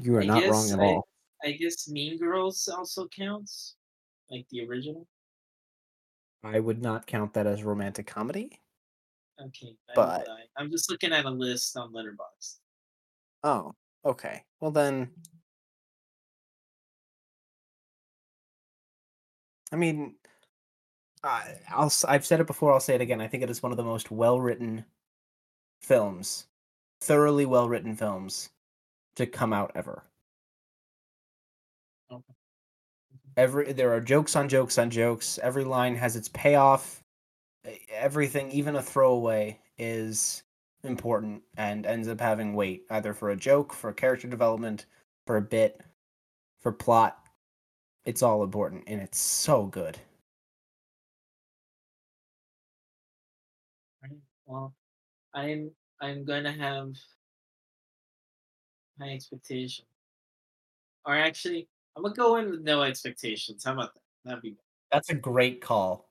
You 0.00 0.16
are 0.16 0.22
I 0.22 0.26
not 0.26 0.42
wrong 0.50 0.70
at 0.70 0.80
I- 0.80 0.82
all. 0.82 1.08
I 1.46 1.52
guess 1.52 1.88
Mean 1.88 2.18
Girls 2.18 2.66
also 2.66 3.06
counts, 3.06 3.76
like 4.30 4.46
the 4.50 4.66
original. 4.66 5.06
I 6.42 6.58
would 6.58 6.82
not 6.82 7.06
count 7.06 7.32
that 7.34 7.46
as 7.46 7.62
romantic 7.62 8.04
comedy. 8.08 8.60
Okay, 9.40 9.76
neither 9.88 9.94
But- 9.94 10.28
I. 10.28 10.40
I'm 10.56 10.70
just 10.72 10.90
looking 10.90 11.12
at 11.12 11.24
a 11.24 11.30
list 11.30 11.76
on 11.76 11.92
Letterboxd. 11.92 12.58
Oh, 13.44 13.72
okay. 14.04 14.44
Well 14.60 14.72
then 14.72 15.12
I 19.70 19.76
mean 19.76 20.16
I 21.22 21.54
I'll 21.70 21.92
I've 22.08 22.26
said 22.26 22.40
it 22.40 22.46
before, 22.48 22.72
I'll 22.72 22.80
say 22.80 22.94
it 22.96 23.00
again. 23.00 23.20
I 23.20 23.28
think 23.28 23.44
it 23.44 23.50
is 23.50 23.62
one 23.62 23.72
of 23.72 23.76
the 23.78 23.84
most 23.84 24.10
well-written 24.10 24.84
films, 25.80 26.46
thoroughly 27.00 27.46
well-written 27.46 27.94
films 27.94 28.50
to 29.16 29.26
come 29.26 29.52
out 29.52 29.70
ever. 29.76 30.02
Every 33.36 33.72
there 33.72 33.92
are 33.92 34.00
jokes 34.00 34.34
on 34.36 34.48
jokes 34.48 34.78
on 34.78 34.90
jokes. 34.90 35.38
Every 35.42 35.64
line 35.64 35.94
has 35.96 36.16
its 36.16 36.28
payoff. 36.28 37.02
Everything, 37.90 38.50
even 38.50 38.76
a 38.76 38.82
throwaway, 38.82 39.60
is 39.78 40.42
important 40.84 41.42
and 41.56 41.84
ends 41.84 42.08
up 42.08 42.20
having 42.20 42.54
weight, 42.54 42.84
either 42.90 43.12
for 43.12 43.30
a 43.30 43.36
joke, 43.36 43.72
for 43.72 43.92
character 43.92 44.28
development, 44.28 44.86
for 45.26 45.36
a 45.36 45.42
bit, 45.42 45.82
for 46.60 46.72
plot. 46.72 47.18
It's 48.04 48.22
all 48.22 48.42
important, 48.44 48.84
and 48.86 49.00
it's 49.00 49.18
so 49.18 49.66
good. 49.66 49.98
Well, 54.46 54.74
I'm 55.34 55.70
I'm 56.00 56.24
gonna 56.24 56.52
have 56.52 56.94
high 59.00 59.10
expectation. 59.10 59.84
Or 61.04 61.14
actually, 61.14 61.68
I'm 61.96 62.02
gonna 62.02 62.14
go 62.14 62.36
in 62.36 62.50
with 62.50 62.60
no 62.62 62.82
expectations. 62.82 63.64
How 63.64 63.72
about 63.72 63.94
that? 63.94 64.00
That'd 64.24 64.42
be 64.42 64.56
That's 64.92 65.10
a 65.10 65.14
great 65.14 65.60
call. 65.60 66.08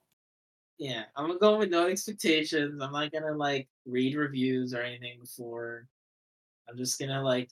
yeah. 0.78 1.04
I'm 1.16 1.26
gonna 1.28 1.38
go 1.38 1.58
with 1.58 1.70
no 1.70 1.86
expectations. 1.86 2.80
I'm 2.82 2.92
not 2.92 3.12
gonna 3.12 3.32
like 3.36 3.68
read 3.86 4.16
reviews 4.16 4.74
or 4.74 4.82
anything 4.82 5.20
before. 5.20 5.86
I'm 6.68 6.76
just 6.76 6.98
gonna 6.98 7.22
like 7.22 7.50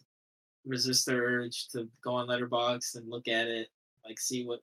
resist 0.66 1.07
the 1.07 1.14
urge 1.14 1.68
to 1.68 1.89
go 2.03 2.14
on 2.14 2.26
Letterboxd 2.26 2.97
and 2.97 3.09
look 3.09 3.28
at 3.28 3.47
it, 3.47 3.68
like 4.05 4.18
see 4.18 4.45
what 4.45 4.61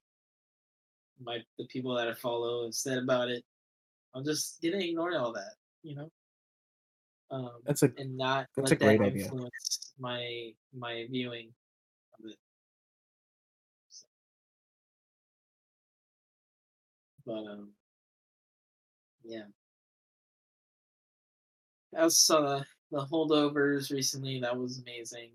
my 1.24 1.40
the 1.58 1.66
people 1.68 1.96
that 1.96 2.08
I 2.08 2.14
follow 2.14 2.66
have 2.66 2.74
said 2.74 2.98
about 2.98 3.30
it. 3.30 3.44
I'm 4.14 4.26
just 4.26 4.62
gonna 4.62 4.78
ignore 4.78 5.18
all 5.18 5.32
that, 5.34 5.54
you 5.84 5.96
know. 5.96 6.12
Um, 7.30 7.52
That's 7.66 7.84
a 7.84 7.92
and 7.98 8.18
not 8.18 8.48
That's 8.58 8.72
let 8.72 8.82
a 8.82 8.84
great 8.84 9.00
that 9.00 9.06
idea. 9.06 9.24
influence 9.26 9.94
my 9.98 10.52
my 10.78 11.06
viewing 11.10 11.54
But 17.26 17.46
um, 17.46 17.70
yeah. 19.24 19.46
I 21.98 22.08
saw 22.08 22.42
the, 22.42 22.66
the 22.92 23.06
holdovers 23.06 23.92
recently. 23.92 24.40
That 24.40 24.58
was 24.58 24.80
amazing. 24.80 25.32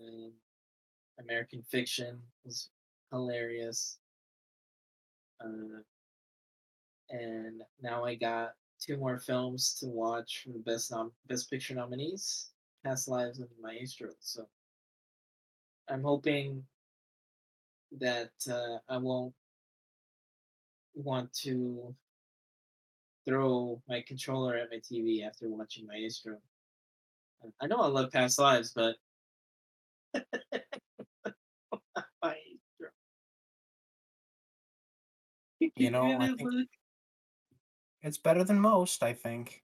And 0.00 0.32
American 1.20 1.62
Fiction 1.70 2.20
was 2.44 2.70
hilarious. 3.10 3.98
Uh, 5.42 5.82
and 7.10 7.62
now 7.82 8.04
I 8.04 8.14
got 8.14 8.52
two 8.80 8.96
more 8.96 9.18
films 9.18 9.74
to 9.80 9.86
watch 9.86 10.42
for 10.44 10.52
the 10.52 10.58
best 10.60 10.90
nom- 10.90 11.12
best 11.28 11.50
picture 11.50 11.74
nominees: 11.74 12.50
Past 12.84 13.08
Lives 13.08 13.38
and 13.38 13.48
Maestro. 13.60 14.10
So 14.20 14.46
I'm 15.88 16.02
hoping 16.02 16.64
that 17.98 18.30
uh, 18.50 18.78
I 18.88 18.96
won't 18.98 19.34
want 21.00 21.32
to 21.44 21.94
throw 23.26 23.82
my 23.88 24.02
controller 24.06 24.56
at 24.56 24.70
my 24.70 24.78
TV 24.78 25.22
after 25.22 25.48
watching 25.48 25.86
Maestro. 25.86 26.38
Uh, 27.44 27.50
I 27.60 27.66
know 27.66 27.78
I 27.78 27.86
love 27.86 28.10
Past 28.10 28.38
Lives, 28.38 28.72
but. 28.74 28.96
You 35.76 35.90
know, 35.90 36.18
I 36.18 36.34
think- 36.34 36.68
It's 38.02 38.18
better 38.18 38.44
than 38.44 38.60
most, 38.60 39.02
I 39.02 39.12
think. 39.12 39.62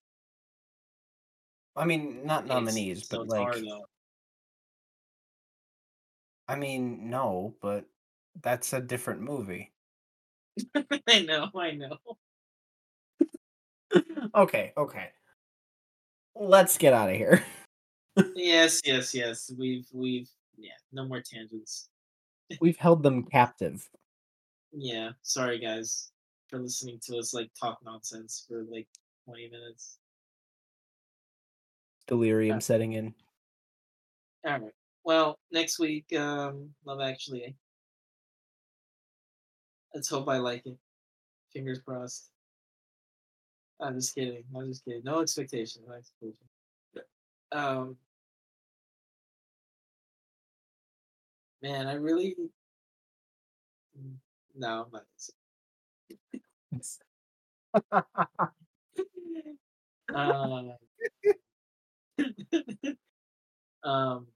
I 1.75 1.85
mean, 1.85 2.25
not 2.25 2.47
nominees, 2.47 3.09
so 3.09 3.19
but 3.19 3.23
it's 3.25 3.33
like, 3.33 3.43
hard, 3.43 3.65
though. 3.65 3.87
I 6.49 6.57
mean, 6.57 7.11
no, 7.11 7.55
but 7.61 7.87
that's 8.43 8.73
a 8.73 8.81
different 8.81 9.21
movie. 9.21 9.73
I 11.09 11.23
know, 11.23 11.51
I 11.55 11.73
know. 11.73 11.97
okay, 14.35 14.73
okay. 14.77 15.11
Let's 16.35 16.79
get 16.79 16.93
out 16.93 17.11
of 17.11 17.17
here. 17.17 17.45
Yes, 18.35 18.81
yes, 18.85 19.15
yes. 19.15 19.51
We've 19.59 19.87
we've 19.93 20.29
yeah, 20.57 20.73
no 20.93 21.07
more 21.07 21.21
tangents. 21.21 21.89
We've 22.61 22.77
held 22.77 23.03
them 23.03 23.25
captive. 23.25 23.89
Yeah, 24.73 25.11
sorry 25.23 25.59
guys 25.59 26.13
for 26.49 26.59
listening 26.61 27.01
to 27.03 27.19
us 27.19 27.35
like 27.35 27.51
talk 27.61 27.79
nonsense 27.85 28.45
for 28.49 28.65
like 28.71 28.87
20 29.27 29.51
minutes. 29.51 29.99
Delirium 32.07 32.61
setting 32.61 32.93
in. 32.93 33.15
All 34.47 34.53
right. 34.53 34.73
Well, 35.05 35.39
next 35.51 35.79
week, 35.79 36.13
um, 36.17 36.71
Love 36.85 37.01
Actually. 37.01 37.57
Let's 39.97 40.11
hope 40.11 40.29
I 40.29 40.37
like 40.37 40.67
it. 40.67 40.77
Fingers 41.55 41.79
crossed. 41.79 42.29
I'm 43.81 43.95
just 43.95 44.15
kidding. 44.15 44.45
I'm 44.55 44.67
just 44.69 44.85
kidding. 44.85 45.01
No 45.05 45.21
expectations. 45.21 45.87
No 45.89 45.95
expectations. 45.95 46.37
Um, 47.51 47.97
man, 51.63 51.87
I 51.87 51.95
really. 51.95 52.37
Mm, 53.99 54.17
No, 54.55 54.85
I'm 54.85 55.01
not. 57.93 58.05
Uh, 60.15 60.75
um. 63.89 64.27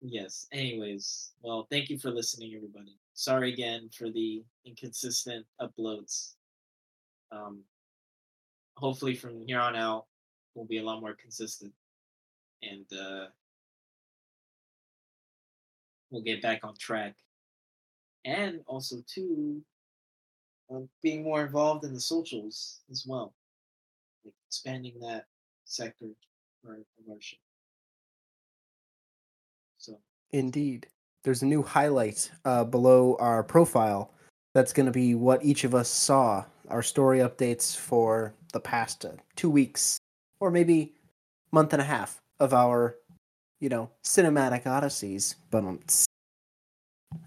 Yes. 0.00 0.46
Anyways, 0.52 1.32
well, 1.42 1.66
thank 1.68 1.90
you 1.90 1.98
for 1.98 2.12
listening, 2.12 2.54
everybody. 2.54 2.96
Sorry 3.18 3.52
again 3.52 3.90
for 3.92 4.10
the 4.10 4.44
inconsistent 4.64 5.44
uploads. 5.60 6.34
Um, 7.32 7.64
hopefully, 8.76 9.16
from 9.16 9.42
here 9.44 9.58
on 9.58 9.74
out, 9.74 10.06
we'll 10.54 10.66
be 10.66 10.78
a 10.78 10.84
lot 10.84 11.00
more 11.00 11.14
consistent, 11.14 11.72
and 12.62 12.86
uh, 12.92 13.26
we'll 16.12 16.22
get 16.22 16.40
back 16.42 16.60
on 16.62 16.74
track. 16.78 17.16
and 18.24 18.60
also 18.68 19.02
too, 19.12 19.64
um, 20.70 20.88
being 21.02 21.24
more 21.24 21.44
involved 21.44 21.84
in 21.84 21.92
the 21.94 22.00
socials 22.00 22.82
as 22.88 23.04
well, 23.04 23.34
like 24.24 24.34
expanding 24.46 24.94
that 25.00 25.24
sector 25.64 26.04
of 26.04 26.70
our, 26.70 26.76
of 26.76 27.10
our 27.10 27.20
show. 27.20 27.36
So 29.78 29.98
Indeed. 30.30 30.86
There's 31.28 31.42
a 31.42 31.46
new 31.46 31.62
highlight 31.62 32.30
uh, 32.46 32.64
below 32.64 33.14
our 33.20 33.42
profile 33.42 34.14
that's 34.54 34.72
going 34.72 34.86
to 34.86 34.92
be 34.92 35.14
what 35.14 35.44
each 35.44 35.64
of 35.64 35.74
us 35.74 35.90
saw, 35.90 36.42
our 36.70 36.82
story 36.82 37.18
updates 37.18 37.76
for 37.76 38.32
the 38.54 38.60
past 38.60 39.04
uh, 39.04 39.10
two 39.36 39.50
weeks 39.50 39.98
or 40.40 40.50
maybe 40.50 40.94
month 41.52 41.74
and 41.74 41.82
a 41.82 41.84
half 41.84 42.22
of 42.40 42.54
our, 42.54 42.96
you 43.60 43.68
know, 43.68 43.90
cinematic 44.02 44.66
odysseys. 44.66 45.34
But 45.50 45.64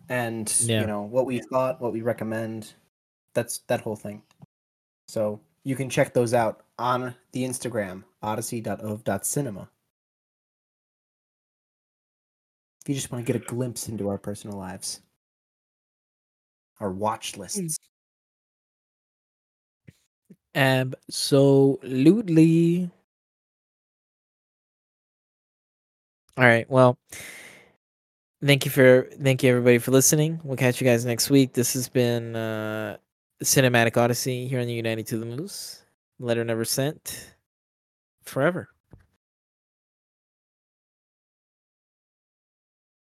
and 0.09 0.51
Yeah. 0.61 0.81
you 0.81 0.87
know 0.87 1.03
what 1.03 1.27
we 1.27 1.37
thought, 1.37 1.79
what 1.79 1.93
we 1.93 2.01
recommend. 2.01 2.73
That's 3.35 3.59
that 3.67 3.81
whole 3.81 3.95
thing. 3.95 4.23
So 5.09 5.39
you 5.63 5.75
can 5.75 5.91
check 5.91 6.15
those 6.15 6.33
out 6.33 6.63
on 6.79 7.13
the 7.33 7.43
Instagram 7.43 8.03
odyssey.ov.cinema. 8.23 9.69
you 12.91 12.95
just 12.95 13.11
want 13.11 13.25
to 13.25 13.33
get 13.33 13.41
a 13.41 13.45
glimpse 13.45 13.87
into 13.89 14.09
our 14.09 14.17
personal 14.17 14.57
lives, 14.57 15.01
our 16.79 16.91
watch 16.91 17.37
lists. 17.37 17.77
Absolutely. 20.55 21.81
All 26.37 26.45
right. 26.45 26.69
Well, 26.69 26.97
thank 28.43 28.65
you 28.65 28.71
for 28.71 29.07
thank 29.21 29.43
you 29.43 29.49
everybody 29.49 29.77
for 29.77 29.91
listening. 29.91 30.39
We'll 30.43 30.57
catch 30.57 30.81
you 30.81 30.87
guys 30.87 31.05
next 31.05 31.29
week. 31.29 31.53
This 31.53 31.73
has 31.73 31.89
been 31.89 32.35
uh 32.35 32.97
Cinematic 33.43 33.97
Odyssey 33.97 34.47
here 34.47 34.59
on 34.59 34.67
the 34.67 34.73
United 34.73 35.07
to 35.07 35.17
the 35.17 35.25
Moose. 35.25 35.83
Letter 36.19 36.43
never 36.43 36.65
sent. 36.65 37.35
Forever. 38.23 38.69